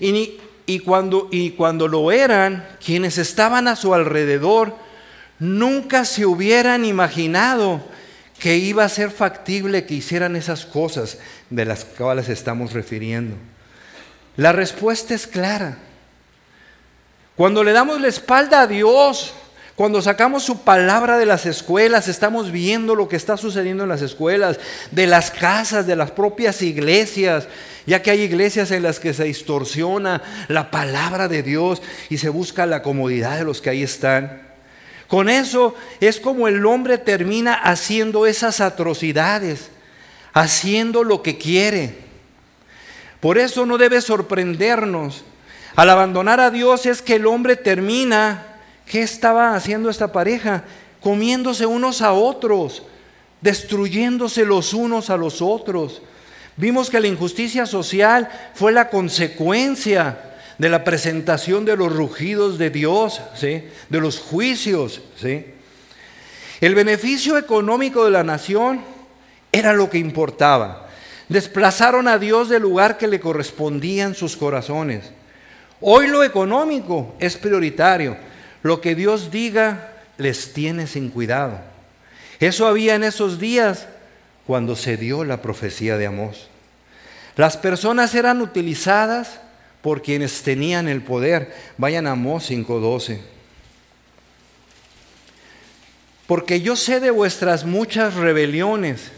y, 0.00 0.40
y, 0.66 0.78
cuando, 0.80 1.28
y 1.30 1.50
cuando 1.50 1.86
lo 1.88 2.10
eran, 2.10 2.66
quienes 2.84 3.18
estaban 3.18 3.68
a 3.68 3.76
su 3.76 3.94
alrededor 3.94 4.74
nunca 5.38 6.04
se 6.04 6.26
hubieran 6.26 6.84
imaginado 6.84 7.80
que 8.42 8.56
iba 8.56 8.82
a 8.82 8.88
ser 8.88 9.12
factible 9.12 9.84
que 9.84 9.94
hicieran 9.94 10.34
esas 10.34 10.66
cosas 10.66 11.18
de 11.48 11.64
las 11.64 11.84
cuales 11.84 12.28
estamos 12.28 12.72
refiriendo. 12.72 13.36
La 14.36 14.50
respuesta 14.50 15.14
es 15.14 15.28
clara. 15.28 15.78
Cuando 17.36 17.62
le 17.62 17.70
damos 17.70 18.00
la 18.00 18.08
espalda 18.08 18.62
a 18.62 18.66
Dios, 18.66 19.32
cuando 19.76 20.02
sacamos 20.02 20.42
su 20.42 20.62
palabra 20.62 21.18
de 21.18 21.26
las 21.26 21.46
escuelas, 21.46 22.08
estamos 22.08 22.50
viendo 22.50 22.96
lo 22.96 23.08
que 23.08 23.14
está 23.14 23.36
sucediendo 23.36 23.84
en 23.84 23.90
las 23.90 24.02
escuelas, 24.02 24.58
de 24.90 25.06
las 25.06 25.30
casas, 25.30 25.86
de 25.86 25.94
las 25.94 26.10
propias 26.10 26.62
iglesias, 26.62 27.46
ya 27.86 28.02
que 28.02 28.10
hay 28.10 28.22
iglesias 28.22 28.72
en 28.72 28.82
las 28.82 28.98
que 28.98 29.14
se 29.14 29.22
distorsiona 29.22 30.20
la 30.48 30.68
palabra 30.72 31.28
de 31.28 31.44
Dios 31.44 31.80
y 32.10 32.18
se 32.18 32.28
busca 32.28 32.66
la 32.66 32.82
comodidad 32.82 33.38
de 33.38 33.44
los 33.44 33.62
que 33.62 33.70
ahí 33.70 33.84
están. 33.84 34.51
Con 35.12 35.28
eso 35.28 35.74
es 36.00 36.18
como 36.18 36.48
el 36.48 36.64
hombre 36.64 36.96
termina 36.96 37.52
haciendo 37.52 38.24
esas 38.24 38.62
atrocidades, 38.62 39.68
haciendo 40.32 41.04
lo 41.04 41.22
que 41.22 41.36
quiere. 41.36 41.98
Por 43.20 43.36
eso 43.36 43.66
no 43.66 43.76
debe 43.76 44.00
sorprendernos. 44.00 45.22
Al 45.76 45.90
abandonar 45.90 46.40
a 46.40 46.50
Dios 46.50 46.86
es 46.86 47.02
que 47.02 47.16
el 47.16 47.26
hombre 47.26 47.56
termina, 47.56 48.56
¿qué 48.86 49.02
estaba 49.02 49.54
haciendo 49.54 49.90
esta 49.90 50.12
pareja? 50.12 50.64
Comiéndose 51.02 51.66
unos 51.66 52.00
a 52.00 52.14
otros, 52.14 52.82
destruyéndose 53.42 54.46
los 54.46 54.72
unos 54.72 55.10
a 55.10 55.18
los 55.18 55.42
otros. 55.42 56.00
Vimos 56.56 56.88
que 56.88 57.00
la 57.00 57.08
injusticia 57.08 57.66
social 57.66 58.30
fue 58.54 58.72
la 58.72 58.88
consecuencia 58.88 60.31
de 60.58 60.68
la 60.68 60.84
presentación 60.84 61.64
de 61.64 61.76
los 61.76 61.92
rugidos 61.92 62.58
de 62.58 62.70
Dios, 62.70 63.20
¿sí? 63.34 63.64
de 63.88 64.00
los 64.00 64.18
juicios. 64.18 65.00
¿sí? 65.20 65.46
El 66.60 66.74
beneficio 66.74 67.38
económico 67.38 68.04
de 68.04 68.10
la 68.10 68.22
nación 68.22 68.82
era 69.50 69.72
lo 69.72 69.90
que 69.90 69.98
importaba. 69.98 70.88
Desplazaron 71.28 72.08
a 72.08 72.18
Dios 72.18 72.48
del 72.48 72.62
lugar 72.62 72.98
que 72.98 73.08
le 73.08 73.20
correspondía 73.20 74.04
en 74.04 74.14
sus 74.14 74.36
corazones. 74.36 75.10
Hoy 75.80 76.06
lo 76.06 76.22
económico 76.22 77.14
es 77.18 77.36
prioritario. 77.36 78.16
Lo 78.62 78.80
que 78.80 78.94
Dios 78.94 79.30
diga 79.30 79.92
les 80.18 80.52
tiene 80.52 80.86
sin 80.86 81.10
cuidado. 81.10 81.58
Eso 82.38 82.66
había 82.66 82.94
en 82.94 83.04
esos 83.04 83.38
días 83.38 83.86
cuando 84.46 84.76
se 84.76 84.96
dio 84.96 85.24
la 85.24 85.42
profecía 85.42 85.96
de 85.96 86.06
Amós. 86.06 86.48
Las 87.36 87.56
personas 87.56 88.14
eran 88.14 88.40
utilizadas 88.40 89.40
por 89.82 90.00
quienes 90.00 90.42
tenían 90.42 90.88
el 90.88 91.02
poder. 91.02 91.54
Vayan 91.76 92.06
a 92.06 92.12
Amós 92.12 92.48
5:12. 92.48 93.20
Porque 96.26 96.60
yo 96.60 96.76
sé 96.76 97.00
de 97.00 97.10
vuestras 97.10 97.64
muchas 97.64 98.14
rebeliones 98.14 99.10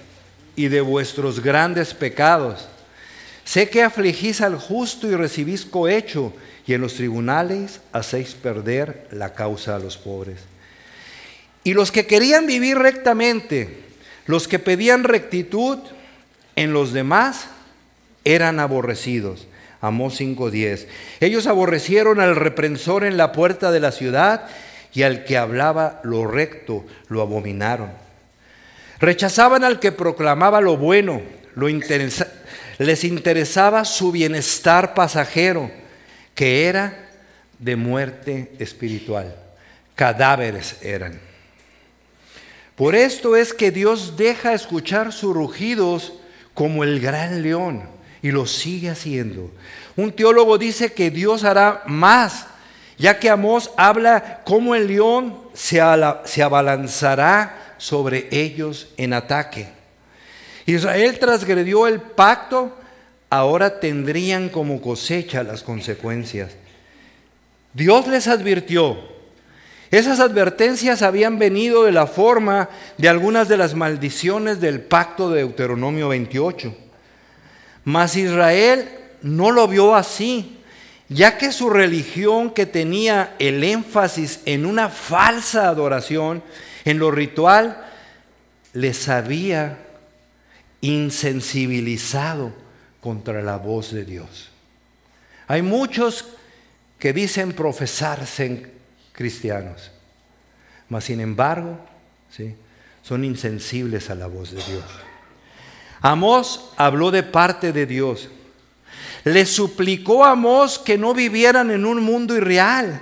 y 0.57 0.69
de 0.69 0.81
vuestros 0.81 1.41
grandes 1.41 1.95
pecados. 1.95 2.69
Sé 3.45 3.69
que 3.69 3.83
afligís 3.83 4.41
al 4.41 4.59
justo 4.59 5.07
y 5.09 5.15
recibís 5.15 5.67
cohecho, 5.67 6.33
y 6.67 6.73
en 6.73 6.81
los 6.81 6.95
tribunales 6.95 7.81
hacéis 7.93 8.35
perder 8.35 9.07
la 9.13 9.35
causa 9.35 9.77
a 9.77 9.79
los 9.79 9.99
pobres. 9.99 10.41
Y 11.63 11.75
los 11.75 11.93
que 11.93 12.07
querían 12.07 12.47
vivir 12.47 12.79
rectamente, 12.79 13.85
los 14.27 14.49
que 14.49 14.59
pedían 14.59 15.05
rectitud 15.05 15.79
en 16.57 16.73
los 16.73 16.95
demás, 16.95 17.49
eran 18.25 18.61
aborrecidos. 18.61 19.47
Amós 19.85 20.19
5:10. 20.19 20.87
Ellos 21.21 21.47
aborrecieron 21.47 22.19
al 22.19 22.37
reprensor 22.37 23.05
en 23.05 23.19
la 23.19 23.33
puerta 23.33 23.71
de 23.71 23.81
la 23.81 23.93
ciudad 23.93 24.47
y 24.95 25.03
al 25.03 25.25
que 25.25 25.37
hablaba 25.37 26.01
lo 26.05 26.27
recto 26.27 26.87
lo 27.09 27.21
abominaron. 27.21 27.91
Rechazaban 28.99 29.63
al 29.63 29.81
que 29.81 29.93
proclamaba 29.93 30.63
lo 30.63 30.79
bueno, 30.79 31.21
lo 31.55 31.69
les 32.79 33.05
interesaba 33.05 33.85
su 33.85 34.11
bienestar 34.11 34.95
pasajero, 34.95 35.71
que 36.35 36.67
era 36.67 37.11
de 37.59 37.77
muerte 37.77 38.53
espiritual. 38.59 39.37
Cadáveres 39.95 40.77
eran. 40.83 41.21
Por 42.75 42.95
esto 42.95 43.37
es 43.37 43.53
que 43.53 43.71
Dios 43.71 44.17
deja 44.17 44.55
escuchar 44.55 45.13
sus 45.13 45.35
rugidos 45.35 46.15
como 46.55 46.85
el 46.85 47.01
gran 47.01 47.43
león 47.43 47.94
y 48.25 48.31
lo 48.31 48.47
sigue 48.47 48.89
haciendo. 48.89 49.51
Un 49.97 50.11
teólogo 50.11 50.57
dice 50.57 50.95
que 50.95 51.11
Dios 51.11 51.45
hará 51.45 51.83
más, 51.85 52.47
ya 52.97 53.19
que 53.21 53.29
Amós 53.29 53.71
habla 53.77 54.41
como 54.47 54.75
el 54.75 54.87
león 54.87 55.39
se, 55.53 55.83
se 56.25 56.43
abalanzará 56.43 57.75
sobre 57.77 58.29
ellos 58.31 58.89
en 58.97 59.13
ataque. 59.13 59.69
Israel 60.65 61.19
transgredió 61.19 61.87
el 61.87 62.01
pacto, 62.01 62.75
ahora 63.29 63.79
tendrían 63.79 64.49
como 64.49 64.81
cosecha 64.81 65.43
las 65.43 65.63
consecuencias. 65.63 66.53
Dios 67.75 68.07
les 68.07 68.27
advirtió. 68.27 68.97
Esas 69.91 70.19
advertencias 70.19 71.03
habían 71.03 71.39
venido 71.39 71.85
de 71.85 71.93
la 71.93 72.07
forma 72.07 72.71
de 72.97 73.11
algunas 73.11 73.49
de 73.49 73.59
las 73.59 73.75
maldiciones 73.75 74.63
del 74.63 74.81
pacto 74.81 75.29
de 75.29 75.41
Deuteronomio 75.41 76.09
28. 76.09 76.84
Mas 77.85 78.17
Israel 78.17 78.89
no 79.23 79.51
lo 79.51 79.69
vio 79.69 79.95
así, 79.95 80.59
ya 81.09 81.37
que 81.39 81.53
su 81.53 81.71
religión 81.71 82.51
que 82.51 82.67
tenía 82.67 83.37
el 83.39 83.63
énfasis 83.63 84.41
en 84.47 84.67
una 84.67 84.89
falsa 84.89 85.69
adoración, 85.69 86.43
en 86.85 86.99
lo 86.99 87.11
ritual, 87.11 87.85
les 88.73 89.09
había 89.09 89.79
insensibilizado 90.81 92.53
contra 93.01 93.43
la 93.43 93.57
voz 93.59 93.93
de 93.93 94.05
Dios. 94.05 94.51
Hay 95.47 95.63
muchos 95.63 96.27
que 96.99 97.13
dicen 97.13 97.53
profesarse 97.53 98.73
cristianos, 99.13 99.91
mas 100.89 101.05
sin 101.05 101.21
embargo, 101.21 101.79
¿sí? 102.31 102.55
son 103.03 103.25
insensibles 103.25 104.11
a 104.11 104.15
la 104.15 104.27
voz 104.27 104.51
de 104.53 104.63
Dios. 104.63 104.85
Amós 106.05 106.61
habló 106.77 107.11
de 107.11 107.23
parte 107.23 107.73
de 107.73 107.87
Dios. 107.87 108.29
Le 109.25 109.47
suplicó 109.47 110.23
a 110.23 110.33
Amós 110.33 110.79
que 110.79 110.99
no 110.99 111.15
vivieran 111.15 111.71
en 111.71 111.87
un 111.87 112.03
mundo 112.03 112.37
irreal, 112.37 113.01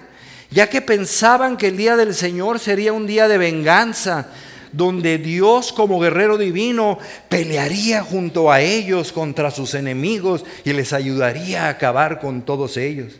ya 0.52 0.70
que 0.70 0.80
pensaban 0.80 1.56
que 1.56 1.66
el 1.66 1.76
día 1.76 1.96
del 1.96 2.14
Señor 2.14 2.60
sería 2.60 2.92
un 2.92 3.08
día 3.08 3.26
de 3.26 3.38
venganza, 3.38 4.28
donde 4.70 5.18
Dios 5.18 5.72
como 5.72 5.98
guerrero 5.98 6.38
divino 6.38 7.00
pelearía 7.28 8.04
junto 8.04 8.52
a 8.52 8.60
ellos 8.60 9.10
contra 9.10 9.50
sus 9.50 9.74
enemigos 9.74 10.44
y 10.64 10.72
les 10.72 10.92
ayudaría 10.92 11.66
a 11.66 11.70
acabar 11.70 12.20
con 12.20 12.42
todos 12.42 12.76
ellos. 12.76 13.14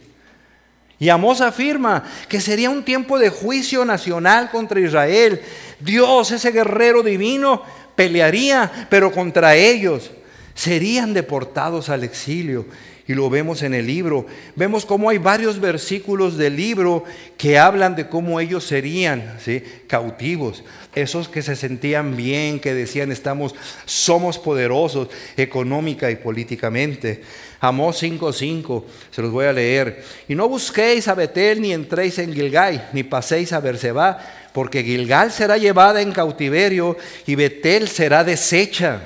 Y 1.00 1.08
Amós 1.08 1.40
afirma 1.40 2.04
que 2.28 2.40
sería 2.40 2.70
un 2.70 2.84
tiempo 2.84 3.18
de 3.18 3.30
juicio 3.30 3.84
nacional 3.84 4.48
contra 4.52 4.78
Israel. 4.78 5.42
Dios, 5.80 6.30
ese 6.30 6.52
guerrero 6.52 7.02
divino, 7.02 7.64
pelearía, 7.94 8.86
pero 8.90 9.12
contra 9.12 9.56
ellos 9.56 10.10
serían 10.54 11.14
deportados 11.14 11.88
al 11.88 12.04
exilio 12.04 12.66
y 13.06 13.14
lo 13.14 13.28
vemos 13.28 13.62
en 13.62 13.74
el 13.74 13.86
libro. 13.86 14.26
Vemos 14.54 14.86
cómo 14.86 15.10
hay 15.10 15.18
varios 15.18 15.60
versículos 15.60 16.36
del 16.36 16.56
libro 16.56 17.04
que 17.36 17.58
hablan 17.58 17.96
de 17.96 18.08
cómo 18.08 18.38
ellos 18.40 18.64
serían 18.64 19.38
cautivos. 19.86 20.62
Esos 20.94 21.28
que 21.28 21.42
se 21.42 21.56
sentían 21.56 22.16
bien, 22.16 22.60
que 22.60 22.74
decían 22.74 23.10
estamos, 23.10 23.54
somos 23.86 24.38
poderosos 24.38 25.08
económica 25.36 26.10
y 26.10 26.16
políticamente. 26.16 27.22
Amós 27.60 28.02
5:5, 28.02 28.84
se 29.10 29.22
los 29.22 29.30
voy 29.30 29.46
a 29.46 29.52
leer. 29.52 30.04
Y 30.28 30.34
no 30.34 30.48
busquéis 30.48 31.08
a 31.08 31.14
Betel 31.14 31.60
ni 31.60 31.72
entréis 31.72 32.18
en 32.18 32.32
Gilgal, 32.32 32.88
ni 32.92 33.02
paséis 33.04 33.52
a 33.52 33.60
Berseba, 33.60 34.18
porque 34.52 34.82
Gilgal 34.82 35.32
será 35.32 35.56
llevada 35.56 36.02
en 36.02 36.12
cautiverio 36.12 36.96
y 37.26 37.34
Betel 37.34 37.88
será 37.88 38.24
deshecha. 38.24 39.00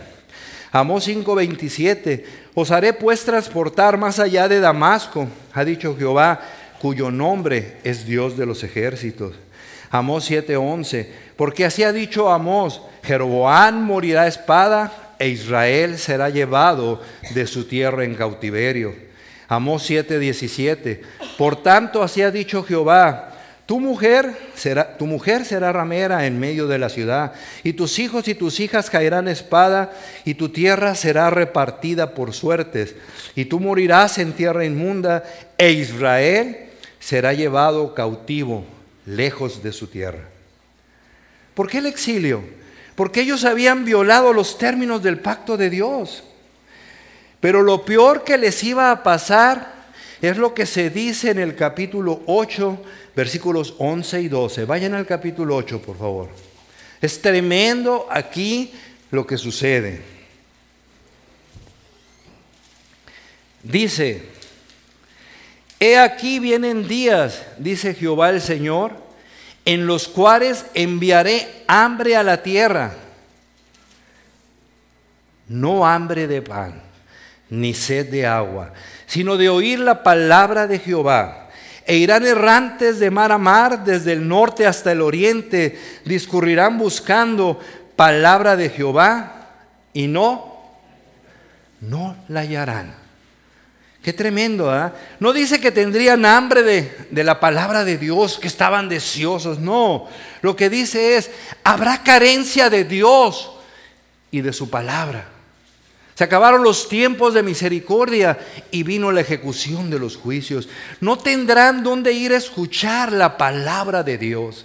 Amós 0.73 1.07
5:27, 1.07 2.25
os 2.55 2.71
haré 2.71 2.93
pues 2.93 3.25
transportar 3.25 3.97
más 3.97 4.19
allá 4.19 4.49
de 4.49 4.61
Damasco, 4.61 5.29
ha 5.53 5.65
dicho 5.65 5.97
Jehová, 5.97 6.41
cuyo 6.81 7.11
nombre 7.11 7.79
es 7.85 8.05
Dios 8.05 8.37
de 8.37 8.47
los 8.47 8.63
ejércitos. 8.63 9.35
Amós 9.91 10.25
7:11, 10.29 11.09
porque 11.37 11.65
así 11.65 11.83
ha 11.83 11.93
dicho 11.93 12.31
Amós, 12.31 12.83
Jeroboán 13.03 13.83
morirá 13.85 14.27
espada 14.27 14.93
e 15.19 15.29
Israel 15.29 15.99
será 15.99 16.29
llevado 16.29 17.01
de 17.35 17.47
su 17.47 17.65
tierra 17.65 18.05
en 18.05 18.15
cautiverio. 18.15 18.95
Amós 19.49 19.89
7:17, 19.89 21.03
por 21.39 21.63
tanto 21.63 22.03
así 22.03 22.21
ha 22.23 22.31
dicho 22.31 22.65
Jehová, 22.65 23.36
tu 23.67 23.81
mujer, 23.81 24.33
será, 24.55 24.97
tu 24.97 25.07
mujer 25.07 25.45
será 25.45 25.73
ramera 25.73 26.27
en 26.27 26.39
medio 26.39 26.69
de 26.69 26.79
la 26.79 26.89
ciudad, 26.89 27.33
y 27.65 27.73
tus 27.73 27.99
hijos 27.99 28.29
y 28.29 28.37
tus 28.37 28.61
hijas 28.61 28.91
caerán 28.91 29.27
espada, 29.27 29.93
y 30.25 30.35
tu 30.35 30.51
tierra 30.51 30.95
será 30.95 31.31
repartida 31.31 32.15
por 32.15 32.33
suertes, 32.33 32.95
y 33.35 33.47
tú 33.47 33.59
morirás 33.59 34.19
en 34.19 34.33
tierra 34.33 34.65
inmunda, 34.65 35.25
e 35.59 35.73
Israel 35.73 36.69
será 37.01 37.33
llevado 37.33 37.93
cautivo 37.93 38.65
lejos 39.05 39.63
de 39.65 39.73
su 39.73 39.89
tierra. 39.89 40.29
¿Por 41.55 41.69
qué 41.69 41.79
el 41.79 41.87
exilio? 41.87 42.45
Porque 42.95 43.23
ellos 43.23 43.45
habían 43.45 43.85
violado 43.85 44.33
los 44.33 44.59
términos 44.59 45.03
del 45.03 45.19
pacto 45.19 45.57
de 45.57 45.71
Dios. 45.71 46.23
Pero 47.41 47.63
lo 47.63 47.85
peor 47.85 48.25
que 48.25 48.39
les 48.39 48.63
iba 48.63 48.91
a 48.91 49.03
pasar 49.03 49.76
es 50.23 50.37
lo 50.37 50.55
que 50.55 50.67
se 50.67 50.91
dice 50.91 51.31
en 51.31 51.39
el 51.39 51.55
capítulo 51.55 52.23
8 52.27 52.83
versículos 53.17 53.75
11 53.79 54.21
y 54.21 54.29
12. 54.29 54.65
Vayan 54.67 54.95
al 54.95 55.07
capítulo 55.07 55.57
8, 55.57 55.81
por 55.81 55.99
favor. 55.99 56.29
Es 57.01 57.21
tremendo 57.21 58.07
aquí 58.11 58.73
lo 59.11 59.27
que 59.27 59.39
sucede. 59.39 60.03
Dice, 63.63 64.23
he 65.81 65.99
aquí 65.99 66.39
vienen 66.39 66.87
días, 66.87 67.43
dice 67.59 67.95
Jehová 67.95 68.31
el 68.31 68.41
Señor, 68.41 68.93
en 69.65 69.87
los 69.87 70.07
cuales 70.07 70.67
enviaré 70.75 71.65
hambre 71.67 72.17
a 72.17 72.23
la 72.23 72.43
tierra. 72.43 72.95
No 75.49 75.87
hambre 75.87 76.27
de 76.27 76.43
pan, 76.43 76.83
ni 77.51 77.75
sed 77.75 78.11
de 78.11 78.27
agua, 78.27 78.73
sino 79.07 79.37
de 79.37 79.49
oír 79.49 79.79
la 79.79 80.03
palabra 80.03 80.67
de 80.67 80.79
Jehová 80.79 81.47
e 81.87 81.97
irán 81.97 82.27
errantes 82.27 82.99
de 82.99 83.13
mar 83.13 83.31
a 83.31 83.39
mar, 83.39 83.85
desde 83.85 84.13
el 84.13 84.27
norte 84.27 84.67
hasta 84.67 84.91
el 84.91 85.01
oriente, 85.01 85.79
discurrirán 86.05 86.79
buscando 86.79 87.61
palabra 87.95 88.57
de 88.57 88.69
Jehová 88.71 89.51
y 89.93 90.09
no, 90.09 90.65
no 91.81 92.17
la 92.27 92.41
hallarán. 92.41 92.93
Qué 94.03 94.13
tremendo, 94.13 94.71
¿ah? 94.71 94.93
No 95.21 95.33
dice 95.33 95.61
que 95.61 95.71
tendrían 95.71 96.27
hambre 96.27 96.63
de, 96.63 97.07
de 97.11 97.25
la 97.25 97.39
palabra 97.39 97.85
de 97.85 97.99
Dios, 97.99 98.39
que 98.39 98.49
estaban 98.49 98.89
deseosos, 98.89 99.61
no. 99.61 100.09
Lo 100.43 100.57
que 100.57 100.69
dice 100.69 101.17
es, 101.17 101.31
habrá 101.63 102.03
carencia 102.03 102.69
de 102.69 102.85
Dios 102.85 103.53
y 104.33 104.41
de 104.41 104.53
su 104.53 104.71
palabra. 104.71 105.36
Se 106.17 106.25
acabaron 106.25 106.63
los 106.63 106.89
tiempos 106.89 107.35
de 107.35 107.43
misericordia 107.43 108.39
y 108.71 108.85
vino 108.85 109.13
la 109.13 109.21
ejecución 109.21 109.91
de 109.91 109.99
los 109.99 110.17
juicios. 110.17 110.67
No 110.99 111.19
tendrán 111.19 111.83
dónde 111.83 112.15
ir 112.15 112.33
a 112.33 112.39
escuchar 112.39 113.13
la 113.13 113.37
palabra 113.37 114.03
de 114.03 114.17
Dios. 114.17 114.65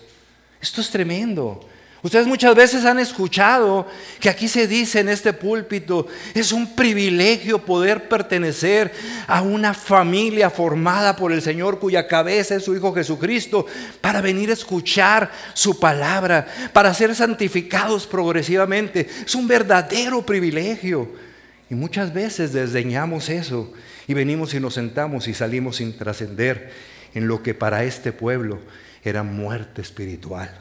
Esto 0.62 0.80
es 0.80 0.90
tremendo. 0.90 1.68
Ustedes 2.04 2.26
muchas 2.26 2.56
veces 2.56 2.86
han 2.86 3.00
escuchado 3.00 3.86
que 4.22 4.30
aquí 4.30 4.48
se 4.48 4.66
dice 4.66 5.02
en 5.02 5.10
este 5.10 5.34
púlpito, 5.34 6.08
es 6.34 6.54
un 6.54 6.74
privilegio 6.74 7.60
poder 7.60 8.08
pertenecer 8.08 8.94
a 9.28 9.42
una 9.42 9.74
familia 9.74 10.50
formada 10.50 11.18
por 11.18 11.34
el 11.34 11.42
Señor 11.42 11.80
cuya 11.80 12.08
cabeza 12.08 12.56
es 12.56 12.64
su 12.64 12.74
Hijo 12.74 12.94
Jesucristo, 12.94 13.66
para 14.00 14.22
venir 14.22 14.52
a 14.52 14.54
escuchar 14.54 15.30
su 15.54 15.78
palabra, 15.82 16.48
para 16.72 16.94
ser 16.94 17.14
santificados 17.14 18.08
progresivamente. 18.08 19.10
Es 19.26 19.36
un 19.36 19.50
verdadero 19.50 20.26
privilegio. 20.26 21.30
Y 21.72 21.76
muchas 21.76 22.14
veces 22.14 22.52
desdeñamos 22.52 23.30
eso 23.30 23.72
y 24.06 24.14
venimos 24.14 24.54
y 24.54 24.60
nos 24.60 24.74
sentamos 24.74 25.30
y 25.30 25.34
salimos 25.34 25.78
sin 25.78 25.98
trascender 25.98 26.70
en 27.14 27.30
lo 27.30 27.42
que 27.42 27.54
para 27.54 27.86
este 27.86 28.12
pueblo 28.12 28.60
era 29.06 29.24
muerte 29.24 29.82
espiritual. 29.82 30.54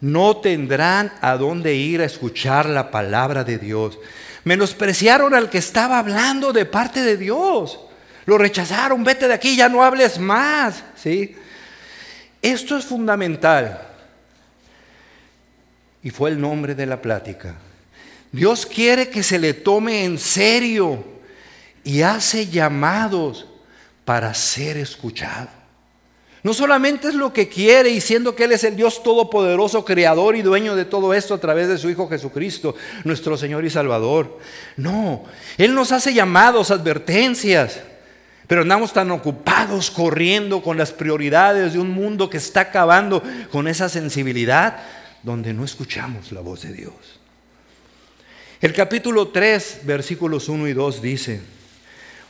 No 0.00 0.38
tendrán 0.38 1.12
a 1.20 1.36
dónde 1.36 1.76
ir 1.76 2.00
a 2.00 2.04
escuchar 2.04 2.68
la 2.68 2.90
palabra 2.90 3.44
de 3.44 3.58
Dios. 3.58 3.96
Menospreciaron 4.42 5.34
al 5.34 5.48
que 5.48 5.58
estaba 5.58 6.00
hablando 6.00 6.52
de 6.52 6.64
parte 6.64 7.02
de 7.02 7.16
Dios. 7.16 7.78
Lo 8.26 8.38
rechazaron, 8.38 9.04
vete 9.04 9.28
de 9.28 9.34
aquí, 9.34 9.54
ya 9.54 9.68
no 9.68 9.84
hables 9.84 10.18
más. 10.18 10.82
¿sí? 10.96 11.36
Esto 12.42 12.76
es 12.76 12.84
fundamental. 12.84 13.80
Y 16.02 16.10
fue 16.10 16.30
el 16.30 16.40
nombre 16.40 16.74
de 16.74 16.86
la 16.86 17.00
plática. 17.00 17.54
Dios 18.32 18.64
quiere 18.64 19.10
que 19.10 19.22
se 19.22 19.38
le 19.38 19.52
tome 19.52 20.04
en 20.04 20.18
serio 20.18 21.04
y 21.84 22.00
hace 22.00 22.46
llamados 22.48 23.46
para 24.06 24.32
ser 24.32 24.78
escuchado. 24.78 25.48
No 26.42 26.54
solamente 26.54 27.08
es 27.08 27.14
lo 27.14 27.32
que 27.32 27.48
quiere 27.48 27.90
y 27.90 28.00
siendo 28.00 28.34
que 28.34 28.44
Él 28.44 28.52
es 28.52 28.64
el 28.64 28.74
Dios 28.74 29.02
todopoderoso, 29.02 29.84
creador 29.84 30.34
y 30.34 30.42
dueño 30.42 30.74
de 30.74 30.84
todo 30.84 31.14
esto 31.14 31.34
a 31.34 31.40
través 31.40 31.68
de 31.68 31.78
su 31.78 31.88
Hijo 31.88 32.08
Jesucristo, 32.08 32.74
nuestro 33.04 33.36
Señor 33.36 33.64
y 33.64 33.70
Salvador. 33.70 34.38
No, 34.76 35.22
Él 35.56 35.72
nos 35.72 35.92
hace 35.92 36.12
llamados, 36.12 36.72
advertencias, 36.72 37.80
pero 38.48 38.62
andamos 38.62 38.92
tan 38.92 39.12
ocupados 39.12 39.90
corriendo 39.90 40.62
con 40.62 40.76
las 40.76 40.90
prioridades 40.90 41.74
de 41.74 41.78
un 41.78 41.90
mundo 41.90 42.28
que 42.28 42.38
está 42.38 42.62
acabando 42.62 43.22
con 43.52 43.68
esa 43.68 43.88
sensibilidad 43.88 44.78
donde 45.22 45.52
no 45.52 45.64
escuchamos 45.64 46.32
la 46.32 46.40
voz 46.40 46.62
de 46.62 46.72
Dios. 46.72 47.21
El 48.62 48.72
capítulo 48.72 49.26
3, 49.26 49.80
versículos 49.82 50.48
1 50.48 50.68
y 50.68 50.72
2 50.72 51.02
dice, 51.02 51.40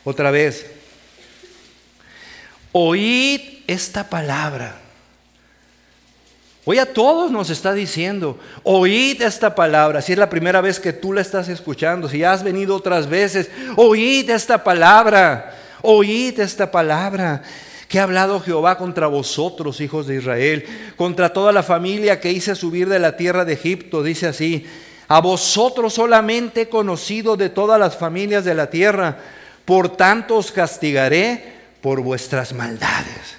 otra 0.03 0.31
vez, 0.31 0.65
oíd 2.71 3.39
esta 3.67 4.09
palabra. 4.09 4.79
Hoy 6.65 6.79
a 6.79 6.91
todos 6.91 7.29
nos 7.29 7.51
está 7.51 7.71
diciendo, 7.75 8.39
oíd 8.63 9.21
esta 9.21 9.53
palabra. 9.53 10.01
Si 10.01 10.13
es 10.13 10.17
la 10.17 10.31
primera 10.31 10.59
vez 10.59 10.79
que 10.79 10.91
tú 10.91 11.13
la 11.13 11.21
estás 11.21 11.49
escuchando, 11.49 12.09
si 12.09 12.23
has 12.23 12.43
venido 12.43 12.75
otras 12.75 13.07
veces, 13.07 13.51
oíd 13.75 14.27
esta 14.31 14.63
palabra, 14.63 15.55
oíd 15.83 16.39
esta 16.39 16.71
palabra 16.71 17.43
que 17.87 17.99
ha 17.99 18.03
hablado 18.03 18.39
Jehová 18.39 18.79
contra 18.79 19.05
vosotros, 19.05 19.79
hijos 19.81 20.07
de 20.07 20.15
Israel, 20.15 20.65
contra 20.95 21.31
toda 21.31 21.51
la 21.51 21.61
familia 21.61 22.19
que 22.19 22.31
hice 22.31 22.55
subir 22.55 22.89
de 22.89 22.97
la 22.97 23.17
tierra 23.17 23.45
de 23.45 23.53
Egipto. 23.53 24.01
Dice 24.01 24.25
así, 24.25 24.65
a 25.13 25.21
vosotros 25.21 25.93
solamente 25.93 26.61
he 26.61 26.69
conocido 26.69 27.37
de 27.37 27.51
todas 27.51 27.79
las 27.79 27.95
familias 27.95 28.45
de 28.45 28.55
la 28.55 28.71
tierra, 28.71 29.19
por 29.63 29.95
tanto 29.95 30.37
os 30.37 30.51
castigaré 30.51 31.53
por 31.81 32.01
vuestras 32.01 32.51
maldades. 32.51 33.37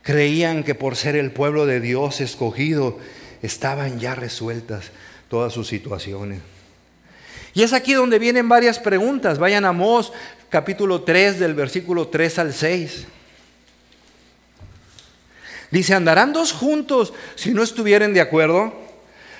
Creían 0.00 0.64
que 0.64 0.74
por 0.74 0.96
ser 0.96 1.14
el 1.14 1.30
pueblo 1.30 1.66
de 1.66 1.78
Dios 1.78 2.22
escogido, 2.22 2.98
estaban 3.42 4.00
ya 4.00 4.14
resueltas 4.14 4.92
todas 5.28 5.52
sus 5.52 5.68
situaciones. 5.68 6.40
Y 7.52 7.64
es 7.64 7.74
aquí 7.74 7.92
donde 7.92 8.18
vienen 8.18 8.48
varias 8.48 8.78
preguntas. 8.78 9.38
Vayan 9.38 9.66
a 9.66 9.68
Amós 9.68 10.10
capítulo 10.48 11.02
3 11.02 11.38
del 11.38 11.52
versículo 11.52 12.08
3 12.08 12.38
al 12.38 12.54
6. 12.54 13.06
Dice, 15.70 15.92
¿andarán 15.92 16.32
dos 16.32 16.50
juntos 16.50 17.12
si 17.34 17.52
no 17.52 17.62
estuvieren 17.62 18.14
de 18.14 18.22
acuerdo? 18.22 18.81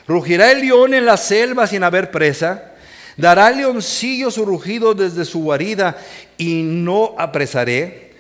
¿Rugirá 0.07 0.50
el 0.50 0.61
león 0.61 0.94
en 0.94 1.07
la 1.07 1.16
selva 1.16 1.66
sin 1.66 1.84
haber 1.84 2.11
presa? 2.11 2.72
¿Dará 3.16 3.48
el 3.48 3.59
leoncillo 3.59 4.30
su 4.30 4.44
rugido 4.44 4.94
desde 4.94 5.24
su 5.24 5.42
guarida 5.42 5.96
y 6.38 6.62
no 6.62 7.14
apresaré? 7.18 8.12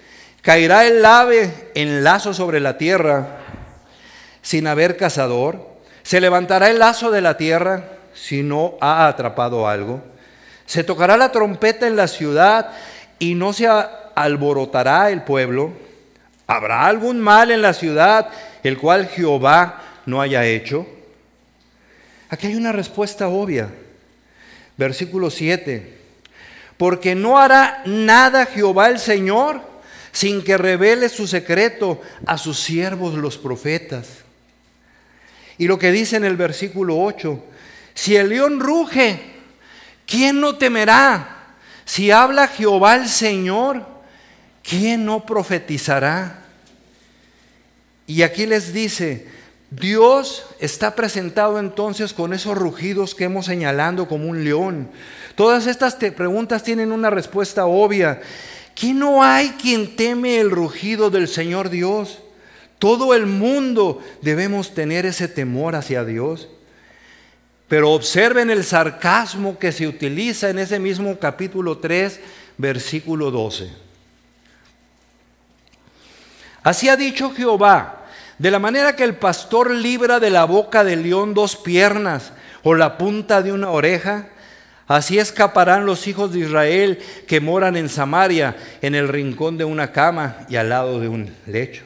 ¿Caerá 0.42 0.84
el 0.86 1.04
ave 1.04 1.70
en 1.74 2.04
lazo 2.04 2.34
sobre 2.34 2.60
la 2.60 2.76
tierra 2.76 3.38
sin 4.42 4.66
haber 4.66 4.96
cazador? 4.96 5.70
¿Se 6.02 6.20
levantará 6.20 6.68
el 6.68 6.78
lazo 6.78 7.10
de 7.10 7.20
la 7.20 7.36
tierra 7.36 7.84
si 8.12 8.42
no 8.42 8.74
ha 8.80 9.06
atrapado 9.06 9.68
algo? 9.68 10.02
¿Se 10.66 10.84
tocará 10.84 11.16
la 11.16 11.32
trompeta 11.32 11.86
en 11.86 11.96
la 11.96 12.08
ciudad 12.08 12.70
y 13.18 13.34
no 13.34 13.52
se 13.52 13.68
alborotará 14.14 15.10
el 15.10 15.22
pueblo? 15.22 15.72
¿Habrá 16.46 16.86
algún 16.86 17.20
mal 17.20 17.50
en 17.50 17.62
la 17.62 17.72
ciudad 17.72 18.28
el 18.62 18.78
cual 18.78 19.06
Jehová 19.06 19.80
no 20.06 20.20
haya 20.20 20.44
hecho? 20.44 20.86
Aquí 22.32 22.46
hay 22.46 22.54
una 22.54 22.72
respuesta 22.72 23.28
obvia. 23.28 23.68
Versículo 24.78 25.28
7. 25.28 25.98
Porque 26.78 27.14
no 27.14 27.38
hará 27.38 27.82
nada 27.84 28.46
Jehová 28.46 28.88
el 28.88 28.98
Señor 28.98 29.60
sin 30.12 30.42
que 30.42 30.56
revele 30.56 31.10
su 31.10 31.26
secreto 31.26 32.00
a 32.24 32.38
sus 32.38 32.58
siervos 32.58 33.12
los 33.12 33.36
profetas. 33.36 34.08
Y 35.58 35.66
lo 35.66 35.78
que 35.78 35.92
dice 35.92 36.16
en 36.16 36.24
el 36.24 36.38
versículo 36.38 36.98
8, 37.00 37.44
si 37.92 38.16
el 38.16 38.30
león 38.30 38.60
ruge, 38.60 39.20
¿quién 40.06 40.40
no 40.40 40.56
temerá? 40.56 41.54
Si 41.84 42.10
habla 42.10 42.48
Jehová 42.48 42.96
el 42.96 43.10
Señor, 43.10 43.86
¿quién 44.62 45.04
no 45.04 45.26
profetizará? 45.26 46.44
Y 48.06 48.22
aquí 48.22 48.46
les 48.46 48.72
dice, 48.72 49.26
Dios 49.80 50.44
está 50.60 50.94
presentado 50.94 51.58
entonces 51.58 52.12
con 52.12 52.34
esos 52.34 52.58
rugidos 52.58 53.14
que 53.14 53.24
hemos 53.24 53.46
señalando 53.46 54.06
como 54.06 54.28
un 54.28 54.44
león. 54.44 54.90
Todas 55.34 55.66
estas 55.66 55.94
preguntas 55.94 56.62
tienen 56.62 56.92
una 56.92 57.08
respuesta 57.08 57.64
obvia. 57.64 58.20
¿Que 58.74 58.92
no 58.92 59.22
hay 59.22 59.50
quien 59.50 59.96
teme 59.96 60.40
el 60.40 60.50
rugido 60.50 61.08
del 61.08 61.26
Señor 61.26 61.70
Dios? 61.70 62.18
Todo 62.78 63.14
el 63.14 63.24
mundo 63.24 64.02
debemos 64.20 64.74
tener 64.74 65.06
ese 65.06 65.26
temor 65.26 65.74
hacia 65.74 66.04
Dios. 66.04 66.48
Pero 67.66 67.92
observen 67.92 68.50
el 68.50 68.64
sarcasmo 68.64 69.58
que 69.58 69.72
se 69.72 69.86
utiliza 69.86 70.50
en 70.50 70.58
ese 70.58 70.78
mismo 70.78 71.18
capítulo 71.18 71.78
3, 71.78 72.20
versículo 72.58 73.30
12. 73.30 73.70
Así 76.62 76.90
ha 76.90 76.96
dicho 76.96 77.32
Jehová, 77.34 78.01
de 78.42 78.50
la 78.50 78.58
manera 78.58 78.96
que 78.96 79.04
el 79.04 79.14
pastor 79.14 79.70
libra 79.70 80.18
de 80.18 80.28
la 80.28 80.42
boca 80.46 80.82
del 80.82 81.04
león 81.04 81.32
dos 81.32 81.54
piernas 81.54 82.32
o 82.64 82.74
la 82.74 82.98
punta 82.98 83.40
de 83.40 83.52
una 83.52 83.70
oreja, 83.70 84.30
así 84.88 85.16
escaparán 85.20 85.86
los 85.86 86.08
hijos 86.08 86.32
de 86.32 86.40
Israel 86.40 86.98
que 87.28 87.38
moran 87.38 87.76
en 87.76 87.88
Samaria, 87.88 88.56
en 88.80 88.96
el 88.96 89.06
rincón 89.06 89.58
de 89.58 89.64
una 89.64 89.92
cama 89.92 90.38
y 90.48 90.56
al 90.56 90.70
lado 90.70 90.98
de 90.98 91.06
un 91.06 91.32
lecho. 91.46 91.84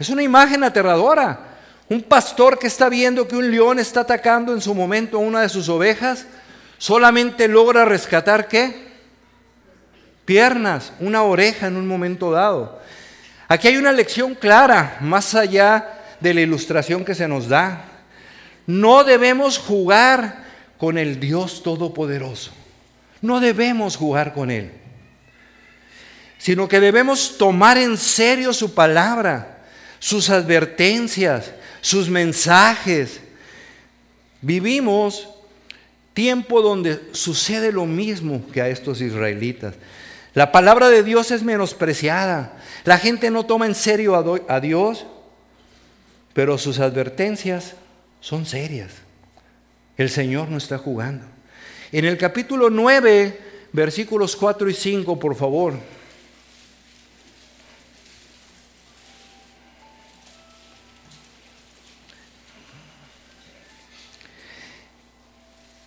Es 0.00 0.08
una 0.08 0.24
imagen 0.24 0.64
aterradora. 0.64 1.44
Un 1.88 2.02
pastor 2.02 2.58
que 2.58 2.66
está 2.66 2.88
viendo 2.88 3.28
que 3.28 3.36
un 3.36 3.48
león 3.48 3.78
está 3.78 4.00
atacando 4.00 4.52
en 4.52 4.60
su 4.60 4.74
momento 4.74 5.18
a 5.18 5.20
una 5.20 5.42
de 5.42 5.48
sus 5.48 5.68
ovejas, 5.68 6.26
solamente 6.78 7.46
logra 7.46 7.84
rescatar 7.84 8.48
qué? 8.48 8.88
Piernas, 10.24 10.92
una 10.98 11.22
oreja 11.22 11.68
en 11.68 11.76
un 11.76 11.86
momento 11.86 12.32
dado. 12.32 12.80
Aquí 13.48 13.68
hay 13.68 13.78
una 13.78 13.92
lección 13.92 14.34
clara, 14.34 14.98
más 15.00 15.34
allá 15.34 15.98
de 16.20 16.34
la 16.34 16.42
ilustración 16.42 17.02
que 17.02 17.14
se 17.14 17.26
nos 17.26 17.48
da. 17.48 17.84
No 18.66 19.04
debemos 19.04 19.56
jugar 19.56 20.44
con 20.76 20.98
el 20.98 21.18
Dios 21.18 21.62
Todopoderoso. 21.62 22.52
No 23.22 23.40
debemos 23.40 23.96
jugar 23.96 24.34
con 24.34 24.50
Él. 24.50 24.70
Sino 26.36 26.68
que 26.68 26.78
debemos 26.78 27.38
tomar 27.38 27.78
en 27.78 27.96
serio 27.96 28.52
su 28.52 28.74
palabra, 28.74 29.64
sus 29.98 30.28
advertencias, 30.28 31.50
sus 31.80 32.10
mensajes. 32.10 33.20
Vivimos 34.42 35.26
tiempo 36.12 36.60
donde 36.60 37.00
sucede 37.12 37.72
lo 37.72 37.86
mismo 37.86 38.44
que 38.52 38.60
a 38.60 38.68
estos 38.68 39.00
israelitas. 39.00 39.74
La 40.34 40.52
palabra 40.52 40.90
de 40.90 41.02
Dios 41.02 41.30
es 41.30 41.42
menospreciada. 41.42 42.57
La 42.84 42.98
gente 42.98 43.30
no 43.30 43.44
toma 43.46 43.66
en 43.66 43.74
serio 43.74 44.44
a 44.48 44.60
Dios, 44.60 45.06
pero 46.32 46.58
sus 46.58 46.78
advertencias 46.78 47.74
son 48.20 48.46
serias. 48.46 48.92
El 49.96 50.10
Señor 50.10 50.48
no 50.48 50.58
está 50.58 50.78
jugando. 50.78 51.26
En 51.90 52.04
el 52.04 52.16
capítulo 52.16 52.70
9, 52.70 53.40
versículos 53.72 54.36
4 54.36 54.68
y 54.70 54.74
5, 54.74 55.18
por 55.18 55.34
favor. 55.34 55.74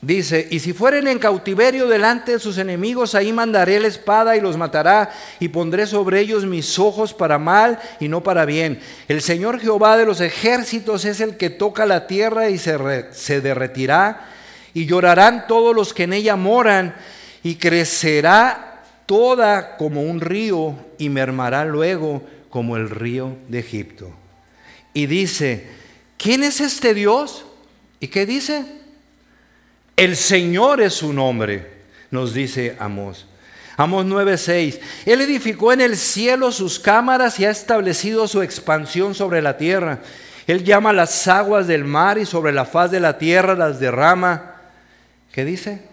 Dice, 0.02 0.48
y 0.50 0.60
si 0.60 0.74
fueren 0.74 1.08
en 1.08 1.20
cautiverio 1.20 1.88
delante 1.88 2.32
de 2.32 2.40
sus 2.40 2.58
enemigos, 2.58 3.14
ahí 3.14 3.32
mandaré 3.32 3.80
la 3.80 3.88
espada 3.88 4.36
y 4.36 4.42
los 4.42 4.58
matará, 4.58 5.12
y 5.40 5.50
pondré 5.50 5.86
sobre 5.86 6.20
ellos 6.20 6.44
mis 6.44 6.80
ojos 6.80 7.14
para 7.14 7.38
mal 7.38 7.80
y 8.00 8.08
no 8.08 8.24
para 8.24 8.46
bien. 8.46 8.80
El 9.08 9.22
Señor 9.22 9.60
Jehová 9.60 9.98
de 9.98 10.08
los 10.08 10.20
ejércitos 10.20 11.06
es 11.06 11.20
el 11.20 11.38
que 11.38 11.52
toca 11.52 11.86
la 11.86 12.08
tierra 12.08 12.50
y 12.50 12.58
se, 12.58 13.14
se 13.14 13.42
derretirá, 13.42 14.28
y 14.74 14.88
llorarán 14.88 15.46
todos 15.46 15.76
los 15.76 15.94
que 15.94 16.04
en 16.04 16.14
ella 16.14 16.36
moran, 16.36 16.96
y 17.44 17.56
crecerá 17.56 18.82
toda 19.06 19.78
como 19.78 20.02
un 20.02 20.20
río, 20.20 20.76
y 20.98 21.10
mermará 21.10 21.64
luego 21.64 22.24
como 22.50 22.76
el 22.76 22.90
río 22.90 23.36
de 23.50 23.60
Egipto. 23.60 24.10
Y 24.96 25.06
dice, 25.06 25.68
¿quién 26.18 26.42
es 26.42 26.60
este 26.60 26.96
Dios? 26.96 27.46
¿Y 28.00 28.08
qué 28.08 28.26
dice? 28.26 28.81
El 30.02 30.16
Señor 30.16 30.82
es 30.82 30.96
su 30.96 31.14
nombre, 31.14 31.64
nos 32.10 32.34
dice 32.34 32.76
Amós. 32.80 33.28
Amos 33.78 34.04
9:6. 34.04 34.80
Él 35.06 35.22
edificó 35.22 35.74
en 35.74 35.80
el 35.80 35.96
cielo 35.96 36.52
sus 36.52 36.80
cámaras 36.80 37.40
y 37.40 37.46
ha 37.46 37.52
establecido 37.52 38.28
su 38.28 38.42
expansión 38.42 39.14
sobre 39.14 39.44
la 39.44 39.58
tierra. 39.58 40.00
Él 40.48 40.64
llama 40.64 40.92
las 40.92 41.28
aguas 41.28 41.68
del 41.68 41.84
mar 41.84 42.18
y 42.18 42.26
sobre 42.26 42.52
la 42.52 42.66
faz 42.66 42.90
de 42.90 43.00
la 43.00 43.20
tierra 43.20 43.54
las 43.54 43.80
derrama. 43.80 44.56
¿Qué 45.32 45.46
dice? 45.46 45.84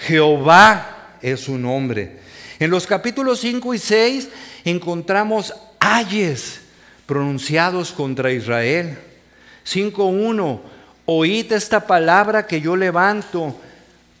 Jehová 0.00 1.16
es 1.22 1.40
su 1.40 1.56
nombre. 1.56 2.18
En 2.58 2.70
los 2.70 2.86
capítulos 2.86 3.40
5 3.40 3.72
y 3.72 3.78
6 3.78 4.28
encontramos 4.66 5.54
ayes 5.78 6.60
pronunciados 7.06 7.92
contra 7.92 8.32
Israel. 8.32 8.98
5.1. 9.64 10.60
Oíd 11.06 11.52
esta 11.52 11.86
palabra 11.86 12.46
que 12.46 12.60
yo 12.60 12.76
levanto 12.76 13.56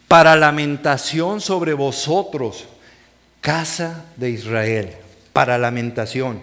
para 0.08 0.34
lamentación 0.34 1.40
sobre 1.40 1.72
vosotros 1.72 2.66
casa 3.40 4.04
de 4.16 4.30
Israel, 4.30 4.90
para 5.32 5.56
lamentación. 5.58 6.40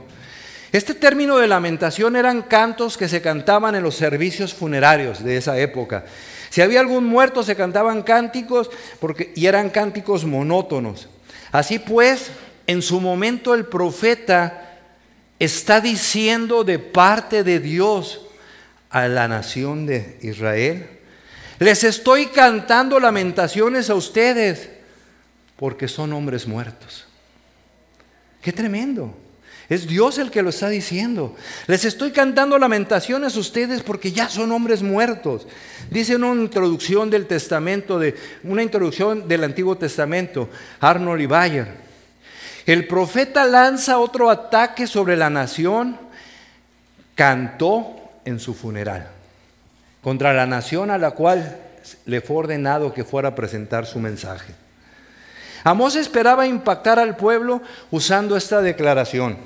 Este 0.72 0.94
término 0.94 1.38
de 1.38 1.48
lamentación 1.48 2.16
eran 2.16 2.42
cantos 2.44 2.98
que 2.98 3.08
se 3.08 3.22
cantaban 3.22 3.76
en 3.76 3.84
los 3.84 3.96
servicios 3.96 4.54
funerarios 4.54 5.24
de 5.24 5.38
esa 5.38 5.58
época. 5.58 6.06
Si 6.50 6.62
había 6.62 6.80
algún 6.80 7.06
muerto 7.06 7.44
se 7.44 7.56
cantaban 7.56 8.04
cánticos 8.04 8.70
porque, 9.00 9.32
y 9.36 9.46
eran 9.46 9.70
cánticos 9.70 10.26
monótonos. 10.26 11.08
Así 11.52 11.80
pues, 11.80 12.32
en 12.68 12.82
su 12.82 13.00
momento 13.00 13.54
el 13.54 13.66
profeta 13.66 14.80
está 15.40 15.82
diciendo 15.82 16.64
de 16.64 16.80
parte 16.80 17.44
de 17.44 17.60
Dios 17.60 18.27
a 18.90 19.08
la 19.08 19.28
nación 19.28 19.86
de 19.86 20.18
Israel, 20.22 20.88
les 21.60 21.84
estoy 21.84 22.28
cantando 22.28 23.00
lamentaciones 23.00 23.90
a 23.90 23.96
ustedes 23.96 24.70
porque 25.56 25.88
son 25.88 26.14
hombres 26.14 26.48
muertos. 26.48 27.06
Qué 28.42 28.54
tremendo. 28.54 29.16
Es 29.70 29.86
Dios 29.86 30.18
el 30.18 30.32
que 30.32 30.42
lo 30.42 30.50
está 30.50 30.70
diciendo. 30.70 31.36
Les 31.66 31.84
estoy 31.84 32.12
cantando 32.12 32.58
lamentaciones 32.58 33.36
a 33.36 33.40
ustedes 33.40 33.82
porque 33.82 34.14
ya 34.14 34.30
son 34.30 34.52
hombres 34.54 34.82
muertos. 34.82 35.46
Dice 35.90 36.16
una 36.16 36.30
introducción 36.42 37.10
del 37.10 37.26
Testamento, 37.28 38.00
de, 38.00 38.16
una 38.44 38.64
introducción 38.64 39.28
del 39.28 39.44
Antiguo 39.44 39.78
Testamento, 39.78 40.50
Arnold 40.80 41.22
y 41.22 41.26
Bayer. 41.26 41.68
El 42.66 42.88
profeta 42.88 43.46
lanza 43.46 44.00
otro 44.00 44.30
ataque 44.30 44.88
sobre 44.88 45.18
la 45.18 45.30
nación, 45.30 45.98
cantó 47.16 47.97
en 48.28 48.42
su 48.42 48.54
funeral, 48.54 49.08
contra 50.04 50.34
la 50.34 50.46
nación 50.46 50.92
a 50.92 50.98
la 50.98 51.12
cual 51.12 51.62
le 52.06 52.20
fue 52.20 52.36
ordenado 52.36 52.94
que 52.94 53.06
fuera 53.06 53.30
a 53.30 53.36
presentar 53.36 53.86
su 53.86 54.00
mensaje. 54.00 54.54
Amós 55.64 55.96
esperaba 55.96 56.46
impactar 56.46 57.00
al 57.00 57.16
pueblo 57.16 57.62
usando 57.90 58.36
esta 58.36 58.62
declaración. 58.62 59.38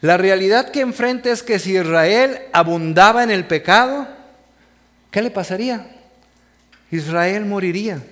La 0.00 0.16
realidad 0.16 0.72
que 0.72 0.80
enfrenta 0.80 1.30
es 1.30 1.44
que 1.44 1.60
si 1.60 1.76
Israel 1.76 2.40
abundaba 2.52 3.22
en 3.22 3.30
el 3.30 3.46
pecado, 3.46 4.08
¿qué 5.12 5.22
le 5.22 5.30
pasaría? 5.30 5.86
Israel 6.90 7.46
moriría. 7.46 8.02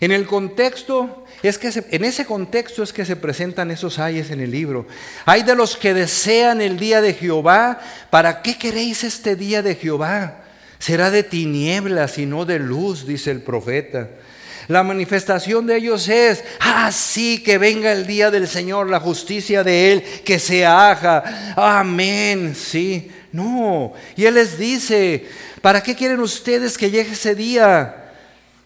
En 0.00 0.10
el 0.10 0.26
contexto 0.26 1.26
es 1.42 1.58
que 1.58 1.70
en 1.90 2.04
ese 2.04 2.24
contexto 2.24 2.82
es 2.82 2.92
que 2.92 3.04
se 3.04 3.16
presentan 3.16 3.70
esos 3.70 3.98
ayes 3.98 4.30
en 4.30 4.40
el 4.40 4.50
libro. 4.50 4.86
Hay 5.24 5.42
de 5.42 5.54
los 5.54 5.76
que 5.76 5.94
desean 5.94 6.60
el 6.60 6.78
día 6.78 7.00
de 7.00 7.14
Jehová. 7.14 7.80
¿Para 8.10 8.42
qué 8.42 8.58
queréis 8.58 9.04
este 9.04 9.36
día 9.36 9.62
de 9.62 9.76
Jehová? 9.76 10.42
Será 10.78 11.10
de 11.10 11.22
tinieblas 11.22 12.18
y 12.18 12.26
no 12.26 12.44
de 12.44 12.58
luz, 12.58 13.06
dice 13.06 13.30
el 13.30 13.42
profeta. 13.42 14.08
La 14.68 14.82
manifestación 14.82 15.66
de 15.66 15.76
ellos 15.76 16.08
es, 16.08 16.44
así 16.60 17.38
ah, 17.40 17.44
que 17.44 17.56
venga 17.56 17.90
el 17.92 18.06
día 18.06 18.30
del 18.30 18.46
Señor, 18.46 18.90
la 18.90 19.00
justicia 19.00 19.64
de 19.64 19.92
Él, 19.92 20.02
que 20.24 20.38
se 20.38 20.66
haga. 20.66 21.54
Amén, 21.56 22.54
sí. 22.54 23.10
No. 23.32 23.94
Y 24.14 24.26
Él 24.26 24.34
les 24.34 24.58
dice, 24.58 25.26
¿para 25.62 25.82
qué 25.82 25.94
quieren 25.94 26.20
ustedes 26.20 26.76
que 26.76 26.90
llegue 26.90 27.12
ese 27.12 27.34
día? 27.34 28.07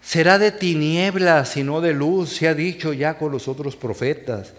Será 0.03 0.37
de 0.37 0.51
tinieblas 0.51 1.55
y 1.55 1.63
no 1.63 1.79
de 1.79 1.93
luz, 1.93 2.35
se 2.35 2.49
ha 2.49 2.53
dicho 2.53 2.91
ya 2.91 3.17
con 3.17 3.31
los 3.31 3.47
otros 3.47 3.77
profetas. 3.77 4.51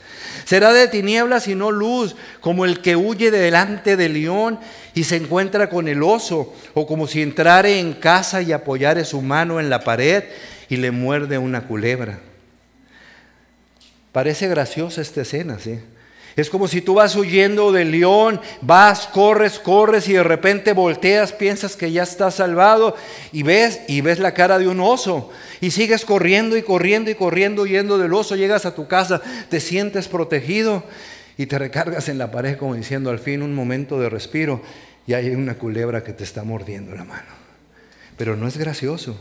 Será 0.47 0.73
de 0.73 0.89
tinieblas 0.89 1.49
y 1.49 1.55
no 1.55 1.71
luz, 1.71 2.17
como 2.41 2.65
el 2.65 2.81
que 2.81 2.97
huye 2.97 3.31
delante 3.31 3.97
del 3.97 4.15
león 4.15 4.59
y 4.95 5.05
se 5.05 5.17
encuentra 5.17 5.69
con 5.69 5.87
el 5.87 6.03
oso, 6.03 6.55
o 6.73 6.87
como 6.87 7.07
si 7.07 7.21
entrare 7.21 7.79
en 7.79 7.93
casa 7.93 8.41
y 8.41 8.53
apoyare 8.53 9.05
su 9.05 9.21
mano 9.21 9.61
en 9.61 9.69
la 9.69 9.81
pared 9.81 10.25
y 10.71 10.77
le 10.77 10.91
muerde 10.91 11.37
una 11.37 11.67
culebra. 11.69 12.21
Parece 14.13 14.49
graciosa 14.49 15.03
esta 15.03 15.23
escena, 15.23 15.59
¿sí? 15.59 15.79
Es 16.37 16.51
como 16.51 16.67
si 16.67 16.81
tú 16.81 16.95
vas 16.95 17.15
huyendo 17.15 17.71
del 17.71 17.93
león, 17.93 18.41
vas, 18.61 19.07
corres, 19.07 19.61
corres 19.61 20.09
y 20.09 20.15
de 20.15 20.25
repente 20.25 20.73
volteas, 20.73 21.33
piensas 21.33 21.77
que 21.77 21.93
ya 21.93 22.03
estás 22.03 22.37
salvado 22.37 22.97
y 23.31 23.45
ves 23.45 23.81
y 23.87 24.01
ves 24.01 24.19
la 24.19 24.35
cara 24.35 24.59
de 24.59 24.67
un 24.67 24.81
oso 24.81 25.31
y 25.61 25.71
sigues 25.71 26.05
corriendo 26.05 26.57
y 26.57 26.63
corriendo 26.63 27.11
y 27.11 27.15
corriendo 27.15 27.63
huyendo 27.63 27.99
del 27.99 28.13
oso, 28.13 28.35
llegas 28.35 28.67
a 28.67 28.75
tu 28.75 28.89
casa, 28.89 29.23
te 29.49 29.61
sientes 29.61 30.09
protegido 30.09 30.83
y 31.37 31.47
te 31.47 31.59
recargas 31.59 32.09
en 32.09 32.19
la 32.19 32.33
pared 32.33 32.57
como 32.57 32.75
diciendo 32.75 33.11
al 33.11 33.21
fin 33.21 33.43
un 33.43 33.55
momento 33.55 34.01
de 34.01 34.09
respiro 34.09 34.61
y 35.07 35.15
hay 35.15 35.31
una 35.31 35.55
culebra 35.55 36.03
que 36.03 36.13
te 36.13 36.25
está 36.25 36.43
mordiendo 36.43 36.97
la 36.97 37.05
mano. 37.05 37.29
Pero 38.17 38.37
no 38.37 38.49
es 38.49 38.57
gracioso. 38.57 39.17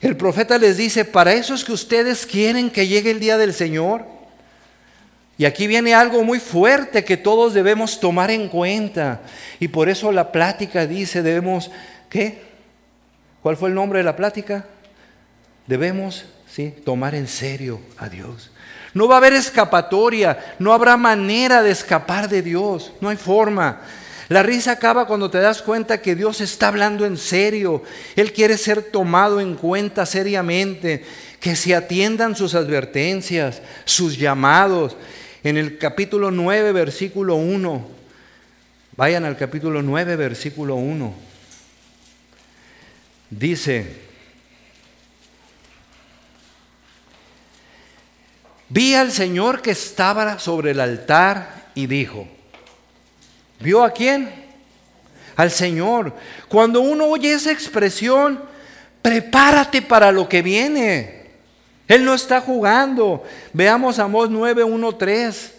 El 0.00 0.16
profeta 0.16 0.58
les 0.58 0.76
dice, 0.76 1.04
para 1.04 1.34
eso 1.34 1.54
es 1.54 1.64
que 1.64 1.72
ustedes 1.72 2.26
quieren 2.26 2.70
que 2.70 2.86
llegue 2.86 3.10
el 3.10 3.20
día 3.20 3.36
del 3.36 3.52
Señor. 3.52 4.19
Y 5.40 5.46
aquí 5.46 5.66
viene 5.66 5.94
algo 5.94 6.22
muy 6.22 6.38
fuerte 6.38 7.02
que 7.02 7.16
todos 7.16 7.54
debemos 7.54 7.98
tomar 7.98 8.30
en 8.30 8.46
cuenta. 8.46 9.22
Y 9.58 9.68
por 9.68 9.88
eso 9.88 10.12
la 10.12 10.32
plática 10.32 10.86
dice, 10.86 11.22
debemos, 11.22 11.70
¿qué? 12.10 12.42
¿Cuál 13.42 13.56
fue 13.56 13.70
el 13.70 13.74
nombre 13.74 14.00
de 14.00 14.04
la 14.04 14.16
plática? 14.16 14.66
Debemos, 15.66 16.26
sí, 16.46 16.74
tomar 16.84 17.14
en 17.14 17.26
serio 17.26 17.80
a 17.96 18.10
Dios. 18.10 18.50
No 18.92 19.08
va 19.08 19.14
a 19.14 19.16
haber 19.16 19.32
escapatoria, 19.32 20.56
no 20.58 20.74
habrá 20.74 20.98
manera 20.98 21.62
de 21.62 21.70
escapar 21.70 22.28
de 22.28 22.42
Dios, 22.42 22.92
no 23.00 23.08
hay 23.08 23.16
forma. 23.16 23.80
La 24.28 24.42
risa 24.42 24.72
acaba 24.72 25.06
cuando 25.06 25.30
te 25.30 25.38
das 25.38 25.62
cuenta 25.62 26.02
que 26.02 26.14
Dios 26.14 26.42
está 26.42 26.68
hablando 26.68 27.06
en 27.06 27.16
serio. 27.16 27.82
Él 28.14 28.34
quiere 28.34 28.58
ser 28.58 28.82
tomado 28.82 29.40
en 29.40 29.54
cuenta 29.54 30.04
seriamente, 30.04 31.02
que 31.40 31.56
se 31.56 31.74
atiendan 31.74 32.36
sus 32.36 32.54
advertencias, 32.54 33.62
sus 33.86 34.18
llamados. 34.18 34.98
En 35.42 35.56
el 35.56 35.78
capítulo 35.78 36.30
9, 36.30 36.72
versículo 36.72 37.36
1, 37.36 37.88
vayan 38.96 39.24
al 39.24 39.36
capítulo 39.36 39.82
9, 39.82 40.16
versículo 40.16 40.74
1, 40.74 41.14
dice, 43.30 43.86
vi 48.68 48.94
al 48.94 49.12
Señor 49.12 49.62
que 49.62 49.70
estaba 49.70 50.38
sobre 50.38 50.72
el 50.72 50.80
altar 50.80 51.70
y 51.74 51.86
dijo, 51.86 52.28
¿Vio 53.60 53.84
a 53.84 53.90
quién? 53.92 54.30
Al 55.36 55.50
Señor. 55.50 56.14
Cuando 56.48 56.80
uno 56.80 57.04
oye 57.06 57.32
esa 57.32 57.52
expresión, 57.52 58.42
prepárate 59.02 59.82
para 59.82 60.10
lo 60.10 60.28
que 60.28 60.42
viene. 60.42 61.19
Él 61.90 62.04
no 62.04 62.14
está 62.14 62.40
jugando. 62.40 63.24
Veamos 63.52 63.98
Amós 63.98 64.30
9, 64.30 64.62
1, 64.62 64.94
3. 64.94 65.52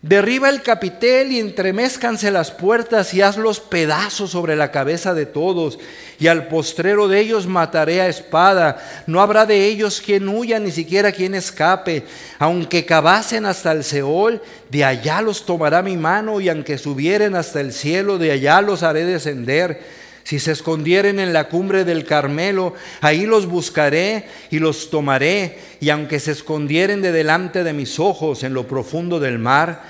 Derriba 0.00 0.48
el 0.48 0.62
capitel 0.62 1.30
y 1.30 1.40
entremézcanse 1.40 2.30
las 2.30 2.50
puertas 2.50 3.12
y 3.12 3.20
hazlos 3.20 3.60
pedazos 3.60 4.30
sobre 4.30 4.56
la 4.56 4.70
cabeza 4.70 5.12
de 5.12 5.26
todos, 5.26 5.78
y 6.18 6.28
al 6.28 6.48
postrero 6.48 7.06
de 7.06 7.20
ellos 7.20 7.46
mataré 7.46 8.00
a 8.00 8.08
espada. 8.08 8.78
No 9.06 9.20
habrá 9.20 9.44
de 9.44 9.66
ellos 9.66 10.00
quien 10.00 10.26
huya, 10.26 10.58
ni 10.58 10.70
siquiera 10.70 11.12
quien 11.12 11.34
escape. 11.34 12.04
Aunque 12.38 12.86
cavasen 12.86 13.44
hasta 13.44 13.72
el 13.72 13.84
Seol, 13.84 14.40
de 14.70 14.86
allá 14.86 15.20
los 15.20 15.44
tomará 15.44 15.82
mi 15.82 15.98
mano, 15.98 16.40
y 16.40 16.48
aunque 16.48 16.78
subieren 16.78 17.34
hasta 17.34 17.60
el 17.60 17.74
cielo, 17.74 18.16
de 18.16 18.30
allá 18.30 18.62
los 18.62 18.82
haré 18.82 19.04
descender. 19.04 20.07
Si 20.28 20.38
se 20.38 20.52
escondieren 20.52 21.20
en 21.20 21.32
la 21.32 21.48
cumbre 21.48 21.86
del 21.86 22.04
Carmelo, 22.04 22.74
ahí 23.00 23.24
los 23.24 23.46
buscaré 23.46 24.26
y 24.50 24.58
los 24.58 24.90
tomaré. 24.90 25.58
Y 25.80 25.88
aunque 25.88 26.20
se 26.20 26.32
escondieren 26.32 27.00
de 27.00 27.12
delante 27.12 27.64
de 27.64 27.72
mis 27.72 27.98
ojos 27.98 28.44
en 28.44 28.52
lo 28.52 28.68
profundo 28.68 29.20
del 29.20 29.38
mar, 29.38 29.84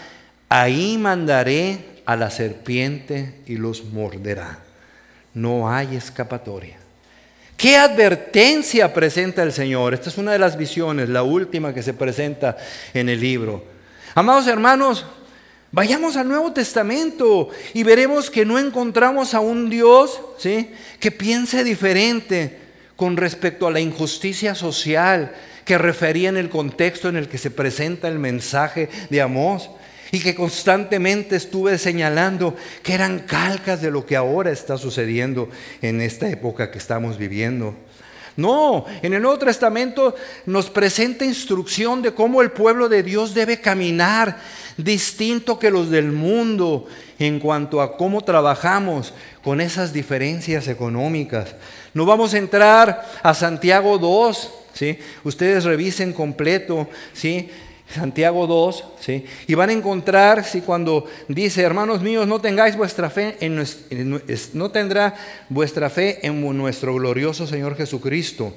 ahí 0.48 0.96
mandaré 0.96 1.78
a 2.06 2.14
la 2.14 2.30
serpiente 2.30 3.34
y 3.48 3.56
los 3.56 3.86
morderá. 3.86 4.60
No 5.34 5.68
hay 5.68 5.96
escapatoria. 5.96 6.76
¿Qué 7.56 7.76
advertencia 7.76 8.94
presenta 8.94 9.42
el 9.42 9.50
Señor? 9.50 9.92
Esta 9.92 10.08
es 10.08 10.18
una 10.18 10.30
de 10.30 10.38
las 10.38 10.56
visiones, 10.56 11.08
la 11.08 11.24
última 11.24 11.74
que 11.74 11.82
se 11.82 11.94
presenta 11.94 12.56
en 12.94 13.08
el 13.08 13.18
libro. 13.18 13.64
Amados 14.14 14.46
hermanos, 14.46 15.04
vayamos 15.72 16.16
al 16.16 16.28
Nuevo 16.28 16.52
Testamento 16.52 17.50
y 17.74 17.82
veremos 17.82 18.30
que 18.30 18.44
no 18.44 18.58
encontramos 18.58 19.34
a 19.34 19.40
un 19.40 19.70
Dios 19.70 20.20
¿sí? 20.38 20.70
que 21.00 21.10
piense 21.10 21.64
diferente 21.64 22.58
con 22.96 23.16
respecto 23.16 23.66
a 23.66 23.70
la 23.70 23.80
injusticia 23.80 24.54
social 24.54 25.34
que 25.64 25.78
refería 25.78 26.30
en 26.30 26.36
el 26.36 26.48
contexto 26.48 27.08
en 27.08 27.16
el 27.16 27.28
que 27.28 27.38
se 27.38 27.50
presenta 27.50 28.08
el 28.08 28.18
mensaje 28.18 28.88
de 29.10 29.20
Amós 29.20 29.70
y 30.10 30.20
que 30.20 30.34
constantemente 30.34 31.36
estuve 31.36 31.76
señalando 31.76 32.56
que 32.82 32.94
eran 32.94 33.20
calcas 33.20 33.82
de 33.82 33.90
lo 33.90 34.06
que 34.06 34.16
ahora 34.16 34.50
está 34.50 34.78
sucediendo 34.78 35.50
en 35.82 36.00
esta 36.00 36.28
época 36.30 36.70
que 36.70 36.78
estamos 36.78 37.18
viviendo. 37.18 37.76
No, 38.38 38.86
en 39.02 39.12
el 39.14 39.20
Nuevo 39.20 39.38
Testamento 39.38 40.14
nos 40.46 40.70
presenta 40.70 41.24
instrucción 41.24 42.02
de 42.02 42.14
cómo 42.14 42.40
el 42.40 42.52
pueblo 42.52 42.88
de 42.88 43.02
Dios 43.02 43.34
debe 43.34 43.60
caminar 43.60 44.38
distinto 44.78 45.58
que 45.58 45.70
los 45.70 45.90
del 45.90 46.12
mundo 46.12 46.86
en 47.18 47.40
cuanto 47.40 47.82
a 47.82 47.96
cómo 47.96 48.22
trabajamos 48.22 49.12
con 49.42 49.60
esas 49.60 49.92
diferencias 49.92 50.68
económicas. 50.68 51.54
No 51.92 52.06
vamos 52.06 52.32
a 52.32 52.38
entrar 52.38 53.06
a 53.22 53.34
Santiago 53.34 53.98
2, 53.98 54.50
¿sí? 54.72 54.98
Ustedes 55.24 55.64
revisen 55.64 56.12
completo, 56.12 56.88
¿sí? 57.12 57.50
Santiago 57.92 58.46
2, 58.46 58.84
¿sí? 59.00 59.24
y 59.46 59.54
van 59.54 59.70
a 59.70 59.72
encontrar, 59.72 60.44
si 60.44 60.60
cuando 60.60 61.06
dice, 61.26 61.62
hermanos 61.62 62.02
míos, 62.02 62.26
no 62.26 62.38
tengáis 62.38 62.76
vuestra 62.76 63.08
fe 63.08 63.38
en, 63.40 63.64
no 64.52 64.70
tendrá 64.70 65.14
vuestra 65.48 65.88
fe 65.88 66.18
en 66.26 66.38
nuestro 66.58 66.94
glorioso 66.94 67.46
Señor 67.46 67.76
Jesucristo, 67.76 68.52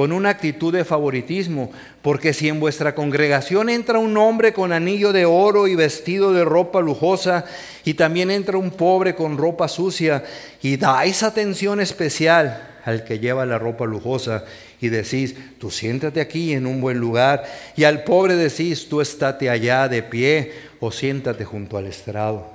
con 0.00 0.12
una 0.12 0.30
actitud 0.30 0.72
de 0.72 0.86
favoritismo, 0.86 1.70
porque 2.00 2.32
si 2.32 2.48
en 2.48 2.58
vuestra 2.58 2.94
congregación 2.94 3.68
entra 3.68 3.98
un 3.98 4.16
hombre 4.16 4.54
con 4.54 4.72
anillo 4.72 5.12
de 5.12 5.26
oro 5.26 5.66
y 5.66 5.74
vestido 5.74 6.32
de 6.32 6.42
ropa 6.42 6.80
lujosa, 6.80 7.44
y 7.84 7.92
también 7.92 8.30
entra 8.30 8.56
un 8.56 8.70
pobre 8.70 9.14
con 9.14 9.36
ropa 9.36 9.68
sucia, 9.68 10.24
y 10.62 10.78
dais 10.78 11.22
atención 11.22 11.82
especial 11.82 12.78
al 12.86 13.04
que 13.04 13.18
lleva 13.18 13.44
la 13.44 13.58
ropa 13.58 13.84
lujosa, 13.84 14.46
y 14.80 14.88
decís, 14.88 15.34
tú 15.58 15.70
siéntate 15.70 16.22
aquí 16.22 16.54
en 16.54 16.66
un 16.66 16.80
buen 16.80 16.96
lugar, 16.96 17.44
y 17.76 17.84
al 17.84 18.02
pobre 18.02 18.36
decís, 18.36 18.88
tú 18.88 19.02
estate 19.02 19.50
allá 19.50 19.86
de 19.86 20.02
pie 20.02 20.54
o 20.80 20.90
siéntate 20.90 21.44
junto 21.44 21.76
al 21.76 21.84
estrado. 21.84 22.50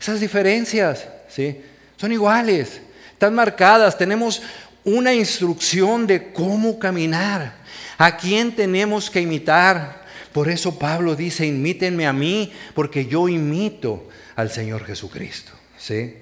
Esas 0.00 0.20
diferencias, 0.20 1.08
¿sí? 1.26 1.60
Son 1.96 2.12
iguales, 2.12 2.80
están 3.14 3.34
marcadas, 3.34 3.98
tenemos 3.98 4.40
una 4.84 5.14
instrucción 5.14 6.06
de 6.06 6.32
cómo 6.32 6.78
caminar, 6.78 7.56
a 7.98 8.16
quién 8.16 8.54
tenemos 8.54 9.10
que 9.10 9.20
imitar. 9.20 10.02
Por 10.32 10.48
eso 10.48 10.78
Pablo 10.78 11.14
dice, 11.14 11.46
imítenme 11.46 12.06
a 12.06 12.12
mí, 12.12 12.52
porque 12.74 13.06
yo 13.06 13.28
imito 13.28 14.08
al 14.34 14.50
Señor 14.50 14.84
Jesucristo, 14.84 15.52
¿sí? 15.76 16.16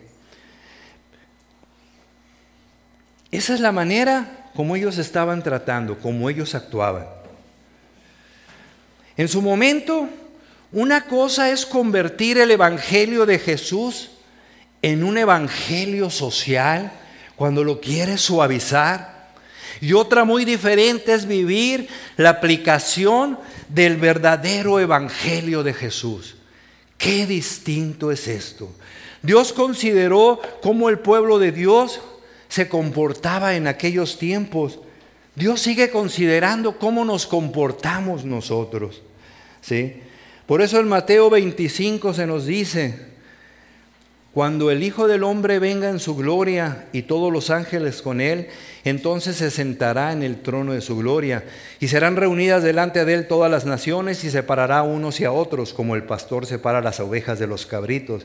Esa 3.30 3.54
es 3.54 3.60
la 3.60 3.72
manera 3.72 4.50
como 4.54 4.74
ellos 4.74 4.98
estaban 4.98 5.42
tratando, 5.42 5.98
como 5.98 6.28
ellos 6.28 6.54
actuaban. 6.54 7.06
En 9.16 9.28
su 9.28 9.40
momento, 9.40 10.08
una 10.72 11.06
cosa 11.06 11.50
es 11.50 11.64
convertir 11.64 12.38
el 12.38 12.50
Evangelio 12.50 13.26
de 13.26 13.38
Jesús 13.38 14.10
en 14.82 15.04
un 15.04 15.18
Evangelio 15.18 16.10
social, 16.10 16.92
cuando 17.40 17.64
lo 17.64 17.80
quiere 17.80 18.18
suavizar. 18.18 19.30
Y 19.80 19.94
otra 19.94 20.24
muy 20.24 20.44
diferente 20.44 21.14
es 21.14 21.24
vivir 21.24 21.88
la 22.18 22.28
aplicación 22.28 23.38
del 23.66 23.96
verdadero 23.96 24.78
Evangelio 24.78 25.62
de 25.62 25.72
Jesús. 25.72 26.36
Qué 26.98 27.26
distinto 27.26 28.12
es 28.12 28.28
esto. 28.28 28.70
Dios 29.22 29.54
consideró 29.54 30.38
como 30.60 30.90
el 30.90 30.98
pueblo 30.98 31.38
de 31.38 31.50
Dios 31.50 32.02
se 32.50 32.68
comportaba 32.68 33.56
en 33.56 33.68
aquellos 33.68 34.18
tiempos, 34.18 34.78
Dios 35.34 35.62
sigue 35.62 35.90
considerando 35.90 36.76
cómo 36.76 37.06
nos 37.06 37.26
comportamos 37.26 38.26
nosotros. 38.26 39.00
¿sí? 39.62 39.94
Por 40.44 40.60
eso 40.60 40.78
en 40.78 40.88
Mateo 40.88 41.30
25 41.30 42.12
se 42.12 42.26
nos 42.26 42.44
dice, 42.44 43.09
cuando 44.32 44.70
el 44.70 44.84
Hijo 44.84 45.08
del 45.08 45.24
Hombre 45.24 45.58
venga 45.58 45.88
en 45.88 45.98
su 45.98 46.14
gloria 46.14 46.86
y 46.92 47.02
todos 47.02 47.32
los 47.32 47.50
ángeles 47.50 48.00
con 48.00 48.20
él, 48.20 48.46
entonces 48.84 49.36
se 49.36 49.50
sentará 49.50 50.12
en 50.12 50.22
el 50.22 50.40
trono 50.40 50.72
de 50.72 50.80
su 50.80 50.96
gloria 50.96 51.44
y 51.80 51.88
serán 51.88 52.14
reunidas 52.14 52.62
delante 52.62 53.04
de 53.04 53.14
él 53.14 53.26
todas 53.26 53.50
las 53.50 53.66
naciones 53.66 54.22
y 54.22 54.30
separará 54.30 54.82
unos 54.82 55.18
y 55.20 55.24
a 55.24 55.32
otros 55.32 55.74
como 55.74 55.96
el 55.96 56.04
pastor 56.04 56.46
separa 56.46 56.80
las 56.80 57.00
ovejas 57.00 57.40
de 57.40 57.48
los 57.48 57.66
cabritos 57.66 58.24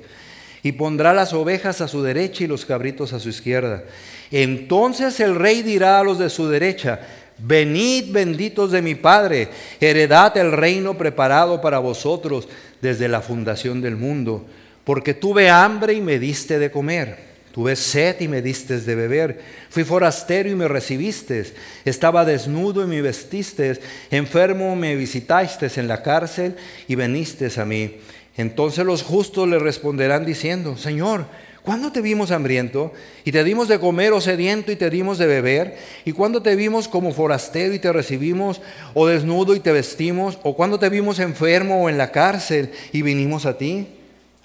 y 0.61 0.73
pondrá 0.73 1.13
las 1.13 1.33
ovejas 1.33 1.81
a 1.81 1.87
su 1.87 2.03
derecha 2.03 2.43
y 2.43 2.47
los 2.47 2.65
cabritos 2.65 3.13
a 3.13 3.19
su 3.19 3.29
izquierda. 3.29 3.83
Entonces 4.31 5.19
el 5.19 5.35
rey 5.35 5.63
dirá 5.63 5.99
a 5.99 6.03
los 6.03 6.19
de 6.19 6.29
su 6.29 6.47
derecha, 6.47 7.01
venid 7.37 8.11
benditos 8.11 8.71
de 8.71 8.81
mi 8.81 8.95
Padre, 8.95 9.49
heredad 9.79 10.37
el 10.37 10.51
reino 10.51 10.97
preparado 10.97 11.61
para 11.61 11.79
vosotros 11.79 12.47
desde 12.81 13.07
la 13.07 13.21
fundación 13.21 13.81
del 13.81 13.95
mundo, 13.95 14.45
porque 14.85 15.13
tuve 15.13 15.49
hambre 15.49 15.93
y 15.93 16.01
me 16.01 16.19
diste 16.19 16.57
de 16.59 16.71
comer. 16.71 17.35
Tuve 17.51 17.75
sed 17.77 18.19
y 18.19 18.27
me 18.27 18.41
diste 18.41 18.81
de 18.81 18.95
beber. 18.95 19.39
Fui 19.69 19.83
forastero 19.83 20.49
y 20.49 20.55
me 20.55 20.67
recibiste. 20.67 21.53
Estaba 21.85 22.25
desnudo 22.25 22.83
y 22.83 22.87
me 22.87 23.01
vestiste. 23.01 23.79
Enfermo 24.11 24.75
me 24.75 24.95
visitaste 24.95 25.67
en 25.77 25.87
la 25.87 26.03
cárcel 26.03 26.55
y 26.87 26.95
veniste 26.95 27.49
a 27.59 27.65
mí. 27.65 27.95
Entonces 28.35 28.85
los 28.85 29.03
justos 29.03 29.47
le 29.47 29.57
responderán 29.57 30.25
diciendo, 30.25 30.77
Señor, 30.77 31.27
¿cuándo 31.63 31.93
te 31.93 32.01
vimos 32.01 32.31
hambriento 32.31 32.91
y 33.23 33.31
te 33.31 33.45
dimos 33.45 33.69
de 33.69 33.79
comer 33.79 34.11
o 34.11 34.19
sediento 34.19 34.73
y 34.73 34.75
te 34.75 34.89
dimos 34.89 35.17
de 35.17 35.25
beber? 35.25 35.77
¿Y 36.03 36.11
cuándo 36.11 36.41
te 36.41 36.57
vimos 36.57 36.89
como 36.89 37.13
forastero 37.13 37.73
y 37.73 37.79
te 37.79 37.93
recibimos 37.93 38.61
o 38.93 39.07
desnudo 39.07 39.55
y 39.55 39.61
te 39.61 39.71
vestimos? 39.71 40.37
¿O 40.43 40.57
cuándo 40.57 40.77
te 40.77 40.89
vimos 40.89 41.19
enfermo 41.19 41.81
o 41.81 41.89
en 41.89 41.97
la 41.97 42.11
cárcel 42.11 42.71
y 42.91 43.01
vinimos 43.01 43.45
a 43.45 43.57
ti? 43.57 43.87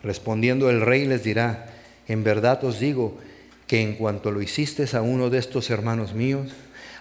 Respondiendo 0.03 0.71
el 0.71 0.81
rey 0.81 1.05
les 1.07 1.23
dirá, 1.23 1.67
en 2.09 2.25
verdad 2.25 2.65
os 2.65 2.81
digo 2.81 3.19
que 3.67 3.83
en 3.83 3.95
cuanto 3.95 4.31
lo 4.31 4.43
hiciste 4.43 4.85
a 4.97 5.03
uno 5.03 5.31
de 5.31 5.39
estos 5.39 5.71
hermanos 5.71 6.15
míos, 6.15 6.51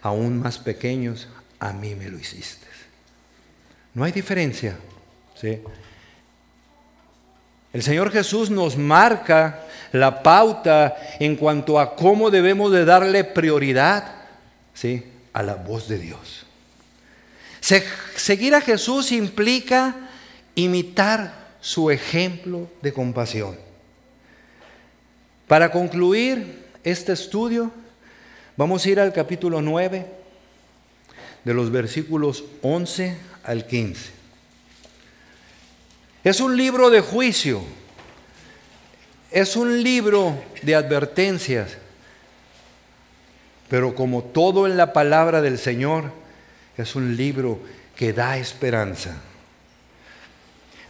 aún 0.01 0.39
más 0.39 0.59
pequeños, 0.59 1.27
a 1.59 1.73
mí 1.73 1.95
me 1.95 2.09
lo 2.09 2.19
hiciste. 2.19 2.67
No 3.93 4.03
hay 4.03 4.11
diferencia. 4.11 4.77
¿sí? 5.35 5.59
El 7.73 7.83
Señor 7.83 8.11
Jesús 8.11 8.49
nos 8.49 8.77
marca 8.77 9.65
la 9.91 10.21
pauta 10.21 10.95
en 11.19 11.35
cuanto 11.35 11.79
a 11.79 11.95
cómo 11.95 12.29
debemos 12.29 12.71
de 12.71 12.85
darle 12.85 13.23
prioridad 13.23 14.11
¿sí? 14.73 15.03
a 15.33 15.41
la 15.41 15.55
voz 15.55 15.87
de 15.87 15.97
Dios. 15.97 16.45
seguir 18.15 18.55
a 18.55 18.61
Jesús 18.61 19.11
implica 19.11 19.95
imitar 20.55 21.38
su 21.61 21.91
ejemplo 21.91 22.69
de 22.81 22.93
compasión. 22.93 23.57
Para 25.47 25.71
concluir 25.71 26.65
este 26.83 27.13
estudio, 27.13 27.71
vamos 28.55 28.85
a 28.85 28.89
ir 28.89 28.99
al 28.99 29.13
capítulo 29.13 29.61
9, 29.61 30.05
de 31.43 31.53
los 31.53 31.71
versículos 31.71 32.43
11 32.61 33.17
al 33.43 33.65
15. 33.65 34.11
Es 36.23 36.39
un 36.39 36.57
libro 36.57 36.89
de 36.89 37.01
juicio, 37.01 37.61
es 39.31 39.55
un 39.55 39.81
libro 39.81 40.35
de 40.61 40.75
advertencias, 40.75 41.77
pero 43.69 43.95
como 43.95 44.23
todo 44.23 44.67
en 44.67 44.75
la 44.75 44.93
palabra 44.93 45.41
del 45.41 45.57
Señor, 45.57 46.11
es 46.77 46.95
un 46.95 47.15
libro 47.15 47.59
que 47.95 48.13
da 48.13 48.37
esperanza. 48.37 49.21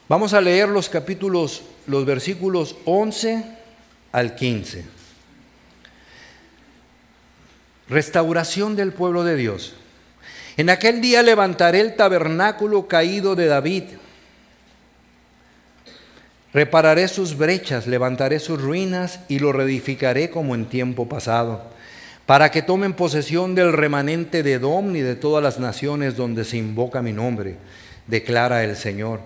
Vamos 0.10 0.34
a 0.34 0.42
leer 0.42 0.68
los 0.68 0.90
capítulos, 0.90 1.62
los 1.88 2.06
versículos 2.06 2.76
11 2.84 3.46
al 4.12 4.36
15. 4.36 4.84
Restauración 7.88 8.76
del 8.76 8.92
pueblo 8.92 9.24
de 9.24 9.38
Dios. 9.38 9.76
En 10.58 10.70
aquel 10.70 11.00
día 11.00 11.24
levantaré 11.24 11.80
el 11.80 11.96
tabernáculo 11.96 12.88
caído 12.88 13.36
de 13.36 13.46
David 13.46 13.84
Repararé 16.52 17.08
sus 17.08 17.38
brechas, 17.38 17.86
levantaré 17.86 18.40
sus 18.40 18.60
ruinas 18.60 19.20
y 19.28 19.38
lo 19.38 19.52
reedificaré 19.52 20.32
como 20.32 20.56
en 20.56 20.66
tiempo 20.66 21.08
pasado, 21.08 21.62
para 22.26 22.50
que 22.50 22.64
tomen 22.64 22.94
posesión 22.94 23.54
del 23.54 23.72
remanente 23.72 24.42
de 24.42 24.54
Edom 24.54 24.96
y 24.96 25.02
de 25.02 25.16
todas 25.16 25.44
las 25.44 25.60
naciones 25.60 26.16
donde 26.16 26.44
se 26.44 26.58
invoca 26.58 27.04
mi 27.04 27.14
nombre, 27.14 27.58
declara 28.08 28.64
el 28.64 28.76
Señor. 28.76 29.20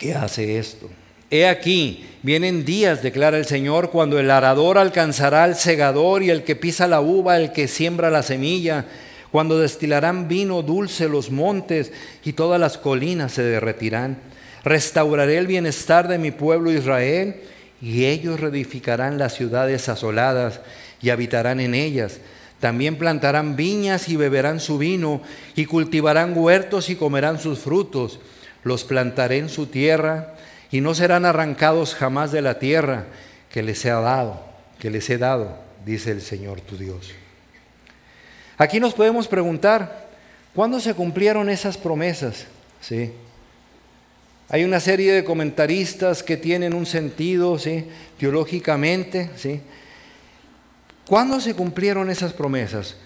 ¿Qué 0.00 0.14
hace 0.14 0.58
esto? 0.58 0.88
He 1.30 1.46
aquí, 1.46 2.08
vienen 2.22 2.64
días, 2.64 3.02
declara 3.02 3.36
el 3.36 3.44
Señor, 3.44 3.90
cuando 3.90 4.18
el 4.18 4.30
arador 4.30 4.78
alcanzará 4.78 5.44
al 5.44 5.56
segador 5.56 6.22
y 6.22 6.30
el 6.30 6.42
que 6.42 6.56
pisa 6.56 6.88
la 6.88 7.02
uva, 7.02 7.36
el 7.36 7.52
que 7.52 7.68
siembra 7.68 8.08
la 8.08 8.22
semilla, 8.22 8.86
cuando 9.30 9.58
destilarán 9.58 10.26
vino 10.26 10.62
dulce 10.62 11.06
los 11.06 11.30
montes 11.30 11.92
y 12.24 12.32
todas 12.32 12.58
las 12.58 12.78
colinas 12.78 13.32
se 13.32 13.42
derretirán. 13.42 14.16
Restauraré 14.64 15.36
el 15.36 15.46
bienestar 15.46 16.08
de 16.08 16.16
mi 16.16 16.30
pueblo 16.30 16.72
Israel 16.72 17.36
y 17.82 18.06
ellos 18.06 18.40
reedificarán 18.40 19.18
las 19.18 19.34
ciudades 19.34 19.90
asoladas 19.90 20.60
y 21.02 21.10
habitarán 21.10 21.60
en 21.60 21.74
ellas. 21.74 22.20
También 22.58 22.96
plantarán 22.96 23.54
viñas 23.54 24.08
y 24.08 24.16
beberán 24.16 24.60
su 24.60 24.78
vino 24.78 25.20
y 25.56 25.66
cultivarán 25.66 26.32
huertos 26.34 26.88
y 26.88 26.96
comerán 26.96 27.38
sus 27.38 27.58
frutos. 27.58 28.18
Los 28.64 28.84
plantaré 28.84 29.38
en 29.38 29.48
su 29.48 29.66
tierra 29.66 30.34
y 30.70 30.80
no 30.80 30.94
serán 30.94 31.24
arrancados 31.24 31.94
jamás 31.94 32.32
de 32.32 32.42
la 32.42 32.58
tierra 32.58 33.06
que 33.50 33.62
les 33.62 33.84
he 33.84 33.90
dado, 33.90 34.40
que 34.78 34.90
les 34.90 35.08
he 35.10 35.18
dado, 35.18 35.58
dice 35.84 36.10
el 36.10 36.20
Señor 36.20 36.60
tu 36.60 36.76
Dios. 36.76 37.12
Aquí 38.58 38.78
nos 38.78 38.94
podemos 38.94 39.26
preguntar, 39.26 40.08
¿cuándo 40.54 40.80
se 40.80 40.94
cumplieron 40.94 41.48
esas 41.48 41.76
promesas? 41.76 42.46
¿Sí? 42.80 43.12
Hay 44.48 44.64
una 44.64 44.80
serie 44.80 45.12
de 45.12 45.24
comentaristas 45.24 46.22
que 46.22 46.36
tienen 46.36 46.74
un 46.74 46.84
sentido, 46.84 47.58
¿sí? 47.58 47.86
teológicamente, 48.18 49.30
¿sí? 49.36 49.60
¿Cuándo 51.06 51.40
se 51.40 51.54
cumplieron 51.54 52.10
esas 52.10 52.32
promesas? 52.32 52.96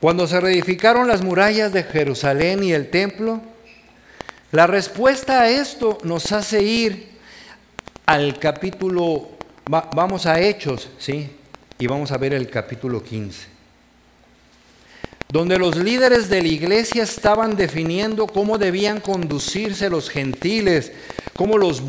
Cuando 0.00 0.26
se 0.26 0.40
reedificaron 0.40 1.08
las 1.08 1.22
murallas 1.22 1.72
de 1.72 1.84
Jerusalén 1.84 2.62
y 2.62 2.72
el 2.72 2.90
templo, 2.90 3.40
la 4.52 4.66
respuesta 4.66 5.42
a 5.42 5.50
esto 5.50 5.98
nos 6.04 6.32
hace 6.32 6.62
ir 6.62 7.08
al 8.06 8.38
capítulo, 8.38 9.28
vamos 9.66 10.24
a 10.24 10.40
Hechos, 10.40 10.88
¿sí? 10.98 11.30
Y 11.78 11.86
vamos 11.86 12.10
a 12.12 12.16
ver 12.16 12.32
el 12.32 12.48
capítulo 12.48 13.02
15, 13.02 13.46
donde 15.28 15.58
los 15.58 15.76
líderes 15.76 16.30
de 16.30 16.40
la 16.40 16.48
iglesia 16.48 17.02
estaban 17.02 17.56
definiendo 17.56 18.26
cómo 18.26 18.56
debían 18.56 19.00
conducirse 19.00 19.90
los 19.90 20.08
gentiles, 20.08 20.92
como 21.36 21.58
los, 21.58 21.82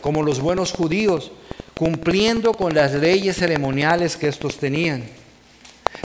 como 0.00 0.22
los 0.22 0.40
buenos 0.40 0.72
judíos, 0.72 1.32
cumpliendo 1.74 2.54
con 2.54 2.74
las 2.74 2.94
leyes 2.94 3.36
ceremoniales 3.36 4.16
que 4.16 4.28
estos 4.28 4.56
tenían. 4.56 5.04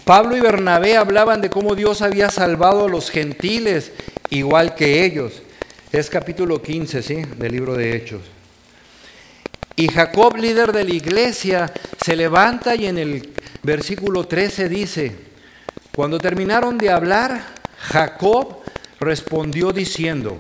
Pablo 0.03 0.35
y 0.35 0.41
Bernabé 0.41 0.97
hablaban 0.97 1.39
de 1.39 1.49
cómo 1.49 1.73
Dios 1.73 2.01
había 2.01 2.29
salvado 2.29 2.85
a 2.85 2.89
los 2.89 3.09
gentiles 3.09 3.93
igual 4.29 4.75
que 4.75 5.05
ellos. 5.05 5.41
Es 5.91 6.09
capítulo 6.09 6.61
15, 6.61 7.03
¿sí? 7.03 7.15
Del 7.15 7.51
libro 7.51 7.75
de 7.75 7.93
Hechos. 7.93 8.21
Y 9.75 9.89
Jacob, 9.89 10.37
líder 10.37 10.71
de 10.71 10.85
la 10.85 10.93
iglesia, 10.93 11.73
se 12.01 12.15
levanta 12.15 12.75
y 12.75 12.85
en 12.85 12.97
el 12.97 13.33
versículo 13.61 14.25
13 14.25 14.69
dice, 14.69 15.13
cuando 15.93 16.17
terminaron 16.17 16.77
de 16.77 16.89
hablar, 16.89 17.43
Jacob 17.77 18.59
respondió 19.01 19.73
diciendo, 19.73 20.37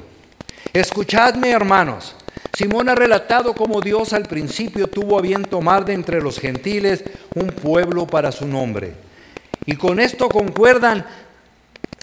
escuchadme 0.71 1.51
hermanos, 1.51 2.15
Simón 2.53 2.87
ha 2.87 2.95
relatado 2.95 3.53
cómo 3.53 3.81
Dios 3.81 4.13
al 4.13 4.27
principio 4.27 4.87
tuvo 4.87 5.19
a 5.19 5.21
bien 5.21 5.43
tomar 5.43 5.83
de 5.83 5.91
entre 5.91 6.21
los 6.21 6.39
gentiles 6.39 7.03
un 7.35 7.47
pueblo 7.47 8.07
para 8.07 8.31
su 8.31 8.47
nombre. 8.47 8.93
Y 9.65 9.75
con 9.75 9.99
esto 9.99 10.29
concuerdan, 10.29 11.05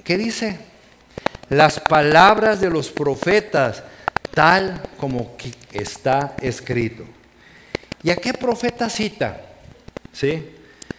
¿qué 0.05 0.19
dice? 0.19 0.68
Las 1.51 1.81
palabras 1.81 2.61
de 2.61 2.71
los 2.71 2.91
profetas, 2.91 3.83
tal 4.35 4.83
como 4.99 5.37
está 5.73 6.35
escrito. 6.41 7.05
¿Y 8.03 8.11
a 8.11 8.17
qué 8.17 8.33
profeta 8.35 8.89
cita? 8.89 9.41
¿Sí? 10.13 10.57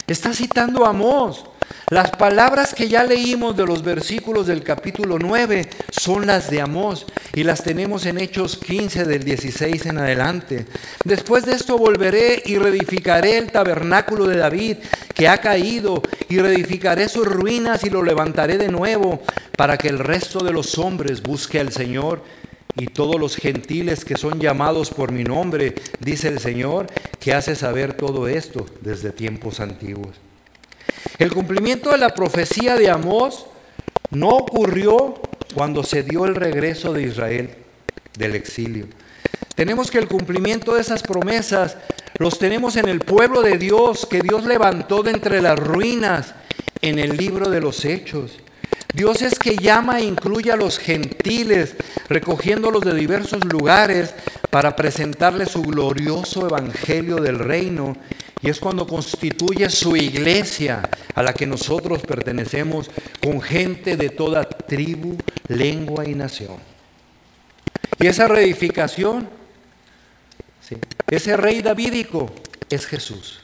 Está 0.07 0.33
citando 0.33 0.85
a 0.85 0.89
Amós. 0.89 1.45
Las 1.89 2.11
palabras 2.11 2.75
que 2.75 2.87
ya 2.87 3.03
leímos 3.03 3.57
de 3.57 3.65
los 3.65 3.83
versículos 3.83 4.45
del 4.45 4.63
capítulo 4.63 5.17
9 5.17 5.67
son 5.89 6.27
las 6.27 6.51
de 6.51 6.61
Amós 6.61 7.05
y 7.33 7.43
las 7.43 7.63
tenemos 7.63 8.05
en 8.05 8.19
Hechos 8.19 8.57
15 8.57 9.05
del 9.05 9.23
16 9.23 9.87
en 9.87 9.97
adelante. 9.97 10.65
Después 11.03 11.45
de 11.45 11.53
esto 11.53 11.77
volveré 11.77 12.43
y 12.45 12.57
reedificaré 12.57 13.37
el 13.37 13.51
tabernáculo 13.51 14.27
de 14.27 14.37
David 14.37 14.77
que 15.15 15.27
ha 15.27 15.39
caído 15.39 16.03
y 16.27 16.37
reedificaré 16.37 17.09
sus 17.09 17.25
ruinas 17.25 17.83
y 17.83 17.89
lo 17.89 18.03
levantaré 18.03 18.57
de 18.57 18.69
nuevo 18.69 19.21
para 19.57 19.77
que 19.77 19.87
el 19.87 19.99
resto 19.99 20.43
de 20.43 20.53
los 20.53 20.77
hombres 20.77 21.23
busque 21.23 21.59
al 21.59 21.71
Señor 21.71 22.23
y 22.75 22.85
todos 22.85 23.19
los 23.19 23.35
gentiles 23.35 24.05
que 24.05 24.15
son 24.15 24.39
llamados 24.39 24.91
por 24.91 25.11
mi 25.11 25.23
nombre, 25.23 25.75
dice 25.99 26.27
el 26.27 26.39
Señor, 26.39 26.87
que 27.19 27.33
hace 27.33 27.55
saber 27.55 27.93
todo 27.93 28.27
esto 28.27 28.65
desde 28.81 29.11
tiempos 29.11 29.59
antiguos. 29.59 30.28
El 31.17 31.33
cumplimiento 31.33 31.91
de 31.91 31.97
la 31.97 32.09
profecía 32.09 32.75
de 32.75 32.89
Amós 32.89 33.45
no 34.11 34.29
ocurrió 34.29 35.15
cuando 35.53 35.83
se 35.83 36.03
dio 36.03 36.25
el 36.25 36.35
regreso 36.35 36.93
de 36.93 37.03
Israel 37.03 37.49
del 38.17 38.35
exilio. 38.35 38.87
Tenemos 39.55 39.91
que 39.91 39.97
el 39.97 40.07
cumplimiento 40.07 40.75
de 40.75 40.81
esas 40.81 41.03
promesas 41.03 41.77
los 42.17 42.39
tenemos 42.39 42.75
en 42.75 42.87
el 42.87 42.99
pueblo 42.99 43.41
de 43.41 43.57
Dios 43.57 44.05
que 44.05 44.21
Dios 44.21 44.45
levantó 44.45 45.03
de 45.03 45.11
entre 45.11 45.41
las 45.41 45.59
ruinas 45.59 46.33
en 46.81 46.99
el 46.99 47.17
libro 47.17 47.49
de 47.49 47.61
los 47.61 47.85
hechos. 47.85 48.39
Dios 48.93 49.21
es 49.21 49.37
que 49.37 49.55
llama 49.55 49.99
e 49.99 50.05
incluye 50.05 50.51
a 50.51 50.55
los 50.55 50.79
gentiles, 50.79 51.75
recogiéndolos 52.07 52.81
de 52.81 52.95
diversos 52.95 53.45
lugares 53.45 54.13
para 54.49 54.75
presentarles 54.75 55.49
su 55.49 55.61
glorioso 55.61 56.47
evangelio 56.47 57.17
del 57.17 57.37
reino. 57.37 57.95
Y 58.41 58.49
es 58.49 58.59
cuando 58.59 58.87
constituye 58.87 59.69
su 59.69 59.95
iglesia 59.97 60.89
a 61.13 61.21
la 61.21 61.33
que 61.33 61.45
nosotros 61.45 62.01
pertenecemos 62.01 62.89
con 63.21 63.41
gente 63.41 63.97
de 63.97 64.09
toda 64.09 64.47
tribu, 64.47 65.17
lengua 65.47 66.07
y 66.07 66.15
nación. 66.15 66.57
Y 67.99 68.07
esa 68.07 68.27
reedificación, 68.29 69.29
ese 71.09 71.35
rey 71.35 71.61
davídico 71.61 72.31
es 72.69 72.85
Jesús. 72.85 73.41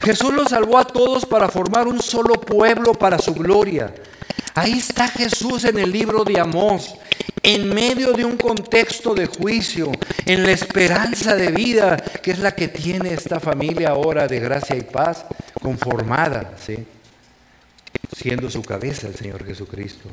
Jesús 0.00 0.34
los 0.34 0.50
salvó 0.50 0.78
a 0.78 0.86
todos 0.86 1.24
para 1.24 1.48
formar 1.48 1.86
un 1.86 2.02
solo 2.02 2.34
pueblo 2.34 2.92
para 2.92 3.18
su 3.18 3.32
gloria. 3.32 3.94
Ahí 4.54 4.72
está 4.72 5.08
Jesús 5.08 5.64
en 5.64 5.78
el 5.78 5.90
libro 5.90 6.24
de 6.24 6.38
Amós, 6.38 6.94
en 7.44 7.68
medio 7.68 8.14
de 8.14 8.24
un 8.24 8.38
contexto 8.38 9.14
de 9.14 9.26
juicio, 9.26 9.92
en 10.24 10.42
la 10.42 10.50
esperanza 10.50 11.36
de 11.36 11.50
vida, 11.50 11.96
que 11.96 12.30
es 12.30 12.38
la 12.38 12.54
que 12.54 12.68
tiene 12.68 13.12
esta 13.12 13.38
familia 13.38 13.90
ahora 13.90 14.26
de 14.26 14.40
gracia 14.40 14.74
y 14.74 14.80
paz, 14.80 15.26
conformada, 15.60 16.54
¿sí? 16.64 16.86
siendo 18.16 18.48
su 18.48 18.62
cabeza 18.62 19.08
el 19.08 19.14
Señor 19.14 19.44
Jesucristo. 19.44 20.08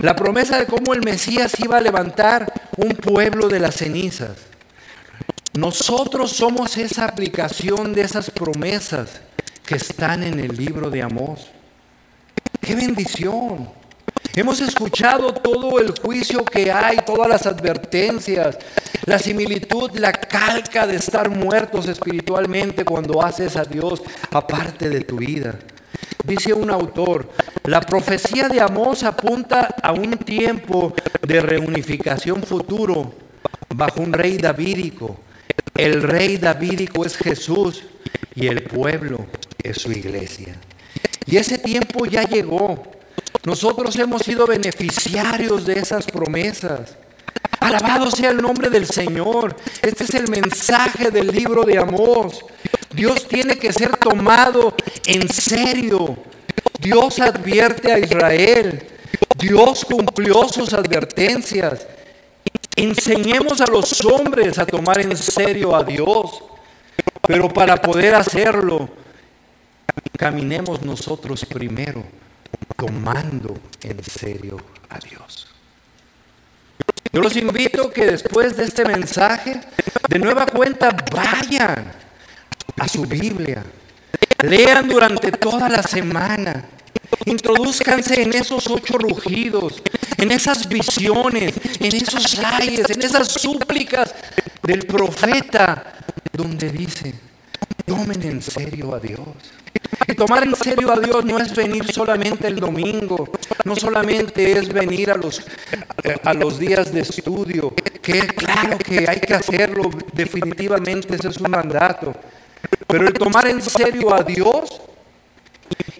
La 0.00 0.16
promesa 0.16 0.58
de 0.58 0.66
cómo 0.66 0.92
el 0.92 1.02
Mesías 1.02 1.58
iba 1.60 1.78
a 1.78 1.80
levantar 1.80 2.52
un 2.76 2.96
pueblo 2.96 3.48
de 3.48 3.60
las 3.60 3.76
cenizas. 3.76 4.36
Nosotros 5.52 6.32
somos 6.32 6.76
esa 6.76 7.04
aplicación 7.04 7.92
de 7.92 8.02
esas 8.02 8.28
promesas 8.30 9.20
que 9.64 9.76
están 9.76 10.24
en 10.24 10.40
el 10.40 10.56
libro 10.56 10.90
de 10.90 11.02
Amós. 11.02 11.46
¡Qué 12.60 12.74
bendición! 12.74 13.79
Hemos 14.36 14.60
escuchado 14.60 15.34
todo 15.34 15.80
el 15.80 15.90
juicio 15.98 16.44
que 16.44 16.70
hay, 16.70 16.98
todas 17.04 17.28
las 17.28 17.46
advertencias, 17.46 18.58
la 19.04 19.18
similitud, 19.18 19.90
la 19.94 20.12
calca 20.12 20.86
de 20.86 20.96
estar 20.96 21.28
muertos 21.28 21.88
espiritualmente 21.88 22.84
cuando 22.84 23.22
haces 23.22 23.56
a 23.56 23.64
Dios 23.64 24.02
aparte 24.30 24.88
de 24.88 25.00
tu 25.00 25.16
vida. 25.16 25.58
Dice 26.24 26.52
un 26.52 26.70
autor, 26.70 27.28
la 27.64 27.80
profecía 27.80 28.48
de 28.48 28.60
Amós 28.60 29.02
apunta 29.02 29.74
a 29.82 29.92
un 29.92 30.16
tiempo 30.18 30.94
de 31.26 31.40
reunificación 31.40 32.42
futuro 32.44 33.12
bajo 33.74 34.00
un 34.00 34.12
rey 34.12 34.36
davídico. 34.36 35.18
El 35.74 36.02
rey 36.02 36.36
davídico 36.36 37.04
es 37.04 37.16
Jesús 37.16 37.82
y 38.36 38.46
el 38.46 38.62
pueblo 38.62 39.26
es 39.60 39.78
su 39.78 39.90
iglesia. 39.90 40.54
Y 41.26 41.36
ese 41.36 41.58
tiempo 41.58 42.06
ya 42.06 42.22
llegó. 42.22 42.99
Nosotros 43.44 43.96
hemos 43.96 44.22
sido 44.22 44.46
beneficiarios 44.46 45.64
de 45.64 45.78
esas 45.78 46.04
promesas. 46.04 46.96
Alabado 47.58 48.10
sea 48.10 48.30
el 48.30 48.42
nombre 48.42 48.68
del 48.68 48.86
Señor. 48.86 49.56
Este 49.82 50.04
es 50.04 50.14
el 50.14 50.28
mensaje 50.28 51.10
del 51.10 51.28
libro 51.28 51.62
de 51.64 51.78
Amós. 51.78 52.44
Dios 52.92 53.26
tiene 53.28 53.56
que 53.56 53.72
ser 53.72 53.96
tomado 53.96 54.74
en 55.06 55.28
serio. 55.28 56.18
Dios 56.78 57.18
advierte 57.18 57.92
a 57.92 57.98
Israel. 57.98 58.86
Dios 59.36 59.86
cumplió 59.86 60.48
sus 60.48 60.74
advertencias. 60.74 61.86
Enseñemos 62.76 63.60
a 63.60 63.66
los 63.66 64.04
hombres 64.04 64.58
a 64.58 64.66
tomar 64.66 65.00
en 65.00 65.16
serio 65.16 65.74
a 65.74 65.82
Dios. 65.82 66.42
Pero 67.26 67.48
para 67.48 67.80
poder 67.80 68.14
hacerlo, 68.14 68.88
caminemos 70.18 70.82
nosotros 70.82 71.44
primero 71.46 72.04
tomando 72.76 73.58
en 73.82 74.02
serio 74.02 74.56
a 74.88 74.98
Dios. 74.98 75.48
Yo 77.12 77.20
los 77.20 77.36
invito 77.36 77.90
que 77.90 78.06
después 78.06 78.56
de 78.56 78.64
este 78.64 78.84
mensaje, 78.84 79.60
de 80.08 80.18
nueva 80.18 80.46
cuenta, 80.46 80.90
vayan 81.12 81.92
a 82.78 82.88
su 82.88 83.04
Biblia. 83.04 83.64
Lean 84.42 84.88
durante 84.88 85.32
toda 85.32 85.68
la 85.68 85.82
semana. 85.82 86.64
Introduzcanse 87.26 88.22
en 88.22 88.32
esos 88.32 88.68
ocho 88.68 88.96
rugidos, 88.96 89.82
en 90.16 90.30
esas 90.30 90.68
visiones, 90.68 91.54
en 91.80 91.94
esos 91.94 92.38
ayes, 92.38 92.88
en 92.90 93.02
esas 93.02 93.28
súplicas 93.28 94.14
del 94.62 94.86
profeta, 94.86 95.94
donde 96.32 96.70
dice, 96.70 97.12
tomen 97.84 98.22
en 98.22 98.40
serio 98.40 98.94
a 98.94 99.00
Dios. 99.00 99.26
Y 100.06 100.14
tomar 100.14 100.44
en 100.44 100.54
serio 100.56 100.92
a 100.92 100.98
Dios 100.98 101.24
no 101.24 101.38
es 101.38 101.54
venir 101.54 101.90
solamente 101.92 102.48
el 102.48 102.56
domingo, 102.56 103.28
no 103.64 103.76
solamente 103.76 104.52
es 104.58 104.72
venir 104.72 105.10
a 105.10 105.16
los, 105.16 105.42
a 106.24 106.34
los 106.34 106.58
días 106.58 106.92
de 106.92 107.00
estudio, 107.00 107.72
que 108.02 108.20
claro 108.28 108.78
que 108.78 109.08
hay 109.08 109.20
que 109.20 109.34
hacerlo, 109.34 109.90
definitivamente 110.12 111.14
ese 111.14 111.28
es 111.28 111.36
un 111.38 111.50
mandato. 111.50 112.14
Pero 112.86 113.06
el 113.06 113.14
tomar 113.14 113.46
en 113.46 113.62
serio 113.62 114.12
a 114.12 114.22
Dios 114.22 114.80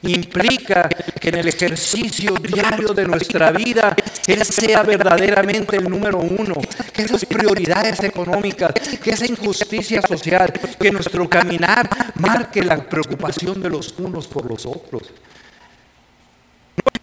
implica 0.02 0.88
que 0.88 1.28
en 1.28 1.36
el 1.36 1.48
ejercicio 1.48 2.34
diario 2.36 2.94
de 2.94 3.06
nuestra 3.06 3.52
vida 3.52 3.94
Él 4.26 4.44
sea 4.44 4.82
verdaderamente 4.82 5.76
el 5.76 5.88
número 5.88 6.18
uno, 6.18 6.54
que 6.92 7.02
esas 7.02 7.24
prioridades 7.24 8.02
económicas, 8.02 8.72
que 9.02 9.10
esa 9.10 9.26
injusticia 9.26 10.02
social, 10.02 10.52
que 10.78 10.90
nuestro 10.90 11.28
caminar 11.28 11.88
marque 12.16 12.62
la 12.62 12.76
preocupación 12.88 13.60
de 13.60 13.70
los 13.70 13.94
unos 13.98 14.26
por 14.26 14.48
los 14.48 14.66
otros. 14.66 15.10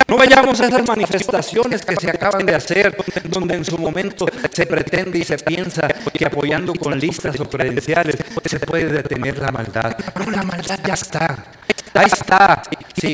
No 0.07 0.17
vayamos 0.17 0.61
a 0.61 0.67
esas 0.67 0.87
manifestaciones 0.87 1.83
que 1.83 1.95
se 1.97 2.09
acaban 2.09 2.45
de 2.45 2.55
hacer, 2.55 2.95
donde 3.25 3.55
en 3.55 3.65
su 3.65 3.77
momento 3.77 4.25
se 4.53 4.65
pretende 4.65 5.19
y 5.19 5.25
se 5.25 5.37
piensa 5.37 5.85
que 6.13 6.25
apoyando 6.25 6.73
con 6.73 6.97
listas 6.97 7.37
o 7.41 7.49
credenciales 7.49 8.15
se 8.45 8.59
puede 8.61 8.85
detener 8.85 9.37
la 9.37 9.51
maldad. 9.51 9.97
No, 10.17 10.31
la 10.31 10.43
maldad 10.43 10.79
ya 10.85 10.93
está. 10.93 11.45
Ahí 11.93 12.05
está. 12.05 12.61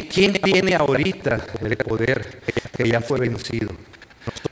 ¿quién 0.09 0.33
tiene 0.33 0.75
ahorita 0.75 1.39
el 1.61 1.77
poder 1.77 2.41
que 2.77 2.87
ya 2.87 3.01
fue 3.01 3.19
vencido? 3.19 3.71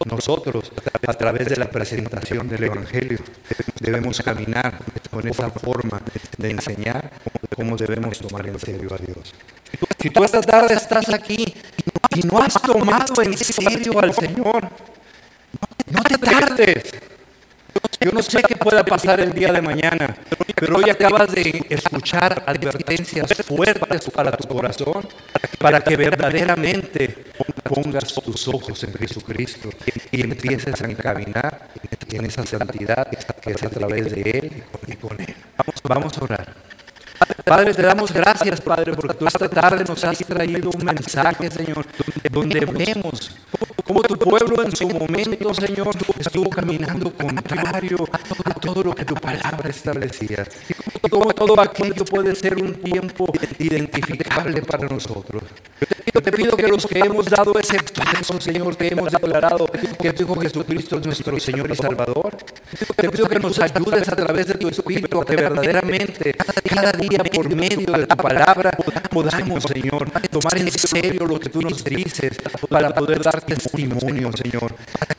Nosotros, 0.05 0.71
a 1.07 1.13
través 1.13 1.47
de 1.47 1.57
la 1.57 1.69
presentación 1.69 2.49
del 2.49 2.63
Evangelio, 2.63 3.19
debemos 3.79 4.19
caminar 4.21 4.79
con 5.11 5.27
esa 5.27 5.49
forma 5.51 6.01
de 6.37 6.49
enseñar 6.49 7.11
cómo 7.55 7.77
debemos 7.77 8.19
tomar 8.19 8.47
en 8.47 8.59
serio 8.59 8.89
a 8.93 8.97
Dios. 8.97 9.33
Si 9.99 10.09
tú 10.09 10.23
esta 10.23 10.41
tarde 10.41 10.73
estás 10.75 11.09
aquí 11.09 11.53
y 12.15 12.21
no 12.27 12.39
has 12.39 12.53
tomado 12.53 13.21
en 13.21 13.37
serio 13.37 13.99
al 13.99 14.13
Señor, 14.13 14.69
no 15.91 16.03
te 16.03 16.17
tardes. 16.17 16.91
Yo 17.99 18.11
no 18.11 18.23
sé 18.23 18.41
qué 18.41 18.55
pueda 18.55 18.83
pasar 18.83 19.19
el 19.19 19.31
día 19.31 19.53
de 19.53 19.61
mañana, 19.61 20.17
pero 20.55 20.77
hoy 20.77 20.89
acabas 20.89 21.31
de 21.33 21.65
escuchar 21.69 22.43
advertencias 22.47 23.31
fuertes 23.45 24.09
para 24.09 24.31
tu 24.31 24.47
corazón, 24.47 25.07
para 25.59 25.81
que 25.81 25.95
verdaderamente 25.95 27.25
pongas 27.63 28.13
tus 28.15 28.47
ojos 28.47 28.83
en 28.83 28.93
Jesucristo 28.95 29.69
y 30.11 30.21
empieces 30.21 30.81
a 30.81 30.85
encaminar 30.85 31.69
en 32.09 32.25
esa 32.25 32.45
santidad 32.45 33.07
que 33.41 33.51
es 33.51 33.63
a 33.63 33.69
través 33.69 34.11
de 34.11 34.21
Él 34.21 34.63
y 34.87 34.95
con 34.95 35.21
Él. 35.21 35.35
Vamos 35.83 36.17
a 36.17 36.23
orar. 36.23 36.55
Padre, 37.45 37.73
te 37.73 37.81
damos 37.81 38.13
gracias, 38.13 38.61
Padre, 38.61 38.93
porque 38.93 39.13
tú 39.15 39.27
esta 39.27 39.49
tarde 39.49 39.83
nos 39.83 40.03
has 40.03 40.17
traído 40.19 40.69
un 40.69 40.85
mensaje, 40.85 41.49
Señor, 41.49 41.85
donde 42.29 42.65
vemos 42.65 43.31
cómo 43.83 44.01
tu 44.03 44.17
pueblo 44.17 44.63
en 44.63 44.75
su 44.75 44.87
momento, 44.87 45.53
Señor, 45.53 45.89
estuvo 46.17 46.49
caminando 46.49 47.11
contrario 47.11 48.07
a 48.43 48.53
todo 48.53 48.83
lo 48.83 48.95
que 48.95 49.05
tu 49.05 49.15
palabra 49.15 49.69
establecía. 49.69 50.45
Y 51.03 51.09
cómo 51.09 51.33
todo 51.33 51.59
aquello 51.59 52.05
puede 52.05 52.35
ser 52.35 52.55
un 52.55 52.73
tiempo 52.75 53.31
identificable 53.59 54.61
para 54.61 54.87
nosotros. 54.87 55.43
Yo 56.13 56.21
te 56.21 56.31
pido 56.31 56.55
que 56.55 56.67
los 56.67 56.85
que 56.85 56.99
hemos 56.99 57.25
dado 57.25 57.57
ese 57.57 57.79
paso, 57.95 58.39
Señor, 58.39 58.75
que 58.77 58.87
hemos 58.87 59.11
declarado 59.11 59.65
que 59.99 60.13
tu 60.13 60.23
Hijo 60.23 60.39
Jesucristo 60.39 60.97
es 60.97 61.05
nuestro 61.05 61.39
Señor 61.39 61.71
y 61.71 61.75
Salvador, 61.75 62.37
te 62.95 63.09
pido 63.09 63.27
que 63.27 63.39
nos 63.39 63.57
ayudes 63.59 64.07
a 64.09 64.15
través 64.15 64.47
de 64.47 64.55
tu 64.55 64.67
Espíritu 64.67 65.21
a 65.21 65.25
que 65.25 65.35
verdaderamente 65.35 66.35
cada 66.69 66.91
día 66.91 67.23
por 67.31 67.53
medio 67.55 67.93
de 67.93 68.07
tu 68.07 68.17
palabra 68.17 68.71
podamos, 69.09 69.63
Señor, 69.63 70.09
tomar 70.29 70.57
en 70.57 70.71
serio 70.71 71.25
lo 71.25 71.39
que 71.39 71.49
tú 71.49 71.61
nos 71.61 71.83
dices 71.83 72.37
para 72.69 72.93
poder 72.93 73.21
dar 73.23 73.41
testimonio, 73.41 74.31
Señor. 74.33 74.75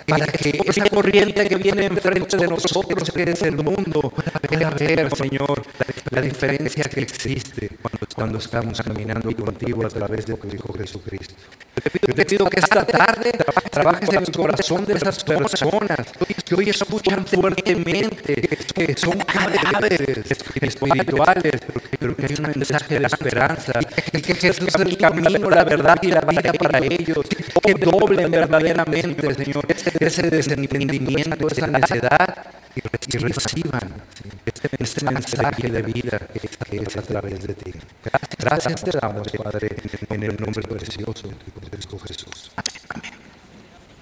Para 0.07 0.27
que 0.27 0.61
esa 0.65 0.89
corriente 0.89 1.49
que 1.49 1.57
viene 1.57 1.87
enfrente 1.87 2.37
de 2.37 2.49
nosotros, 2.49 3.11
que 3.11 3.23
es 3.23 3.43
el 3.43 3.57
mundo, 3.57 4.13
pueda 4.49 4.71
ver, 4.71 5.15
Señor, 5.17 5.63
la 6.11 6.21
diferencia 6.21 6.85
que 6.85 7.01
existe 7.01 7.71
cuando 8.15 8.39
estamos 8.39 8.81
caminando 8.81 9.35
contigo 9.35 9.87
a 9.87 9.89
través 9.89 10.27
de 10.27 10.35
tu 10.35 10.49
Hijo 10.49 10.73
Jesucristo. 10.75 11.35
Yo 12.07 12.15
te 12.15 12.25
pido 12.27 12.51
que 12.51 12.61
esta 12.61 12.85
tarde 12.85 13.33
trabajes 13.71 14.09
en 14.11 14.19
el 14.19 14.31
corazón 14.31 14.85
de 14.85 14.95
esas 14.95 15.25
personas 15.25 16.07
que 16.45 16.55
hoy 16.55 16.69
escuchan 16.69 17.25
fuertemente 17.27 18.35
que 18.75 18.95
son 18.97 19.19
cadáveres 19.19 20.31
espirituales, 20.61 21.63
pero 21.99 22.15
que 22.15 22.27
hay 22.27 22.35
un 22.39 22.53
mensaje 22.55 22.99
de 22.99 23.07
esperanza 23.07 23.73
y 24.13 24.21
que 24.21 24.35
Jesús 24.35 24.69
es 24.69 24.75
el 24.75 24.99
camino, 24.99 25.49
la 25.49 25.65
verdad 25.65 25.97
y 26.03 26.09
la 26.09 26.21
vida 26.21 26.53
para 26.53 26.79
ellos. 26.79 27.27
Que 27.63 27.75
doblen 27.75 28.31
verdaderamente, 28.31 29.35
Señor, 29.35 29.67
ese 29.69 30.23
desentendimiento, 30.31 31.49
esa 31.49 31.67
necedad 31.69 32.37
y 32.75 33.19
reciban 33.19 33.93
este 34.79 35.05
mensaje 35.05 35.69
de 35.71 35.83
vida 35.83 36.19
que 36.71 36.77
es 36.79 36.97
a 36.97 37.03
través 37.03 37.47
de 37.47 37.55
ti. 37.55 37.73
Gracias 38.39 38.83
te 38.83 38.91
damos, 38.99 39.29
Padre, 39.33 39.77
en 40.09 40.23
el 40.23 40.37
nombre 40.37 40.67
precioso 40.67 41.29
de 41.29 41.62
Kristu 41.71 41.99
Christus. 41.99 42.42